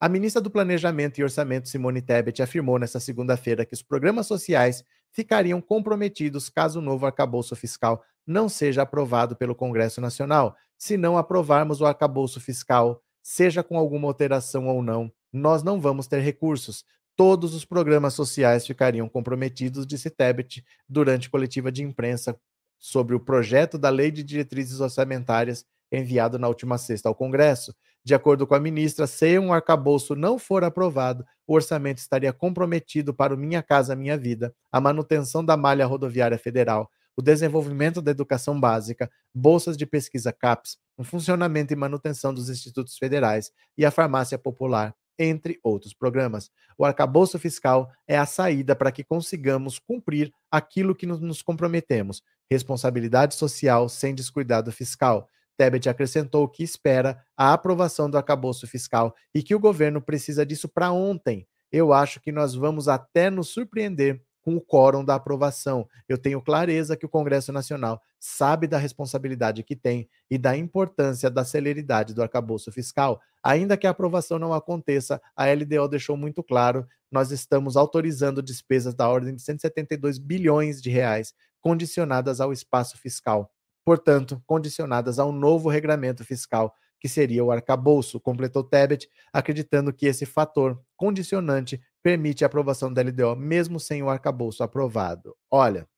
A 0.00 0.08
ministra 0.08 0.40
do 0.40 0.50
Planejamento 0.50 1.18
e 1.18 1.24
Orçamento, 1.24 1.68
Simone 1.68 2.00
Tebet, 2.00 2.40
afirmou 2.40 2.78
nesta 2.78 3.00
segunda-feira 3.00 3.66
que 3.66 3.74
os 3.74 3.82
programas 3.82 4.26
sociais 4.26 4.84
ficariam 5.10 5.60
comprometidos 5.60 6.48
caso 6.48 6.78
o 6.78 6.82
novo 6.82 7.04
arcabouço 7.04 7.56
fiscal 7.56 8.04
não 8.26 8.48
seja 8.48 8.82
aprovado 8.82 9.34
pelo 9.34 9.54
Congresso 9.54 10.00
Nacional. 10.00 10.54
Se 10.76 10.96
não 10.96 11.18
aprovarmos 11.18 11.80
o 11.80 11.86
arcabouço 11.86 12.40
fiscal, 12.40 13.02
seja 13.22 13.62
com 13.62 13.76
alguma 13.76 14.06
alteração 14.06 14.68
ou 14.68 14.82
não, 14.82 15.10
nós 15.32 15.62
não 15.62 15.80
vamos 15.80 16.06
ter 16.06 16.20
recursos 16.20 16.84
todos 17.18 17.52
os 17.52 17.64
programas 17.64 18.14
sociais 18.14 18.64
ficariam 18.64 19.08
comprometidos, 19.08 19.84
disse 19.84 20.08
Tebet 20.08 20.64
durante 20.88 21.28
coletiva 21.28 21.72
de 21.72 21.82
imprensa 21.82 22.38
sobre 22.78 23.16
o 23.16 23.18
projeto 23.18 23.76
da 23.76 23.90
Lei 23.90 24.12
de 24.12 24.22
Diretrizes 24.22 24.78
Orçamentárias 24.78 25.66
enviado 25.90 26.38
na 26.38 26.46
última 26.46 26.78
sexta 26.78 27.08
ao 27.08 27.16
Congresso. 27.16 27.74
De 28.04 28.14
acordo 28.14 28.46
com 28.46 28.54
a 28.54 28.60
ministra, 28.60 29.06
se 29.06 29.38
um 29.38 29.52
arcabouço 29.52 30.14
não 30.14 30.38
for 30.38 30.64
aprovado, 30.64 31.24
o 31.46 31.54
orçamento 31.54 31.98
estaria 31.98 32.32
comprometido 32.32 33.12
para 33.12 33.34
o 33.34 33.36
Minha 33.36 33.62
Casa 33.62 33.94
Minha 33.94 34.16
Vida, 34.16 34.54
a 34.72 34.80
manutenção 34.80 35.44
da 35.44 35.56
malha 35.56 35.86
rodoviária 35.86 36.38
federal, 36.38 36.90
o 37.16 37.22
desenvolvimento 37.22 38.00
da 38.00 38.10
educação 38.10 38.58
básica, 38.58 39.10
bolsas 39.34 39.76
de 39.76 39.84
pesquisa 39.84 40.32
CAPES, 40.32 40.78
o 40.96 41.04
funcionamento 41.04 41.72
e 41.72 41.76
manutenção 41.76 42.32
dos 42.32 42.48
institutos 42.48 42.96
federais 42.96 43.50
e 43.76 43.84
a 43.84 43.90
farmácia 43.90 44.38
popular, 44.38 44.94
entre 45.18 45.58
outros 45.64 45.92
programas. 45.92 46.50
O 46.78 46.84
arcabouço 46.84 47.38
fiscal 47.38 47.90
é 48.06 48.16
a 48.16 48.24
saída 48.24 48.76
para 48.76 48.92
que 48.92 49.02
consigamos 49.02 49.78
cumprir 49.78 50.32
aquilo 50.50 50.94
que 50.94 51.06
nos 51.06 51.42
comprometemos: 51.42 52.22
responsabilidade 52.48 53.34
social 53.34 53.88
sem 53.88 54.14
descuidado 54.14 54.70
fiscal. 54.70 55.28
Tebet 55.58 55.88
acrescentou 55.88 56.48
que 56.48 56.62
espera 56.62 57.20
a 57.36 57.52
aprovação 57.52 58.08
do 58.08 58.16
arcabouço 58.16 58.64
fiscal 58.66 59.12
e 59.34 59.42
que 59.42 59.56
o 59.56 59.58
governo 59.58 60.00
precisa 60.00 60.46
disso 60.46 60.68
para 60.68 60.92
ontem. 60.92 61.46
Eu 61.70 61.92
acho 61.92 62.20
que 62.20 62.30
nós 62.30 62.54
vamos 62.54 62.86
até 62.86 63.28
nos 63.28 63.48
surpreender 63.48 64.22
com 64.40 64.56
o 64.56 64.60
quórum 64.60 65.04
da 65.04 65.16
aprovação. 65.16 65.86
Eu 66.08 66.16
tenho 66.16 66.40
clareza 66.40 66.96
que 66.96 67.04
o 67.04 67.08
Congresso 67.08 67.52
Nacional 67.52 68.00
sabe 68.20 68.66
da 68.68 68.78
responsabilidade 68.78 69.64
que 69.64 69.76
tem 69.76 70.08
e 70.30 70.38
da 70.38 70.56
importância 70.56 71.28
da 71.28 71.44
celeridade 71.44 72.14
do 72.14 72.22
arcabouço 72.22 72.70
fiscal. 72.70 73.20
Ainda 73.42 73.76
que 73.76 73.86
a 73.86 73.90
aprovação 73.90 74.38
não 74.38 74.54
aconteça, 74.54 75.20
a 75.36 75.44
LDO 75.52 75.88
deixou 75.88 76.16
muito 76.16 76.42
claro, 76.42 76.86
nós 77.10 77.32
estamos 77.32 77.76
autorizando 77.76 78.42
despesas 78.42 78.94
da 78.94 79.08
ordem 79.08 79.34
de 79.34 79.42
172 79.42 80.18
bilhões 80.18 80.80
de 80.80 80.88
reais 80.88 81.34
condicionadas 81.60 82.40
ao 82.40 82.52
espaço 82.52 82.96
fiscal. 82.96 83.52
Portanto, 83.88 84.42
condicionadas 84.44 85.18
ao 85.18 85.32
novo 85.32 85.70
regramento 85.70 86.22
fiscal 86.22 86.74
que 87.00 87.08
seria 87.08 87.42
o 87.42 87.50
arcabouço, 87.50 88.20
completou 88.20 88.62
Tebet, 88.62 89.08
acreditando 89.32 89.94
que 89.94 90.04
esse 90.04 90.26
fator 90.26 90.78
condicionante 90.94 91.80
permite 92.02 92.44
a 92.44 92.48
aprovação 92.48 92.92
da 92.92 93.00
LDO, 93.00 93.34
mesmo 93.34 93.80
sem 93.80 94.02
o 94.02 94.10
arcabouço 94.10 94.62
aprovado. 94.62 95.34
Olha, 95.50 95.88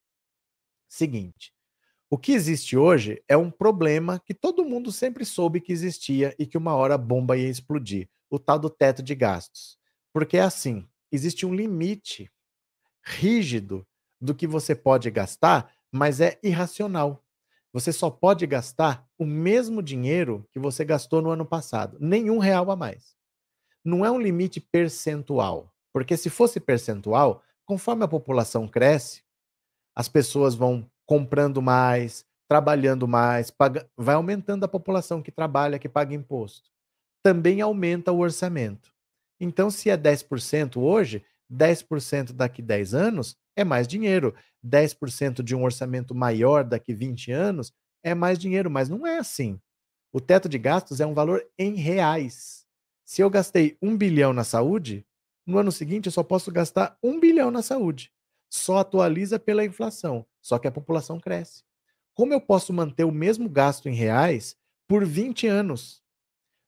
seguinte, 0.88 1.52
o 2.08 2.16
que 2.16 2.30
existe 2.30 2.76
hoje 2.76 3.20
é 3.26 3.36
um 3.36 3.50
problema 3.50 4.20
que 4.24 4.34
todo 4.34 4.64
mundo 4.64 4.92
sempre 4.92 5.24
soube 5.24 5.60
que 5.60 5.72
existia 5.72 6.32
e 6.38 6.46
que 6.46 6.56
uma 6.56 6.76
hora 6.76 6.94
a 6.94 6.98
bomba 6.98 7.36
ia 7.36 7.48
explodir, 7.48 8.08
o 8.30 8.38
tal 8.38 8.60
do 8.60 8.70
teto 8.70 9.02
de 9.02 9.16
gastos. 9.16 9.76
Porque 10.12 10.36
é 10.36 10.42
assim, 10.42 10.86
existe 11.10 11.44
um 11.44 11.52
limite 11.52 12.30
rígido 13.04 13.84
do 14.20 14.32
que 14.32 14.46
você 14.46 14.76
pode 14.76 15.10
gastar, 15.10 15.74
mas 15.90 16.20
é 16.20 16.38
irracional. 16.40 17.24
Você 17.72 17.92
só 17.92 18.10
pode 18.10 18.46
gastar 18.46 19.06
o 19.18 19.24
mesmo 19.24 19.82
dinheiro 19.82 20.46
que 20.52 20.58
você 20.58 20.84
gastou 20.84 21.22
no 21.22 21.30
ano 21.30 21.46
passado, 21.46 21.96
nenhum 22.00 22.38
real 22.38 22.70
a 22.70 22.76
mais. 22.76 23.16
Não 23.84 24.04
é 24.04 24.10
um 24.10 24.20
limite 24.20 24.60
percentual, 24.60 25.72
porque 25.92 26.16
se 26.16 26.28
fosse 26.28 26.58
percentual, 26.58 27.42
conforme 27.64 28.04
a 28.04 28.08
população 28.08 28.66
cresce, 28.66 29.22
as 29.94 30.08
pessoas 30.08 30.54
vão 30.54 30.90
comprando 31.06 31.62
mais, 31.62 32.24
trabalhando 32.48 33.06
mais, 33.06 33.50
paga... 33.50 33.88
vai 33.96 34.16
aumentando 34.16 34.64
a 34.64 34.68
população 34.68 35.22
que 35.22 35.30
trabalha, 35.30 35.78
que 35.78 35.88
paga 35.88 36.14
imposto. 36.14 36.70
Também 37.22 37.60
aumenta 37.60 38.10
o 38.10 38.18
orçamento. 38.18 38.92
Então, 39.38 39.70
se 39.70 39.88
é 39.88 39.96
10% 39.96 40.76
hoje, 40.76 41.24
10% 41.50 42.32
daqui 42.32 42.62
10 42.62 42.94
anos 42.94 43.36
é 43.56 43.64
mais 43.64 43.88
dinheiro. 43.88 44.34
10% 44.64 45.42
de 45.42 45.54
um 45.54 45.64
orçamento 45.64 46.14
maior 46.14 46.64
daqui 46.64 46.94
20 46.94 47.32
anos 47.32 47.72
é 48.02 48.14
mais 48.14 48.38
dinheiro, 48.38 48.70
mas 48.70 48.88
não 48.88 49.06
é 49.06 49.18
assim. 49.18 49.60
O 50.12 50.20
teto 50.20 50.48
de 50.48 50.58
gastos 50.58 51.00
é 51.00 51.06
um 51.06 51.14
valor 51.14 51.44
em 51.58 51.74
reais. 51.74 52.66
Se 53.04 53.22
eu 53.22 53.30
gastei 53.30 53.76
um 53.82 53.96
bilhão 53.96 54.32
na 54.32 54.44
saúde, 54.44 55.06
no 55.46 55.58
ano 55.58 55.72
seguinte 55.72 56.06
eu 56.06 56.12
só 56.12 56.22
posso 56.22 56.50
gastar 56.52 56.96
um 57.02 57.18
bilhão 57.18 57.50
na 57.50 57.62
saúde. 57.62 58.12
Só 58.48 58.78
atualiza 58.78 59.38
pela 59.38 59.64
inflação, 59.64 60.26
só 60.40 60.58
que 60.58 60.68
a 60.68 60.72
população 60.72 61.18
cresce. 61.18 61.62
Como 62.14 62.32
eu 62.32 62.40
posso 62.40 62.72
manter 62.72 63.04
o 63.04 63.12
mesmo 63.12 63.48
gasto 63.48 63.88
em 63.88 63.94
reais 63.94 64.56
por 64.88 65.04
20 65.04 65.46
anos? 65.46 66.02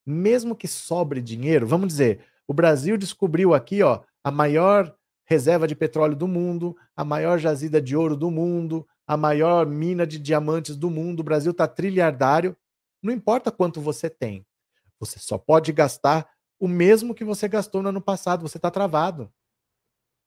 Mesmo 0.07 0.57
que 0.57 0.67
sobre 0.67 1.21
dinheiro, 1.21 1.67
vamos 1.67 1.89
dizer, 1.89 2.25
o 2.47 2.55
Brasil 2.55 2.97
descobriu 2.97 3.55
aqui, 3.55 3.83
ó, 3.83 4.03
a 4.25 4.31
maior 4.31 4.95
reserva 5.25 5.67
de 5.67 5.75
petróleo 5.75 6.17
do 6.17 6.29
mundo, 6.29 6.77
a 6.97 7.05
maior 7.05 7.39
jazida 7.39 7.81
de 7.81 7.97
ouro 7.97 8.17
do 8.17 8.31
mundo, 8.31 8.87
a 9.07 9.17
maior 9.17 9.67
mina 9.67 10.07
de 10.07 10.19
diamantes 10.19 10.77
do 10.77 10.91
mundo. 10.91 11.21
O 11.21 11.25
Brasil 11.25 11.53
está 11.53 11.67
trilhardário. 11.67 12.57
Não 13.03 13.13
importa 13.13 13.51
quanto 13.51 13.81
você 13.81 14.09
tem, 14.09 14.47
você 15.01 15.19
só 15.19 15.37
pode 15.37 15.73
gastar 15.73 16.29
o 16.61 16.69
mesmo 16.69 17.15
que 17.15 17.25
você 17.25 17.49
gastou 17.49 17.83
no 17.83 17.89
ano 17.89 18.01
passado. 18.01 18.43
Você 18.43 18.57
está 18.57 18.71
travado. 18.71 19.33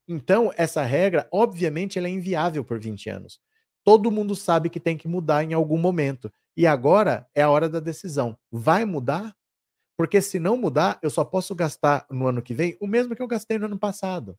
Então, 0.07 0.51
essa 0.57 0.83
regra, 0.83 1.27
obviamente, 1.31 1.97
ela 1.97 2.07
é 2.07 2.11
inviável 2.11 2.63
por 2.63 2.79
20 2.79 3.09
anos. 3.09 3.39
Todo 3.83 4.11
mundo 4.11 4.35
sabe 4.35 4.69
que 4.69 4.79
tem 4.79 4.97
que 4.97 5.07
mudar 5.07 5.43
em 5.43 5.53
algum 5.53 5.77
momento. 5.77 6.31
E 6.57 6.67
agora 6.67 7.27
é 7.33 7.41
a 7.41 7.49
hora 7.49 7.69
da 7.69 7.79
decisão. 7.79 8.37
Vai 8.51 8.83
mudar? 8.85 9.35
Porque 9.97 10.21
se 10.21 10.39
não 10.39 10.57
mudar, 10.57 10.99
eu 11.01 11.09
só 11.09 11.23
posso 11.23 11.55
gastar 11.55 12.05
no 12.09 12.27
ano 12.27 12.41
que 12.41 12.53
vem 12.53 12.77
o 12.81 12.87
mesmo 12.87 13.15
que 13.15 13.21
eu 13.21 13.27
gastei 13.27 13.57
no 13.57 13.65
ano 13.65 13.79
passado. 13.79 14.37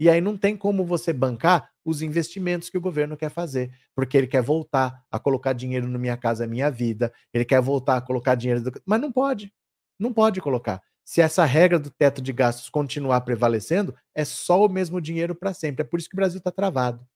E 0.00 0.08
aí 0.08 0.20
não 0.20 0.36
tem 0.36 0.56
como 0.56 0.84
você 0.84 1.12
bancar 1.12 1.70
os 1.84 2.00
investimentos 2.00 2.70
que 2.70 2.78
o 2.78 2.80
governo 2.80 3.18
quer 3.18 3.28
fazer, 3.28 3.70
porque 3.94 4.16
ele 4.16 4.26
quer 4.26 4.42
voltar 4.42 5.04
a 5.10 5.18
colocar 5.18 5.52
dinheiro 5.52 5.86
no 5.86 5.98
Minha 5.98 6.16
Casa 6.16 6.46
Minha 6.46 6.70
Vida, 6.70 7.12
ele 7.34 7.44
quer 7.44 7.60
voltar 7.60 7.98
a 7.98 8.00
colocar 8.00 8.34
dinheiro. 8.34 8.62
Do... 8.62 8.72
Mas 8.86 9.00
não 9.00 9.12
pode. 9.12 9.52
Não 9.98 10.12
pode 10.12 10.40
colocar. 10.40 10.82
Se 11.04 11.20
essa 11.20 11.44
regra 11.44 11.78
do 11.78 11.90
teto 11.90 12.22
de 12.22 12.32
gastos 12.32 12.70
continuar 12.70 13.20
prevalecendo, 13.22 13.94
é 14.14 14.24
só 14.24 14.64
o 14.64 14.68
mesmo 14.68 15.00
dinheiro 15.00 15.34
para 15.34 15.52
sempre. 15.52 15.82
É 15.82 15.84
por 15.84 16.00
isso 16.00 16.08
que 16.08 16.14
o 16.14 16.16
Brasil 16.16 16.38
está 16.38 16.50
travado. 16.50 17.06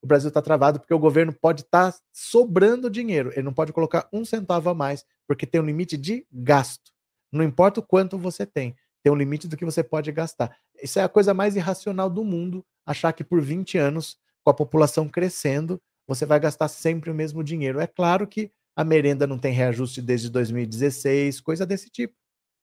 O 0.00 0.06
Brasil 0.06 0.28
está 0.28 0.40
travado 0.40 0.80
porque 0.80 0.94
o 0.94 0.98
governo 0.98 1.32
pode 1.32 1.62
estar 1.62 1.92
tá 1.92 1.98
sobrando 2.12 2.88
dinheiro. 2.88 3.30
Ele 3.32 3.42
não 3.42 3.52
pode 3.52 3.72
colocar 3.72 4.08
um 4.12 4.24
centavo 4.24 4.70
a 4.70 4.74
mais, 4.74 5.04
porque 5.26 5.46
tem 5.46 5.60
um 5.60 5.66
limite 5.66 5.96
de 5.96 6.26
gasto. 6.32 6.91
Não 7.32 7.42
importa 7.44 7.80
o 7.80 7.82
quanto 7.82 8.18
você 8.18 8.44
tem, 8.44 8.76
tem 9.02 9.12
um 9.12 9.16
limite 9.16 9.48
do 9.48 9.56
que 9.56 9.64
você 9.64 9.82
pode 9.82 10.12
gastar. 10.12 10.56
Isso 10.82 10.98
é 10.98 11.02
a 11.02 11.08
coisa 11.08 11.32
mais 11.32 11.56
irracional 11.56 12.10
do 12.10 12.22
mundo, 12.22 12.64
achar 12.86 13.12
que 13.12 13.24
por 13.24 13.40
20 13.40 13.78
anos 13.78 14.18
com 14.44 14.50
a 14.50 14.54
população 14.54 15.08
crescendo, 15.08 15.80
você 16.06 16.26
vai 16.26 16.38
gastar 16.38 16.68
sempre 16.68 17.10
o 17.10 17.14
mesmo 17.14 17.42
dinheiro. 17.42 17.80
É 17.80 17.86
claro 17.86 18.26
que 18.26 18.52
a 18.76 18.84
merenda 18.84 19.26
não 19.26 19.38
tem 19.38 19.52
reajuste 19.52 20.00
desde 20.02 20.28
2016, 20.30 21.40
coisa 21.40 21.64
desse 21.64 21.90
tipo. 21.90 22.14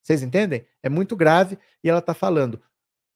Vocês 0.02 0.24
entendem? 0.24 0.66
É 0.82 0.90
muito 0.90 1.16
grave 1.16 1.58
e 1.84 1.90
ela 1.90 2.00
está 2.00 2.14
falando: 2.14 2.62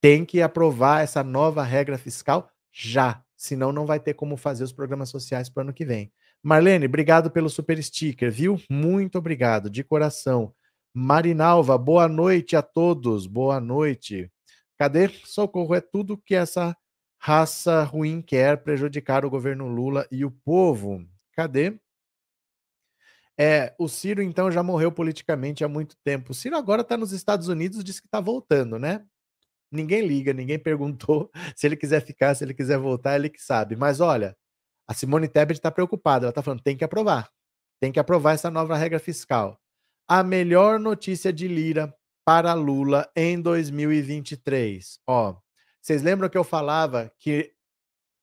tem 0.00 0.24
que 0.24 0.42
aprovar 0.42 1.02
essa 1.02 1.22
nova 1.22 1.62
regra 1.62 1.98
fiscal 1.98 2.50
já, 2.72 3.22
senão 3.36 3.72
não 3.72 3.86
vai 3.86 4.00
ter 4.00 4.14
como 4.14 4.36
fazer 4.36 4.64
os 4.64 4.72
programas 4.72 5.08
sociais 5.08 5.48
para 5.48 5.60
o 5.60 5.64
ano 5.64 5.72
que 5.72 5.84
vem. 5.84 6.12
Marlene, 6.42 6.86
obrigado 6.86 7.30
pelo 7.30 7.48
super 7.48 7.82
sticker, 7.82 8.30
viu? 8.30 8.60
Muito 8.68 9.16
obrigado, 9.16 9.70
de 9.70 9.82
coração. 9.82 10.52
Marinalva, 10.96 11.76
boa 11.76 12.06
noite 12.06 12.54
a 12.54 12.62
todos, 12.62 13.26
boa 13.26 13.58
noite. 13.60 14.30
Cadê? 14.78 15.08
Socorro, 15.24 15.74
é 15.74 15.80
tudo 15.80 16.16
que 16.16 16.36
essa 16.36 16.76
raça 17.18 17.82
ruim 17.82 18.22
quer 18.22 18.62
prejudicar 18.62 19.24
o 19.24 19.30
governo 19.30 19.66
Lula 19.66 20.06
e 20.08 20.24
o 20.24 20.30
povo. 20.30 21.04
Cadê? 21.32 21.76
É, 23.36 23.74
o 23.76 23.88
Ciro, 23.88 24.22
então, 24.22 24.52
já 24.52 24.62
morreu 24.62 24.92
politicamente 24.92 25.64
há 25.64 25.68
muito 25.68 25.96
tempo. 26.04 26.30
O 26.30 26.34
Ciro 26.34 26.56
agora 26.56 26.82
está 26.82 26.96
nos 26.96 27.10
Estados 27.10 27.48
Unidos, 27.48 27.82
diz 27.82 27.98
que 27.98 28.06
está 28.06 28.20
voltando, 28.20 28.78
né? 28.78 29.04
Ninguém 29.72 30.06
liga, 30.06 30.32
ninguém 30.32 30.60
perguntou 30.60 31.28
se 31.56 31.66
ele 31.66 31.76
quiser 31.76 32.04
ficar, 32.06 32.36
se 32.36 32.44
ele 32.44 32.54
quiser 32.54 32.78
voltar, 32.78 33.16
ele 33.16 33.28
que 33.28 33.42
sabe. 33.42 33.74
Mas 33.74 34.00
olha, 34.00 34.36
a 34.86 34.94
Simone 34.94 35.26
Tebet 35.26 35.58
está 35.58 35.72
preocupada, 35.72 36.26
ela 36.26 36.30
está 36.30 36.40
falando, 36.40 36.62
tem 36.62 36.76
que 36.76 36.84
aprovar. 36.84 37.28
Tem 37.80 37.90
que 37.90 37.98
aprovar 37.98 38.34
essa 38.34 38.48
nova 38.48 38.76
regra 38.76 39.00
fiscal. 39.00 39.60
A 40.08 40.22
melhor 40.22 40.78
notícia 40.78 41.32
de 41.32 41.48
Lira 41.48 41.94
para 42.24 42.54
Lula 42.54 43.10
em 43.16 43.40
2023. 43.40 45.00
Ó, 45.06 45.36
vocês 45.80 46.02
lembram 46.02 46.28
que 46.28 46.38
eu 46.38 46.44
falava 46.44 47.12
que 47.18 47.52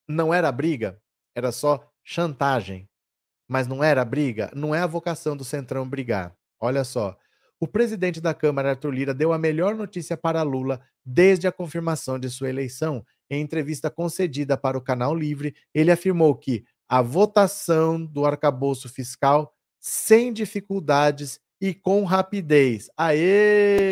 não 0.08 0.34
era 0.34 0.52
briga, 0.52 1.02
era 1.36 1.52
só 1.52 1.92
chantagem 2.04 2.90
mas 3.52 3.68
não 3.68 3.84
era 3.84 4.06
briga? 4.06 4.50
Não 4.56 4.74
é 4.74 4.80
a 4.80 4.88
vocação 4.88 5.36
do 5.36 5.44
Centrão 5.44 5.86
brigar. 5.86 6.34
Olha 6.58 6.86
só. 6.86 7.18
O 7.60 7.68
presidente 7.68 8.22
da 8.22 8.34
Câmara, 8.34 8.70
Arthur 8.70 8.92
Lira, 8.92 9.14
deu 9.14 9.34
a 9.34 9.38
melhor 9.38 9.76
notícia 9.76 10.16
para 10.16 10.42
Lula 10.42 10.80
desde 11.04 11.48
a 11.48 11.52
confirmação 11.52 12.18
de 12.18 12.30
sua 12.30 12.48
eleição. 12.48 13.06
Em 13.30 13.42
entrevista 13.42 13.90
concedida 13.92 14.56
para 14.56 14.78
o 14.78 14.82
Canal 14.82 15.14
Livre, 15.14 15.54
ele 15.74 15.92
afirmou 15.92 16.34
que 16.34 16.64
a 16.88 17.02
votação 17.02 18.02
do 18.02 18.26
arcabouço 18.26 18.88
fiscal 18.88 19.54
sem 19.82 20.32
dificuldades 20.32 21.38
e 21.62 21.76
com 21.76 22.04
rapidez. 22.04 22.90
Aê! 22.98 23.92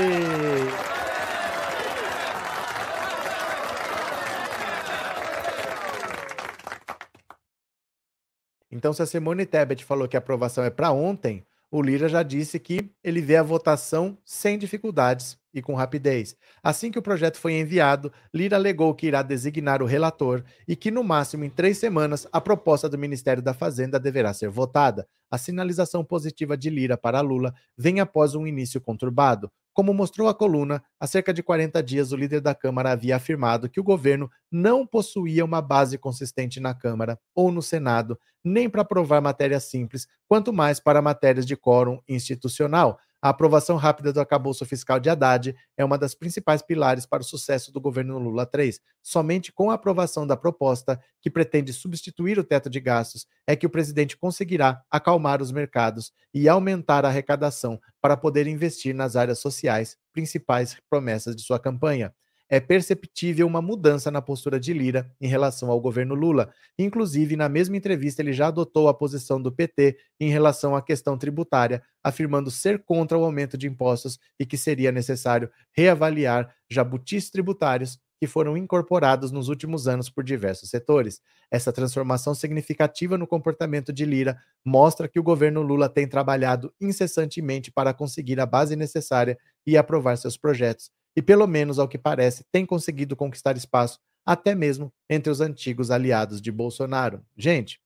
Então, 8.71 8.91
se 8.93 9.01
a 9.01 9.05
Simone 9.05 9.45
Tebet 9.45 9.83
falou 9.85 10.07
que 10.07 10.17
a 10.17 10.19
aprovação 10.19 10.63
é 10.63 10.69
para 10.69 10.91
ontem, 10.91 11.45
o 11.71 11.81
Lira 11.81 12.09
já 12.09 12.23
disse 12.23 12.59
que 12.59 12.89
ele 13.03 13.21
vê 13.21 13.35
a 13.35 13.43
votação 13.43 14.17
sem 14.25 14.57
dificuldades 14.57 15.37
e 15.53 15.61
com 15.61 15.73
rapidez. 15.73 16.35
Assim 16.61 16.91
que 16.91 16.99
o 16.99 17.01
projeto 17.01 17.37
foi 17.37 17.53
enviado, 17.53 18.11
Lira 18.33 18.55
alegou 18.55 18.93
que 18.93 19.07
irá 19.07 19.21
designar 19.21 19.81
o 19.81 19.85
relator 19.85 20.43
e 20.67 20.75
que, 20.75 20.91
no 20.91 21.03
máximo 21.03 21.43
em 21.43 21.49
três 21.49 21.77
semanas, 21.77 22.27
a 22.31 22.39
proposta 22.39 22.87
do 22.87 22.97
Ministério 22.97 23.41
da 23.41 23.53
Fazenda 23.53 23.99
deverá 23.99 24.33
ser 24.33 24.49
votada. 24.49 25.07
A 25.31 25.37
sinalização 25.37 26.03
positiva 26.03 26.57
de 26.57 26.69
Lira 26.69 26.97
para 26.97 27.21
Lula 27.21 27.53
vem 27.77 27.99
após 27.99 28.35
um 28.35 28.47
início 28.47 28.81
conturbado. 28.81 29.51
Como 29.79 29.93
mostrou 29.93 30.27
a 30.27 30.33
coluna, 30.33 30.83
há 30.99 31.07
cerca 31.07 31.33
de 31.33 31.41
40 31.41 31.81
dias 31.81 32.11
o 32.11 32.17
líder 32.17 32.41
da 32.41 32.53
Câmara 32.53 32.91
havia 32.91 33.15
afirmado 33.15 33.69
que 33.69 33.79
o 33.79 33.83
governo 33.83 34.29
não 34.51 34.85
possuía 34.85 35.45
uma 35.45 35.61
base 35.61 35.97
consistente 35.97 36.59
na 36.59 36.73
Câmara 36.73 37.17
ou 37.33 37.51
no 37.51 37.61
Senado, 37.61 38.19
nem 38.43 38.69
para 38.69 38.81
aprovar 38.81 39.21
matérias 39.21 39.63
simples, 39.65 40.05
quanto 40.27 40.51
mais 40.51 40.81
para 40.81 41.01
matérias 41.01 41.45
de 41.45 41.55
quórum 41.55 41.99
institucional. 42.09 42.99
A 43.21 43.29
aprovação 43.29 43.75
rápida 43.75 44.13
do 44.13 44.21
acabouço 44.21 44.65
fiscal 44.65 44.97
de 44.97 45.09
Haddad 45.09 45.53
é 45.75 45.83
uma 45.83 45.97
das 45.97 46.15
principais 46.15 46.61
pilares 46.61 47.05
para 47.05 47.21
o 47.21 47.25
sucesso 47.25 47.69
do 47.69 47.81
governo 47.81 48.17
Lula 48.17 48.49
III. 48.53 48.75
Somente 49.03 49.51
com 49.51 49.69
a 49.69 49.73
aprovação 49.73 50.25
da 50.25 50.37
proposta, 50.37 50.97
que 51.21 51.29
pretende 51.29 51.73
substituir 51.73 52.39
o 52.39 52.45
teto 52.45 52.69
de 52.69 52.79
gastos, 52.79 53.27
é 53.45 53.57
que 53.57 53.65
o 53.65 53.69
presidente 53.69 54.15
conseguirá 54.15 54.81
acalmar 54.89 55.41
os 55.41 55.51
mercados 55.51 56.13
e 56.33 56.47
aumentar 56.47 57.03
a 57.03 57.09
arrecadação 57.09 57.77
para 58.01 58.15
poder 58.15 58.47
investir 58.47 58.95
nas 58.95 59.17
áreas 59.17 59.39
sociais, 59.39 59.97
principais 60.13 60.77
promessas 60.89 61.35
de 61.35 61.41
sua 61.41 61.59
campanha 61.59 62.13
é 62.49 62.59
perceptível 62.59 63.45
uma 63.45 63.61
mudança 63.61 64.09
na 64.09 64.21
postura 64.21 64.59
de 64.59 64.73
Lira 64.73 65.11
em 65.21 65.27
relação 65.27 65.69
ao 65.69 65.79
governo 65.79 66.15
Lula. 66.15 66.51
Inclusive, 66.77 67.35
na 67.35 67.47
mesma 67.47 67.77
entrevista, 67.77 68.21
ele 68.21 68.33
já 68.33 68.47
adotou 68.47 68.87
a 68.87 68.93
posição 68.93 69.41
do 69.41 69.51
PT 69.51 69.97
em 70.19 70.29
relação 70.29 70.75
à 70.75 70.81
questão 70.81 71.17
tributária, 71.17 71.83
afirmando 72.03 72.49
ser 72.49 72.83
contra 72.83 73.17
o 73.17 73.23
aumento 73.23 73.57
de 73.57 73.67
impostos 73.67 74.17
e 74.39 74.45
que 74.45 74.57
seria 74.57 74.91
necessário 74.91 75.49
reavaliar 75.71 76.53
jabutis 76.69 77.29
tributários 77.29 77.99
que 78.19 78.27
foram 78.27 78.57
incorporados 78.57 79.31
nos 79.31 79.47
últimos 79.47 79.87
anos 79.87 80.09
por 80.09 80.23
diversos 80.23 80.69
setores. 80.69 81.21
Essa 81.49 81.71
transformação 81.71 82.35
significativa 82.35 83.17
no 83.17 83.25
comportamento 83.25 83.93
de 83.93 84.03
Lira 84.03 84.37
mostra 84.65 85.07
que 85.07 85.19
o 85.19 85.23
governo 85.23 85.61
Lula 85.61 85.87
tem 85.87 86.07
trabalhado 86.07 86.73
incessantemente 86.81 87.71
para 87.71 87.93
conseguir 87.93 88.39
a 88.41 88.45
base 88.45 88.75
necessária 88.75 89.37
e 89.65 89.77
aprovar 89.77 90.17
seus 90.17 90.35
projetos, 90.35 90.91
e, 91.19 91.21
pelo 91.21 91.45
menos 91.45 91.79
ao 91.79 91.87
que 91.89 91.97
parece, 91.97 92.45
tem 92.49 92.65
conseguido 92.65 93.13
conquistar 93.13 93.57
espaço 93.57 93.99
até 94.25 94.55
mesmo 94.55 94.89
entre 95.09 95.29
os 95.29 95.41
antigos 95.41 95.91
aliados 95.91 96.41
de 96.41 96.49
Bolsonaro. 96.49 97.21
Gente, 97.35 97.77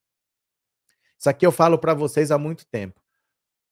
isso 1.18 1.28
aqui 1.28 1.44
eu 1.44 1.52
falo 1.52 1.80
para 1.80 1.96
vocês 1.96 2.30
há 2.30 2.38
muito 2.38 2.64
tempo. 2.68 3.02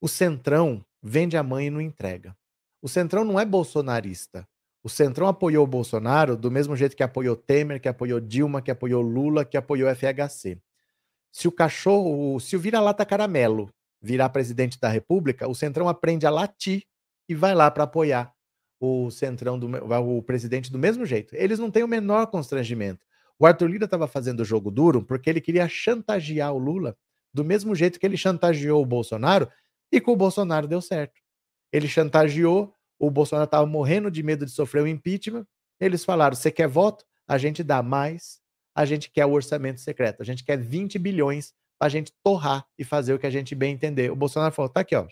O 0.02 0.08
Centrão 0.08 0.84
vende 1.00 1.38
a 1.38 1.44
mãe 1.44 1.68
e 1.68 1.70
não 1.70 1.80
entrega. 1.80 2.36
O 2.82 2.90
Centrão 2.90 3.24
não 3.24 3.40
é 3.40 3.46
bolsonarista. 3.46 4.48
O 4.82 4.90
Centrão 4.90 5.28
apoiou 5.28 5.64
o 5.64 5.68
Bolsonaro 5.68 6.36
do 6.36 6.50
mesmo 6.50 6.76
jeito 6.76 6.96
que 6.96 7.04
apoiou 7.04 7.36
Temer, 7.36 7.80
que 7.80 7.88
apoiou 7.88 8.20
Dilma, 8.20 8.64
que 8.64 8.72
apoiou 8.72 9.04
Lula, 9.04 9.46
que 9.46 9.58
apoiou 9.58 9.96
FHC. 9.96 10.58
Se 11.32 11.48
o 11.48 11.52
cachorro, 11.52 12.40
se 12.40 12.56
o 12.56 12.60
vira-lata 12.60 13.06
caramelo 13.06 13.70
virar 14.02 14.30
presidente 14.30 14.80
da 14.80 14.90
República, 14.90 15.48
o 15.48 15.54
Centrão 15.54 15.88
aprende 15.88 16.26
a 16.26 16.32
latir 16.32 16.82
e 17.30 17.36
vai 17.36 17.54
lá 17.54 17.70
para 17.70 17.84
apoiar 17.84 18.34
o 18.82 19.12
Centrão, 19.12 19.60
do, 19.60 19.68
o 19.68 20.24
presidente, 20.24 20.72
do 20.72 20.80
mesmo 20.80 21.06
jeito. 21.06 21.36
Eles 21.36 21.60
não 21.60 21.70
têm 21.70 21.84
o 21.84 21.88
menor 21.88 22.26
constrangimento. 22.26 23.06
O 23.38 23.46
Arthur 23.46 23.68
Lira 23.68 23.86
estava 23.86 24.08
fazendo 24.08 24.40
o 24.40 24.46
jogo 24.46 24.72
duro 24.72 25.04
porque 25.04 25.30
ele 25.30 25.40
queria 25.40 25.70
chantagear 25.70 26.52
o 26.52 26.58
Lula 26.58 26.98
do 27.32 27.46
mesmo 27.46 27.76
jeito 27.76 28.00
que 28.00 28.06
ele 28.06 28.18
chantageou 28.18 28.82
o 28.82 28.86
Bolsonaro 28.86 29.48
e 29.92 30.02
com 30.02 30.12
o 30.12 30.16
Bolsonaro 30.16 30.68
deu 30.68 30.82
certo. 30.82 31.22
Ele 31.72 31.88
chantageou, 31.88 32.74
o 33.00 33.12
Bolsonaro 33.12 33.46
estava 33.46 33.68
morrendo 33.68 34.10
de 34.10 34.24
medo 34.24 34.46
de 34.46 34.52
sofrer 34.52 34.82
o 34.82 34.88
impeachment. 34.88 35.46
Eles 35.80 36.04
falaram: 36.04 36.36
você 36.36 36.52
quer 36.52 36.68
voto? 36.68 37.06
A 37.28 37.38
gente 37.38 37.64
dá 37.64 37.84
mais. 37.84 38.42
A 38.76 38.84
gente 38.84 39.12
quer 39.12 39.26
o 39.26 39.32
orçamento 39.32 39.80
secreto. 39.80 40.22
A 40.22 40.26
gente 40.26 40.44
quer 40.44 40.58
20 40.58 40.98
bilhões 40.98 41.54
para 41.78 41.88
a 41.88 41.90
gente 41.90 42.12
torrar 42.24 42.66
e 42.80 42.84
fazer 42.84 43.14
o 43.14 43.20
que 43.20 43.28
a 43.28 43.32
gente 43.32 43.54
bem 43.54 43.74
entender. 43.74 44.12
O 44.12 44.16
Bolsonaro 44.16 44.54
falou: 44.54 44.70
tá 44.70 44.82
aqui, 44.82 44.96
ó. 44.96 45.08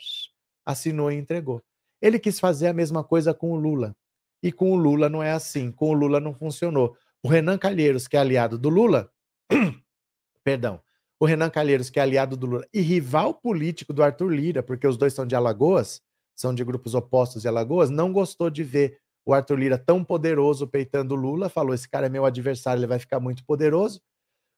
Assinou 0.65 1.11
e 1.11 1.15
entregou. 1.15 1.61
Ele 2.01 2.19
quis 2.19 2.39
fazer 2.39 2.67
a 2.67 2.73
mesma 2.73 3.03
coisa 3.03 3.33
com 3.33 3.51
o 3.51 3.55
Lula. 3.55 3.95
E 4.41 4.51
com 4.51 4.71
o 4.71 4.75
Lula 4.75 5.09
não 5.09 5.21
é 5.21 5.31
assim. 5.31 5.71
Com 5.71 5.89
o 5.89 5.93
Lula 5.93 6.19
não 6.19 6.33
funcionou. 6.33 6.95
O 7.23 7.27
Renan 7.27 7.57
Calheiros, 7.57 8.07
que 8.07 8.15
é 8.15 8.19
aliado 8.19 8.57
do 8.57 8.69
Lula, 8.69 9.11
perdão, 10.43 10.81
o 11.19 11.25
Renan 11.25 11.49
Calheiros, 11.49 11.89
que 11.89 11.99
é 11.99 12.03
aliado 12.03 12.37
do 12.37 12.47
Lula 12.47 12.65
e 12.73 12.79
rival 12.79 13.33
político 13.33 13.91
do 13.91 14.01
Arthur 14.01 14.29
Lira, 14.29 14.63
porque 14.63 14.87
os 14.87 14.95
dois 14.95 15.13
são 15.13 15.25
de 15.25 15.35
Alagoas, 15.35 16.01
são 16.33 16.55
de 16.55 16.63
grupos 16.63 16.95
opostos 16.95 17.41
de 17.41 17.47
Alagoas, 17.49 17.89
não 17.89 18.13
gostou 18.13 18.49
de 18.49 18.63
ver 18.63 18.97
o 19.25 19.33
Arthur 19.33 19.59
Lira 19.59 19.77
tão 19.77 20.03
poderoso 20.03 20.65
peitando 20.65 21.13
o 21.13 21.17
Lula, 21.17 21.49
falou: 21.49 21.73
esse 21.73 21.89
cara 21.89 22.05
é 22.05 22.09
meu 22.09 22.25
adversário, 22.25 22.79
ele 22.79 22.87
vai 22.87 22.99
ficar 22.99 23.19
muito 23.19 23.43
poderoso. 23.45 24.01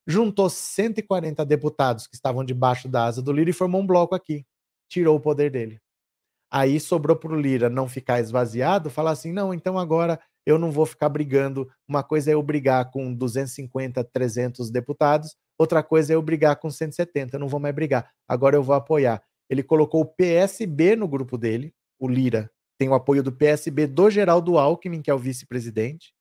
Juntou 0.06 0.50
140 0.50 1.46
deputados 1.46 2.08
que 2.08 2.16
estavam 2.16 2.44
debaixo 2.44 2.88
da 2.88 3.06
asa 3.06 3.22
do 3.22 3.32
Lira 3.32 3.50
e 3.50 3.54
formou 3.54 3.82
um 3.82 3.88
bloco 3.88 4.14
aqui. 4.16 4.46
Tirou 4.88 5.16
o 5.18 5.20
poder 5.20 5.52
dele. 5.52 5.80
Aí 6.52 6.80
sobrou 6.80 7.16
para 7.16 7.32
o 7.32 7.40
Lira 7.40 7.70
não 7.70 7.88
ficar 7.88 8.20
esvaziado, 8.20 8.90
falar 8.90 9.12
assim: 9.12 9.32
não, 9.32 9.54
então 9.54 9.78
agora 9.80 10.20
eu 10.46 10.60
não 10.60 10.72
vou 10.72 10.86
ficar 10.86 11.10
brigando. 11.10 11.70
Uma 11.88 12.04
coisa 12.04 12.32
é 12.32 12.34
eu 12.34 12.44
brigar 12.44 12.92
com 12.92 13.14
250, 13.14 14.04
300 14.04 14.70
deputados, 14.70 15.36
outra 15.58 15.82
coisa 15.82 16.14
é 16.14 16.16
eu 16.16 16.22
brigar 16.22 16.58
com 16.58 16.70
170. 16.70 17.36
Eu 17.36 17.40
não 17.40 17.48
vou 17.48 17.60
mais 17.60 17.74
brigar. 17.74 18.12
Agora 18.28 18.56
eu 18.56 18.64
vou 18.64 18.76
apoiar. 18.76 19.24
Ele 19.50 19.64
colocou 19.64 20.02
o 20.02 20.06
PSB 20.06 20.96
no 20.96 21.08
grupo 21.08 21.38
dele, 21.38 21.74
o 22.00 22.08
Lira 22.08 22.50
tem 22.82 22.90
o 22.90 22.96
apoio 22.96 23.22
do 23.22 23.32
PSB 23.32 23.86
do 23.86 24.10
Geraldo 24.10 24.58
Alckmin, 24.58 25.04
que 25.04 25.12
é 25.12 25.14
o 25.14 25.20
vice-presidente, 25.20 26.16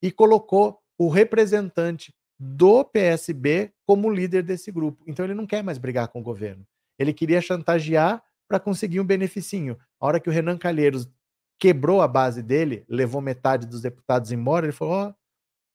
e 0.00 0.12
colocou 0.12 0.78
o 0.96 1.08
representante 1.08 2.14
do 2.38 2.84
PSB 2.84 3.72
como 3.84 4.08
líder 4.08 4.44
desse 4.44 4.70
grupo. 4.70 5.02
Então 5.08 5.24
ele 5.24 5.34
não 5.34 5.44
quer 5.44 5.64
mais 5.64 5.76
brigar 5.76 6.06
com 6.06 6.20
o 6.20 6.22
governo. 6.22 6.64
Ele 7.00 7.12
queria 7.12 7.40
chantagear 7.40 8.22
para 8.48 8.60
conseguir 8.60 9.00
um 9.00 9.04
beneficinho. 9.04 9.78
A 10.00 10.06
hora 10.06 10.20
que 10.20 10.28
o 10.28 10.32
Renan 10.32 10.58
Calheiros 10.58 11.08
quebrou 11.58 12.02
a 12.02 12.08
base 12.08 12.42
dele, 12.42 12.84
levou 12.88 13.20
metade 13.20 13.66
dos 13.66 13.80
deputados 13.80 14.32
embora, 14.32 14.66
ele 14.66 14.72
falou: 14.72 14.94
Ó, 14.94 15.08
oh, 15.08 15.14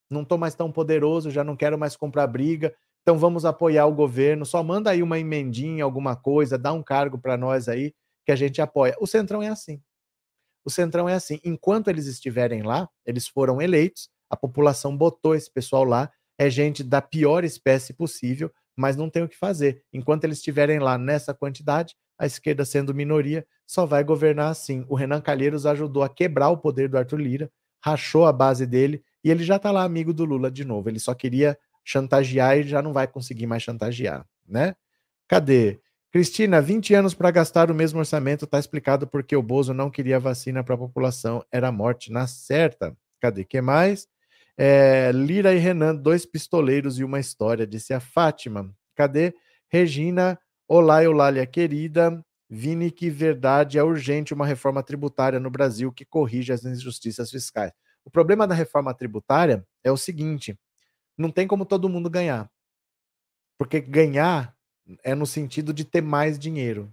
não 0.09 0.24
estou 0.24 0.38
mais 0.38 0.55
tão 0.55 0.72
poderoso, 0.72 1.32
já 1.32 1.43
não 1.43 1.55
quero 1.55 1.78
mais 1.78 1.95
comprar 1.95 2.28
briga, 2.28 2.76
então 3.01 3.17
vamos 3.17 3.45
apoiar 3.45 3.86
o 3.86 3.93
governo, 3.93 4.45
só 4.45 4.63
manda 4.63 4.91
aí 4.91 5.01
uma 5.01 5.20
emendinha, 5.20 5.84
alguma 5.84 6.15
coisa, 6.15 6.57
dá 6.57 6.74
um 6.74 6.84
cargo 6.84 7.17
para 7.17 7.38
nós 7.38 7.67
aí 7.67 7.93
que 8.26 8.32
a 8.32 8.36
gente 8.36 8.61
apoia. 8.61 8.95
O 8.99 9.07
Centrão 9.07 9.41
é 9.41 9.47
assim. 9.47 9.82
O 10.63 10.70
Centrão 10.70 11.07
é 11.07 11.13
assim. 11.13 11.39
Enquanto 11.43 11.88
eles 11.88 12.05
estiverem 12.05 12.61
lá, 12.61 12.88
eles 13.05 13.28
foram 13.28 13.61
eleitos, 13.61 14.09
a 14.30 14.38
população 14.38 14.95
botou 14.95 15.34
esse 15.34 15.51
pessoal 15.51 15.84
lá, 15.84 16.11
é 16.38 16.49
gente 16.49 16.84
da 16.84 17.01
pior 17.01 17.43
espécie 17.43 17.93
possível, 17.93 18.51
mas 18.76 18.95
não 18.95 19.09
tem 19.09 19.24
o 19.24 19.28
que 19.28 19.36
fazer. 19.36 19.84
Enquanto 19.91 20.26
eles 20.26 20.38
estiverem 20.38 20.80
lá 20.80 20.97
nessa 20.97 21.34
quantidade, 21.34 21.95
a 22.20 22.26
esquerda 22.26 22.65
sendo 22.65 22.93
minoria, 22.93 23.47
só 23.65 23.86
vai 23.86 24.03
governar 24.03 24.49
assim. 24.49 24.86
O 24.89 24.95
Renan 24.95 25.22
Calheiros 25.22 25.65
ajudou 25.65 26.03
a 26.03 26.09
quebrar 26.09 26.49
o 26.49 26.57
poder 26.57 26.89
do 26.89 26.97
Arthur 26.97 27.22
Lira, 27.22 27.51
rachou 27.82 28.26
a 28.26 28.34
base 28.34 28.65
dele 28.65 29.01
e 29.24 29.32
ele 29.32 29.43
já 29.43 29.55
está 29.55 29.72
lá 29.72 29.84
amigo 29.84 30.13
do 30.13 30.26
Lula 30.26 30.51
de 30.51 30.65
novo. 30.65 30.89
Ele 30.89 30.99
só 30.99 31.13
queria 31.13 31.57
chantagear 31.84 32.57
e 32.57 32.63
já 32.63 32.82
não 32.82 32.91
vai 32.91 33.07
conseguir 33.07 33.47
mais 33.47 33.63
chantagear, 33.63 34.26
né? 34.47 34.76
Cadê? 35.28 35.80
Cristina, 36.11 36.59
20 36.59 36.93
anos 36.95 37.13
para 37.13 37.30
gastar 37.30 37.70
o 37.70 37.76
mesmo 37.76 37.99
orçamento, 37.99 38.47
tá 38.47 38.57
explicado 38.57 39.07
porque 39.07 39.36
o 39.36 39.43
Bozo 39.43 39.74
não 39.74 39.91
queria 39.91 40.20
vacina 40.20 40.63
para 40.63 40.74
a 40.74 40.78
população, 40.78 41.45
era 41.51 41.72
morte 41.72 42.11
na 42.11 42.26
certa. 42.26 42.97
Cadê? 43.22 43.43
que 43.45 43.61
mais? 43.61 44.07
É, 44.57 45.11
Lira 45.13 45.53
e 45.53 45.59
Renan, 45.59 45.95
dois 45.95 46.26
pistoleiros 46.26 46.99
e 46.99 47.03
uma 47.03 47.20
história, 47.20 47.67
disse 47.67 47.93
a 47.93 47.99
Fátima. 47.99 48.74
Cadê? 48.95 49.34
Regina, 49.70 50.38
olá, 50.70 51.03
Eulália 51.03 51.45
querida. 51.47 52.24
Vini, 52.47 52.91
que 52.91 53.09
verdade, 53.09 53.78
é 53.78 53.84
urgente 53.84 54.34
uma 54.34 54.45
reforma 54.45 54.82
tributária 54.84 55.39
no 55.39 55.49
Brasil 55.49 55.91
que 55.91 56.05
corrija 56.05 56.53
as 56.53 56.63
injustiças 56.63 57.30
fiscais. 57.30 57.72
O 58.05 58.09
problema 58.09 58.47
da 58.47 58.55
reforma 58.55 58.93
tributária 58.93 59.65
é 59.84 59.91
o 59.91 59.97
seguinte: 59.97 60.57
não 61.17 61.32
tem 61.32 61.47
como 61.47 61.65
todo 61.65 61.89
mundo 61.89 62.09
ganhar. 62.09 62.49
Porque 63.57 63.82
ganhar 63.82 64.55
é 65.03 65.13
no 65.13 65.26
sentido 65.26 65.74
de 65.74 65.84
ter 65.84 66.01
mais 66.01 66.39
dinheiro. 66.39 66.84
O 66.84 66.91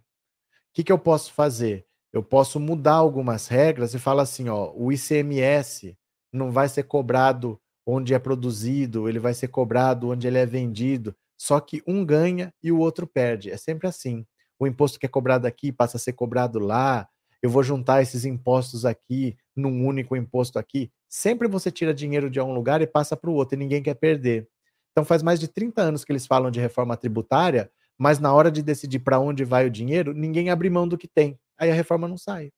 que, 0.75 0.85
que 0.85 0.93
eu 0.93 0.99
posso 0.99 1.33
fazer? 1.33 1.87
Eu 2.13 2.23
posso 2.23 2.59
mudar 2.59 2.95
algumas 2.95 3.47
regras 3.47 3.95
e 3.95 3.99
falar 3.99 4.23
assim: 4.23 4.49
ó, 4.49 4.73
o 4.75 4.91
ICMS 4.91 5.97
não 6.33 6.51
vai 6.51 6.69
ser 6.69 6.85
cobrado 6.85 7.61
onde 7.87 8.15
é 8.15 8.19
produzido, 8.19 9.09
ele 9.09 9.19
vai 9.19 9.33
ser 9.33 9.49
cobrado 9.49 10.09
onde 10.11 10.27
ele 10.27 10.39
é 10.39 10.45
vendido. 10.47 11.15
Só 11.39 11.61
que 11.61 11.83
um 11.87 12.05
ganha 12.05 12.53
e 12.63 12.73
o 12.73 12.79
outro 12.79 13.07
perde. 13.07 13.51
É 13.51 13.57
sempre 13.57 13.87
assim. 13.89 14.27
O 14.59 14.67
imposto 14.67 14.99
que 14.99 15.07
é 15.07 15.09
cobrado 15.09 15.47
aqui 15.47 15.73
passa 15.73 15.97
a 15.97 16.01
ser 16.01 16.13
cobrado 16.15 16.59
lá. 16.59 17.09
Eu 17.43 17.51
vou 17.51 17.63
juntar 17.63 18.03
esses 18.03 18.25
impostos 18.25 18.85
aqui 18.85 19.37
num 19.55 19.87
único 19.87 20.17
imposto 20.17 20.59
aqui. 20.59 20.91
Sempre 21.09 21.49
você 21.49 21.71
tira 21.71 21.95
dinheiro 21.95 22.31
de 22.31 22.41
um 22.41 22.53
lugar 22.55 22.81
e 22.83 22.87
passa 22.87 23.17
para 23.17 23.31
o 23.31 23.35
outro, 23.35 23.55
e 23.57 23.59
ninguém 23.59 23.83
quer 23.83 23.95
perder. 23.95 24.49
Então 24.93 25.05
faz 25.05 25.23
mais 25.23 25.39
de 25.39 25.49
30 25.49 25.83
anos 25.83 26.05
que 26.05 26.13
eles 26.13 26.27
falam 26.27 26.51
de 26.51 26.59
reforma 26.61 26.97
tributária, 26.97 27.71
mas 27.99 28.19
na 28.19 28.33
hora 28.33 28.51
de 28.51 28.63
decidir 28.63 29.01
para 29.01 29.21
onde 29.21 29.45
vai 29.45 29.67
o 29.67 29.71
dinheiro, 29.71 30.13
ninguém 30.15 30.51
abre 30.51 30.69
mão 30.71 30.89
do 30.89 30.99
que 30.99 31.07
tem. 31.09 31.39
Aí 31.59 31.71
a 31.71 31.75
reforma 31.75 32.09
não 32.09 32.17
sai. 32.19 32.51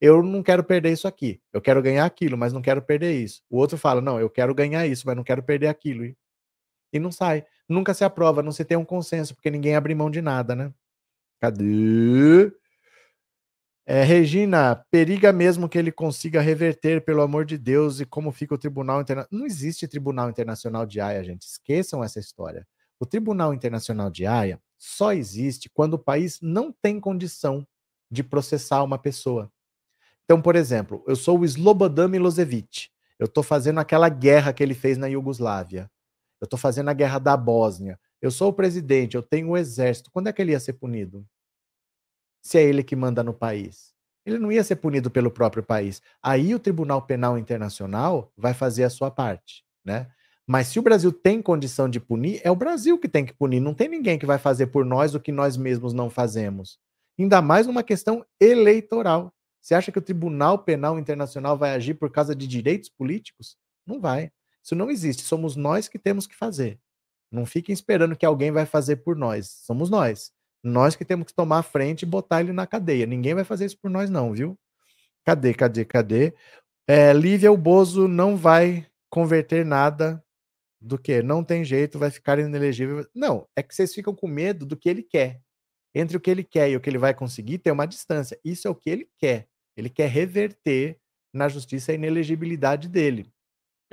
Eu 0.00 0.22
não 0.22 0.42
quero 0.42 0.64
perder 0.64 0.92
isso 0.92 1.08
aqui. 1.08 1.40
Eu 1.52 1.60
quero 1.62 1.82
ganhar 1.82 2.04
aquilo, 2.06 2.36
mas 2.38 2.52
não 2.52 2.62
quero 2.62 2.82
perder 2.82 3.12
isso. 3.14 3.42
O 3.50 3.58
outro 3.58 3.78
fala: 3.78 4.00
"Não, 4.00 4.20
eu 4.20 4.30
quero 4.30 4.54
ganhar 4.54 4.86
isso, 4.86 5.04
mas 5.06 5.16
não 5.16 5.24
quero 5.24 5.42
perder 5.42 5.68
aquilo". 5.68 6.04
E, 6.92 6.98
não 7.00 7.12
sai. 7.12 7.44
Nunca 7.68 7.94
se 7.94 8.04
aprova, 8.04 8.42
não 8.42 8.52
se 8.52 8.64
tem 8.64 8.76
um 8.76 8.84
consenso, 8.84 9.34
porque 9.34 9.50
ninguém 9.50 9.74
abre 9.74 9.94
mão 9.94 10.10
de 10.10 10.20
nada, 10.20 10.54
né? 10.54 10.72
Cadê? 11.40 12.52
É, 13.86 14.02
Regina, 14.02 14.82
periga 14.90 15.30
mesmo 15.30 15.68
que 15.68 15.76
ele 15.76 15.92
consiga 15.92 16.40
reverter, 16.40 17.04
pelo 17.04 17.20
amor 17.20 17.44
de 17.44 17.58
Deus, 17.58 18.00
e 18.00 18.06
como 18.06 18.32
fica 18.32 18.54
o 18.54 18.58
Tribunal 18.58 19.02
Internacional. 19.02 19.28
Não 19.30 19.46
existe 19.46 19.86
Tribunal 19.86 20.30
Internacional 20.30 20.86
de 20.86 21.00
Haia, 21.00 21.22
gente. 21.22 21.42
Esqueçam 21.42 22.02
essa 22.02 22.18
história. 22.18 22.66
O 22.98 23.04
Tribunal 23.04 23.52
Internacional 23.52 24.10
de 24.10 24.24
Haia 24.24 24.58
só 24.78 25.12
existe 25.12 25.68
quando 25.68 25.94
o 25.94 25.98
país 25.98 26.40
não 26.40 26.72
tem 26.72 26.98
condição 26.98 27.66
de 28.10 28.22
processar 28.22 28.82
uma 28.82 28.98
pessoa. 28.98 29.50
Então, 30.24 30.40
por 30.40 30.56
exemplo, 30.56 31.04
eu 31.06 31.16
sou 31.16 31.38
o 31.40 31.44
Slobodan 31.44 32.08
Milosevic. 32.08 32.88
Eu 33.18 33.26
estou 33.26 33.42
fazendo 33.42 33.80
aquela 33.80 34.08
guerra 34.08 34.52
que 34.52 34.62
ele 34.62 34.74
fez 34.74 34.96
na 34.96 35.08
Iugoslávia. 35.08 35.90
Eu 36.44 36.46
estou 36.46 36.58
fazendo 36.58 36.90
a 36.90 36.94
guerra 36.94 37.18
da 37.18 37.36
Bósnia. 37.36 37.98
Eu 38.22 38.30
sou 38.30 38.50
o 38.50 38.52
presidente, 38.52 39.16
eu 39.16 39.22
tenho 39.22 39.48
o 39.48 39.50
um 39.52 39.56
exército. 39.56 40.10
Quando 40.10 40.28
é 40.28 40.32
que 40.32 40.40
ele 40.40 40.52
ia 40.52 40.60
ser 40.60 40.74
punido? 40.74 41.26
se 42.44 42.58
é 42.58 42.62
ele 42.62 42.84
que 42.84 42.94
manda 42.94 43.24
no 43.24 43.32
país. 43.32 43.94
Ele 44.24 44.38
não 44.38 44.52
ia 44.52 44.62
ser 44.62 44.76
punido 44.76 45.10
pelo 45.10 45.30
próprio 45.30 45.62
país. 45.62 46.02
Aí 46.22 46.54
o 46.54 46.58
Tribunal 46.58 47.02
Penal 47.02 47.38
Internacional 47.38 48.30
vai 48.36 48.54
fazer 48.54 48.84
a 48.84 48.90
sua 48.90 49.10
parte, 49.10 49.64
né? 49.84 50.08
Mas 50.46 50.68
se 50.68 50.78
o 50.78 50.82
Brasil 50.82 51.10
tem 51.10 51.40
condição 51.40 51.88
de 51.88 51.98
punir, 51.98 52.40
é 52.44 52.50
o 52.50 52.56
Brasil 52.56 52.98
que 52.98 53.08
tem 53.08 53.24
que 53.24 53.32
punir. 53.32 53.60
Não 53.60 53.72
tem 53.72 53.88
ninguém 53.88 54.18
que 54.18 54.26
vai 54.26 54.38
fazer 54.38 54.66
por 54.66 54.84
nós 54.84 55.14
o 55.14 55.20
que 55.20 55.32
nós 55.32 55.56
mesmos 55.56 55.94
não 55.94 56.10
fazemos. 56.10 56.78
Ainda 57.18 57.40
mais 57.40 57.66
numa 57.66 57.82
questão 57.82 58.24
eleitoral. 58.38 59.32
Você 59.62 59.74
acha 59.74 59.90
que 59.90 59.98
o 59.98 60.02
Tribunal 60.02 60.58
Penal 60.58 60.98
Internacional 60.98 61.56
vai 61.56 61.74
agir 61.74 61.94
por 61.94 62.10
causa 62.10 62.36
de 62.36 62.46
direitos 62.46 62.90
políticos? 62.90 63.56
Não 63.86 63.98
vai. 63.98 64.30
Isso 64.64 64.74
não 64.74 64.90
existe. 64.90 65.22
Somos 65.22 65.56
nós 65.56 65.88
que 65.88 65.98
temos 65.98 66.26
que 66.26 66.34
fazer. 66.34 66.80
Não 67.30 67.44
fiquem 67.44 67.72
esperando 67.72 68.16
que 68.16 68.24
alguém 68.24 68.50
vai 68.50 68.64
fazer 68.64 68.96
por 68.96 69.14
nós. 69.14 69.48
Somos 69.64 69.90
nós. 69.90 70.32
Nós 70.62 70.96
que 70.96 71.04
temos 71.04 71.26
que 71.26 71.34
tomar 71.34 71.58
a 71.58 71.62
frente 71.62 72.02
e 72.02 72.06
botar 72.06 72.40
ele 72.40 72.52
na 72.52 72.66
cadeia. 72.66 73.04
Ninguém 73.04 73.34
vai 73.34 73.44
fazer 73.44 73.66
isso 73.66 73.78
por 73.78 73.90
nós, 73.90 74.08
não, 74.08 74.32
viu? 74.32 74.58
Cadê, 75.24 75.52
cadê, 75.52 75.84
cadê? 75.84 76.34
É, 76.88 77.12
Lívia, 77.12 77.52
o 77.52 77.56
Bozo 77.56 78.08
não 78.08 78.36
vai 78.36 78.86
converter 79.10 79.64
nada 79.64 80.24
do 80.80 80.98
que? 80.98 81.22
Não 81.22 81.44
tem 81.44 81.64
jeito, 81.64 81.98
vai 81.98 82.10
ficar 82.10 82.38
inelegível. 82.38 83.06
Não, 83.14 83.46
é 83.56 83.62
que 83.62 83.74
vocês 83.74 83.92
ficam 83.92 84.14
com 84.14 84.26
medo 84.26 84.64
do 84.64 84.76
que 84.76 84.88
ele 84.88 85.02
quer. 85.02 85.40
Entre 85.94 86.16
o 86.16 86.20
que 86.20 86.30
ele 86.30 86.44
quer 86.44 86.70
e 86.70 86.76
o 86.76 86.80
que 86.80 86.88
ele 86.88 86.98
vai 86.98 87.14
conseguir, 87.14 87.58
tem 87.58 87.72
uma 87.72 87.86
distância. 87.86 88.38
Isso 88.44 88.66
é 88.66 88.70
o 88.70 88.74
que 88.74 88.90
ele 88.90 89.08
quer. 89.18 89.46
Ele 89.76 89.90
quer 89.90 90.08
reverter 90.08 90.98
na 91.32 91.48
justiça 91.48 91.92
a 91.92 91.94
inelegibilidade 91.94 92.88
dele. 92.88 93.33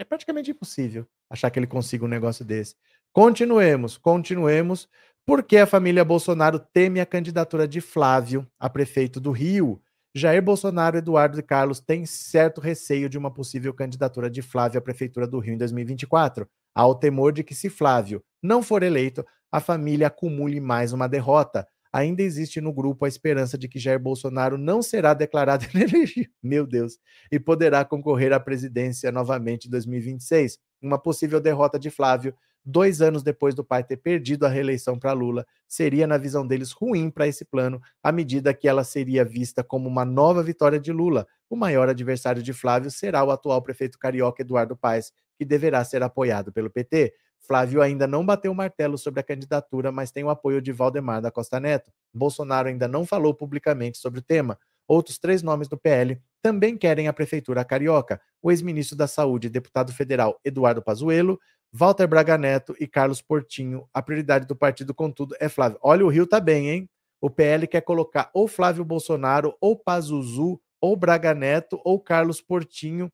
É 0.02 0.04
praticamente 0.04 0.50
impossível 0.50 1.06
achar 1.30 1.52
que 1.52 1.60
ele 1.60 1.68
consiga 1.68 2.04
um 2.04 2.08
negócio 2.08 2.44
desse. 2.44 2.76
Continuemos, 3.14 4.00
continuemos, 4.00 4.90
porque 5.24 5.58
a 5.58 5.68
família 5.68 6.04
Bolsonaro 6.04 6.58
teme 6.58 7.00
a 7.00 7.06
candidatura 7.06 7.68
de 7.68 7.80
Flávio 7.80 8.48
a 8.60 8.68
prefeito 8.68 9.20
do 9.20 9.30
Rio. 9.30 9.80
Jair 10.16 10.42
Bolsonaro, 10.42 10.98
Eduardo 10.98 11.40
e 11.40 11.44
Carlos 11.44 11.80
têm 11.80 12.04
certo 12.08 12.60
receio 12.60 13.08
de 13.08 13.16
uma 13.16 13.30
possível 13.30 13.72
candidatura 13.76 14.28
de 14.28 14.42
Flávio 14.42 14.80
à 14.80 14.82
prefeitura 14.82 15.28
do 15.28 15.38
Rio 15.38 15.54
em 15.54 15.58
2024. 15.60 16.50
Há 16.74 16.88
o 16.88 16.96
temor 16.96 17.32
de 17.32 17.44
que, 17.44 17.54
se 17.54 17.70
Flávio 17.70 18.24
não 18.42 18.64
for 18.64 18.82
eleito, 18.82 19.24
a 19.52 19.60
família 19.60 20.08
acumule 20.08 20.60
mais 20.60 20.94
uma 20.94 21.08
derrota. 21.08 21.68
Ainda 21.94 22.22
existe 22.22 22.62
no 22.62 22.74
grupo 22.74 23.06
a 23.06 23.08
esperança 23.08 23.58
de 23.58 23.68
que 23.68 23.80
Jair 23.80 24.00
Bolsonaro 24.00 24.58
não 24.58 24.82
será 24.82 25.14
declarado 25.14 25.66
inelegível, 25.74 26.32
meu 26.42 26.66
Deus, 26.66 26.98
e 27.32 27.40
poderá 27.40 27.84
concorrer 27.84 28.34
à 28.34 28.40
presidência 28.40 29.12
novamente 29.12 29.68
em 29.68 29.72
2026. 29.72 30.58
Uma 30.82 30.98
possível 30.98 31.40
derrota 31.42 31.78
de 31.78 31.90
Flávio 31.90 32.34
dois 32.64 33.02
anos 33.02 33.24
depois 33.24 33.56
do 33.56 33.64
pai 33.64 33.84
ter 33.84 33.98
perdido 33.98 34.46
a 34.46 34.50
reeleição 34.50 34.98
para 34.98 35.14
Lula, 35.14 35.46
seria, 35.68 36.06
na 36.06 36.18
visão 36.18 36.46
deles, 36.46 36.72
ruim 36.72 37.10
para 37.10 37.28
esse 37.28 37.44
plano, 37.44 37.82
à 38.04 38.12
medida 38.12 38.54
que 38.54 38.68
ela 38.68 38.84
seria 38.84 39.26
vista 39.26 39.64
como 39.64 39.88
uma 39.88 40.06
nova 40.06 40.44
vitória 40.44 40.80
de 40.80 40.92
Lula. 40.92 41.28
O 41.50 41.56
maior 41.56 41.90
adversário 41.90 42.42
de 42.44 42.54
Flávio 42.54 42.92
será 42.92 43.24
o 43.24 43.32
atual 43.32 43.62
prefeito 43.62 43.98
carioca 43.98 44.42
Eduardo 44.42 44.76
Paes, 44.76 45.12
que 45.38 45.46
deverá 45.46 45.84
ser 45.84 46.04
apoiado 46.04 46.52
pelo 46.52 46.70
PT. 46.70 47.14
Flávio 47.52 47.82
ainda 47.82 48.08
não 48.08 48.26
bateu 48.26 48.50
o 48.50 48.56
martelo 48.56 48.98
sobre 48.98 49.20
a 49.20 49.24
candidatura, 49.24 49.92
mas 49.92 50.10
tem 50.10 50.24
o 50.24 50.30
apoio 50.30 50.62
de 50.62 50.72
Valdemar 50.72 51.22
da 51.22 51.30
Costa 51.30 51.60
Neto. 51.60 51.92
Bolsonaro 52.14 52.70
ainda 52.70 52.88
não 52.88 53.06
falou 53.06 53.34
publicamente 53.34 53.98
sobre 53.98 54.22
o 54.22 54.24
tema. 54.24 54.58
Outros 54.88 55.20
três 55.20 55.44
nomes 55.44 55.68
do 55.68 55.78
PL 55.78 56.18
também 56.42 56.78
querem 56.78 57.10
a 57.10 57.14
prefeitura 57.14 57.66
carioca: 57.66 58.22
o 58.42 58.54
ex-ministro 58.54 58.96
da 58.96 59.06
Saúde 59.06 59.48
e 59.48 59.50
deputado 59.50 59.92
federal 59.92 60.40
Eduardo 60.46 60.82
Pazuello, 60.82 61.38
Walter 61.74 62.08
Braga 62.08 62.38
Neto 62.38 62.74
e 62.80 62.88
Carlos 62.88 63.22
Portinho. 63.22 63.86
A 63.94 64.02
prioridade 64.02 64.48
do 64.48 64.56
partido, 64.56 64.94
contudo, 64.94 65.36
é 65.38 65.50
Flávio. 65.50 65.78
Olha, 65.82 66.06
o 66.06 66.10
Rio 66.10 66.26
tá 66.26 66.40
bem, 66.40 66.70
hein? 66.70 66.90
O 67.20 67.30
PL 67.30 67.68
quer 67.68 67.82
colocar 67.82 68.32
ou 68.34 68.48
Flávio 68.48 68.86
Bolsonaro, 68.86 69.54
ou 69.60 69.76
Pazuzu, 69.76 70.58
ou 70.80 70.96
Braga 70.96 71.34
Neto, 71.34 71.82
ou 71.84 72.00
Carlos 72.00 72.40
Portinho. 72.40 73.12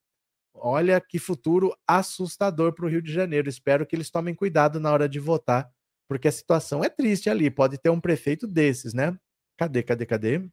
Olha 0.61 0.99
que 0.99 1.19
futuro 1.19 1.75
assustador 1.87 2.73
para 2.73 2.85
o 2.85 2.89
Rio 2.89 3.01
de 3.01 3.11
Janeiro. 3.11 3.49
Espero 3.49 3.85
que 3.85 3.95
eles 3.95 4.09
tomem 4.09 4.35
cuidado 4.35 4.79
na 4.79 4.91
hora 4.91 5.07
de 5.07 5.19
votar, 5.19 5.69
porque 6.07 6.27
a 6.27 6.31
situação 6.31 6.83
é 6.83 6.89
triste 6.89 7.29
ali. 7.29 7.49
Pode 7.49 7.77
ter 7.77 7.89
um 7.89 7.99
prefeito 7.99 8.47
desses, 8.47 8.93
né? 8.93 9.17
Cadê, 9.57 9.83
cadê, 9.83 10.05
cadê? 10.05 10.49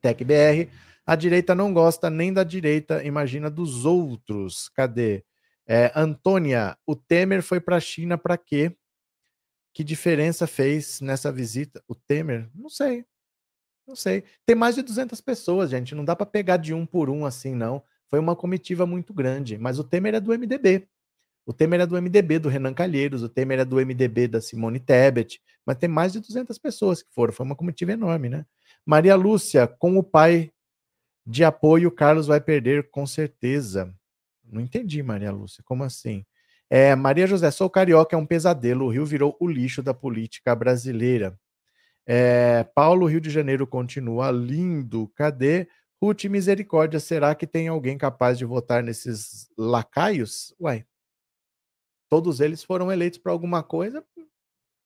TecBR. 0.00 0.68
A 1.04 1.16
direita 1.16 1.54
não 1.54 1.72
gosta 1.72 2.08
nem 2.08 2.32
da 2.32 2.44
direita, 2.44 3.02
imagina 3.04 3.50
dos 3.50 3.84
outros. 3.84 4.68
Cadê? 4.68 5.24
É, 5.66 5.92
Antônia, 5.94 6.76
o 6.86 6.94
Temer 6.94 7.42
foi 7.42 7.60
para 7.60 7.76
a 7.76 7.80
China 7.80 8.18
para 8.18 8.36
quê? 8.36 8.76
Que 9.72 9.82
diferença 9.82 10.46
fez 10.46 11.00
nessa 11.00 11.32
visita? 11.32 11.82
O 11.88 11.94
Temer? 11.94 12.50
Não 12.54 12.68
sei. 12.68 13.04
Não 13.86 13.96
sei. 13.96 14.24
Tem 14.46 14.54
mais 14.54 14.74
de 14.74 14.82
200 14.82 15.20
pessoas, 15.20 15.70
gente. 15.70 15.94
Não 15.94 16.04
dá 16.04 16.14
para 16.14 16.26
pegar 16.26 16.56
de 16.56 16.72
um 16.74 16.86
por 16.86 17.10
um 17.10 17.24
assim, 17.26 17.54
não. 17.54 17.82
Foi 18.12 18.20
uma 18.20 18.36
comitiva 18.36 18.84
muito 18.84 19.14
grande. 19.14 19.56
Mas 19.56 19.78
o 19.78 19.84
Temer 19.84 20.14
é 20.14 20.20
do 20.20 20.32
MDB. 20.32 20.86
O 21.46 21.52
Temer 21.54 21.80
é 21.80 21.86
do 21.86 21.96
MDB 21.96 22.38
do 22.38 22.50
Renan 22.50 22.74
Calheiros, 22.74 23.22
o 23.22 23.28
Temer 23.28 23.60
é 23.60 23.64
do 23.64 23.76
MDB 23.76 24.28
da 24.28 24.38
Simone 24.38 24.78
Tebet, 24.78 25.40
mas 25.64 25.78
tem 25.78 25.88
mais 25.88 26.12
de 26.12 26.20
200 26.20 26.58
pessoas 26.58 27.02
que 27.02 27.08
foram, 27.12 27.32
foi 27.32 27.44
uma 27.44 27.56
comitiva 27.56 27.92
enorme, 27.92 28.28
né? 28.28 28.44
Maria 28.86 29.16
Lúcia, 29.16 29.66
com 29.66 29.96
o 29.96 30.02
pai 30.02 30.52
de 31.26 31.42
apoio, 31.42 31.90
Carlos 31.90 32.26
vai 32.26 32.40
perder 32.40 32.90
com 32.90 33.06
certeza. 33.06 33.92
Não 34.44 34.60
entendi, 34.60 35.02
Maria 35.02 35.32
Lúcia, 35.32 35.64
como 35.64 35.82
assim? 35.82 36.24
É, 36.68 36.94
Maria 36.94 37.26
José, 37.26 37.50
sou 37.50 37.70
carioca, 37.70 38.14
é 38.14 38.18
um 38.18 38.26
pesadelo. 38.26 38.84
O 38.84 38.90
Rio 38.90 39.06
virou 39.06 39.36
o 39.40 39.48
lixo 39.48 39.82
da 39.82 39.94
política 39.94 40.54
brasileira. 40.54 41.36
É, 42.06 42.64
Paulo, 42.74 43.06
Rio 43.06 43.20
de 43.20 43.30
Janeiro 43.30 43.66
continua 43.66 44.30
lindo. 44.30 45.10
Cadê? 45.16 45.66
Ruth, 46.02 46.24
misericórdia, 46.24 46.98
será 46.98 47.32
que 47.32 47.46
tem 47.46 47.68
alguém 47.68 47.96
capaz 47.96 48.36
de 48.36 48.44
votar 48.44 48.82
nesses 48.82 49.48
lacaios? 49.56 50.52
Uai, 50.60 50.84
todos 52.10 52.40
eles 52.40 52.64
foram 52.64 52.90
eleitos 52.90 53.20
para 53.20 53.30
alguma 53.30 53.62
coisa. 53.62 54.04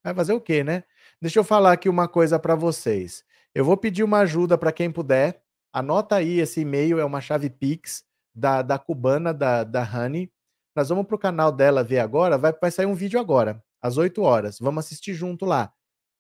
Vai 0.05 0.15
fazer 0.15 0.35
o 0.35 0.41
quê, 0.41 0.63
né? 0.63 0.85
Deixa 1.19 1.39
eu 1.39 1.45
falar 1.45 1.73
aqui 1.73 1.89
uma 1.89 2.07
coisa 2.07 2.39
para 2.39 2.55
vocês. 2.55 3.25
Eu 3.55 3.65
vou 3.65 3.79
pedir 3.79 4.05
uma 4.05 4.19
ajuda 4.19 4.59
para 4.59 4.71
quem 4.71 4.91
puder. 4.93 5.43
Anota 5.73 6.17
aí 6.17 6.39
esse 6.39 6.61
e-mail, 6.61 6.99
é 7.01 7.05
uma 7.05 7.23
chave 7.23 7.49
Pix 7.49 8.05
da, 8.35 8.61
da 8.61 8.79
cubana, 8.79 9.33
da, 9.33 9.65
da 9.65 9.83
Honey. 9.83 10.31
Nós 10.77 10.91
vamos 10.91 11.07
para 11.07 11.17
o 11.17 11.19
canal 11.19 11.51
dela 11.51 11.83
ver 11.83 12.01
agora. 12.01 12.37
Vai, 12.37 12.53
vai 12.53 12.71
sair 12.71 12.85
um 12.85 12.95
vídeo 12.95 13.19
agora, 13.19 13.65
às 13.81 13.97
8 13.97 14.21
horas. 14.21 14.59
Vamos 14.59 14.85
assistir 14.85 15.15
junto 15.15 15.47
lá. 15.47 15.73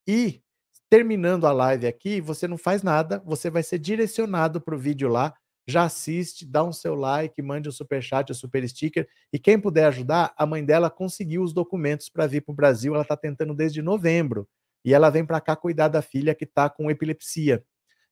E 0.09 0.42
terminando 0.89 1.47
a 1.47 1.53
live 1.53 1.87
aqui, 1.87 2.20
você 2.20 2.47
não 2.47 2.57
faz 2.57 2.82
nada, 2.82 3.22
você 3.24 3.51
vai 3.51 3.62
ser 3.62 3.78
direcionado 3.78 4.61
para 4.61 4.74
o 4.74 4.78
vídeo 4.78 5.09
lá. 5.09 5.34
Já 5.68 5.82
assiste, 5.82 6.47
dá 6.47 6.62
um 6.62 6.72
seu 6.72 6.95
like, 6.95 7.43
mande 7.43 7.68
o 7.68 7.70
um 7.70 7.72
super 7.72 8.01
chat, 8.01 8.30
o 8.30 8.32
um 8.32 8.34
super 8.34 8.66
sticker. 8.68 9.09
E 9.32 9.39
quem 9.39 9.59
puder 9.59 9.87
ajudar, 9.87 10.32
a 10.37 10.47
mãe 10.47 10.64
dela 10.64 10.89
conseguiu 10.89 11.43
os 11.43 11.53
documentos 11.53 12.09
para 12.09 12.26
vir 12.26 12.43
para 12.43 12.53
o 12.53 12.55
Brasil. 12.55 12.95
Ela 12.95 13.03
está 13.03 13.16
tentando 13.16 13.53
desde 13.53 13.82
novembro. 13.82 14.49
E 14.84 14.95
ela 14.95 15.11
vem 15.11 15.24
para 15.24 15.41
cá 15.41 15.57
cuidar 15.57 15.89
da 15.89 16.01
filha 16.01 16.34
que 16.37 16.45
está 16.45 16.70
com 16.70 16.89
epilepsia. 16.89 17.64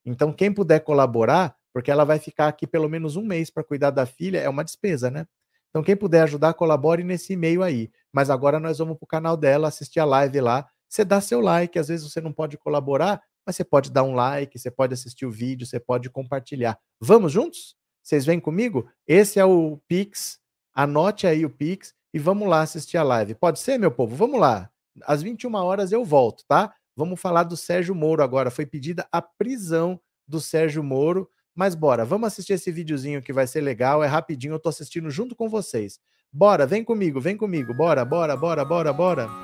Então, 0.05 0.33
quem 0.33 0.53
puder 0.53 0.81
colaborar, 0.81 1.55
porque 1.73 1.91
ela 1.93 2.05
vai 2.05 2.19
ficar 2.19 2.49
aqui 2.49 2.67
pelo 2.67 2.89
menos 2.89 3.15
um 3.15 3.25
mês 3.25 3.51
para 3.51 3.63
cuidar 3.63 3.91
da 3.91 4.05
filha, 4.05 4.39
é 4.39 4.49
uma 4.49 4.65
despesa, 4.65 5.09
né? 5.09 5.25
Então, 5.71 5.83
quem 5.83 5.97
puder 5.97 6.23
ajudar, 6.23 6.55
colabore 6.55 7.05
nesse 7.05 7.35
e-mail 7.35 7.63
aí. 7.63 7.89
Mas 8.13 8.31
agora 8.31 8.59
nós 8.59 8.79
vamos 8.79 8.97
para 8.97 9.05
o 9.05 9.09
canal 9.09 9.37
dela, 9.37 9.69
assistir 9.69 10.01
a 10.01 10.05
live 10.05 10.41
lá 10.41 10.67
você 10.95 11.05
dá 11.05 11.21
seu 11.21 11.41
like, 11.41 11.77
às 11.77 11.89
vezes 11.89 12.09
você 12.09 12.21
não 12.21 12.33
pode 12.33 12.57
colaborar, 12.57 13.21
mas 13.45 13.57
você 13.57 13.65
pode 13.65 13.91
dar 13.91 14.05
um 14.05 14.15
like, 14.15 14.57
você 14.57 14.71
pode 14.71 14.95
assistir 14.95 15.27
o 15.27 15.31
vídeo, 15.31 15.67
você 15.67 15.81
pode 15.81 16.09
compartilhar. 16.09 16.79
Vamos 17.01 17.33
juntos? 17.33 17.75
Vocês 18.01 18.25
vêm 18.25 18.39
comigo? 18.39 18.89
Esse 19.05 19.41
é 19.41 19.45
o 19.45 19.81
Pix. 19.89 20.39
Anote 20.73 21.27
aí 21.27 21.45
o 21.45 21.51
Pix 21.51 21.93
e 22.13 22.19
vamos 22.19 22.49
lá 22.49 22.63
assistir 22.63 22.97
a 22.97 23.03
live. 23.03 23.35
Pode 23.35 23.59
ser, 23.59 23.77
meu 23.77 23.91
povo? 23.91 24.15
Vamos 24.15 24.39
lá. 24.39 24.71
Às 25.03 25.21
21 25.21 25.53
horas 25.57 25.91
eu 25.91 26.05
volto, 26.05 26.45
tá? 26.47 26.73
Vamos 26.97 27.21
falar 27.21 27.43
do 27.43 27.57
Sérgio 27.57 27.95
Moro 27.95 28.23
agora. 28.23 28.49
Foi 28.49 28.65
pedida 28.65 29.05
a 29.11 29.21
prisão 29.21 30.01
do 30.29 30.41
Sérgio 30.41 30.85
Moro. 30.85 31.29
Mas 31.57 31.75
bora, 31.75 32.05
vamos 32.05 32.29
assistir 32.29 32.53
esse 32.53 32.71
videozinho 32.71 33.21
que 33.21 33.33
vai 33.33 33.49
ser 33.49 33.63
legal. 33.63 34.03
É 34.05 34.07
rapidinho, 34.07 34.55
eu 34.55 34.61
tô 34.61 34.69
assistindo 34.69 35.11
junto 35.11 35.35
com 35.35 35.49
vocês. 35.49 35.99
Bora, 36.33 36.67
vem 36.67 36.85
comigo, 36.85 37.21
vem 37.21 37.37
comigo. 37.37 37.75
Bora, 37.75 38.05
bora, 38.05 38.37
bora, 38.37 38.65
bora, 38.65 38.93
bora. 38.93 39.44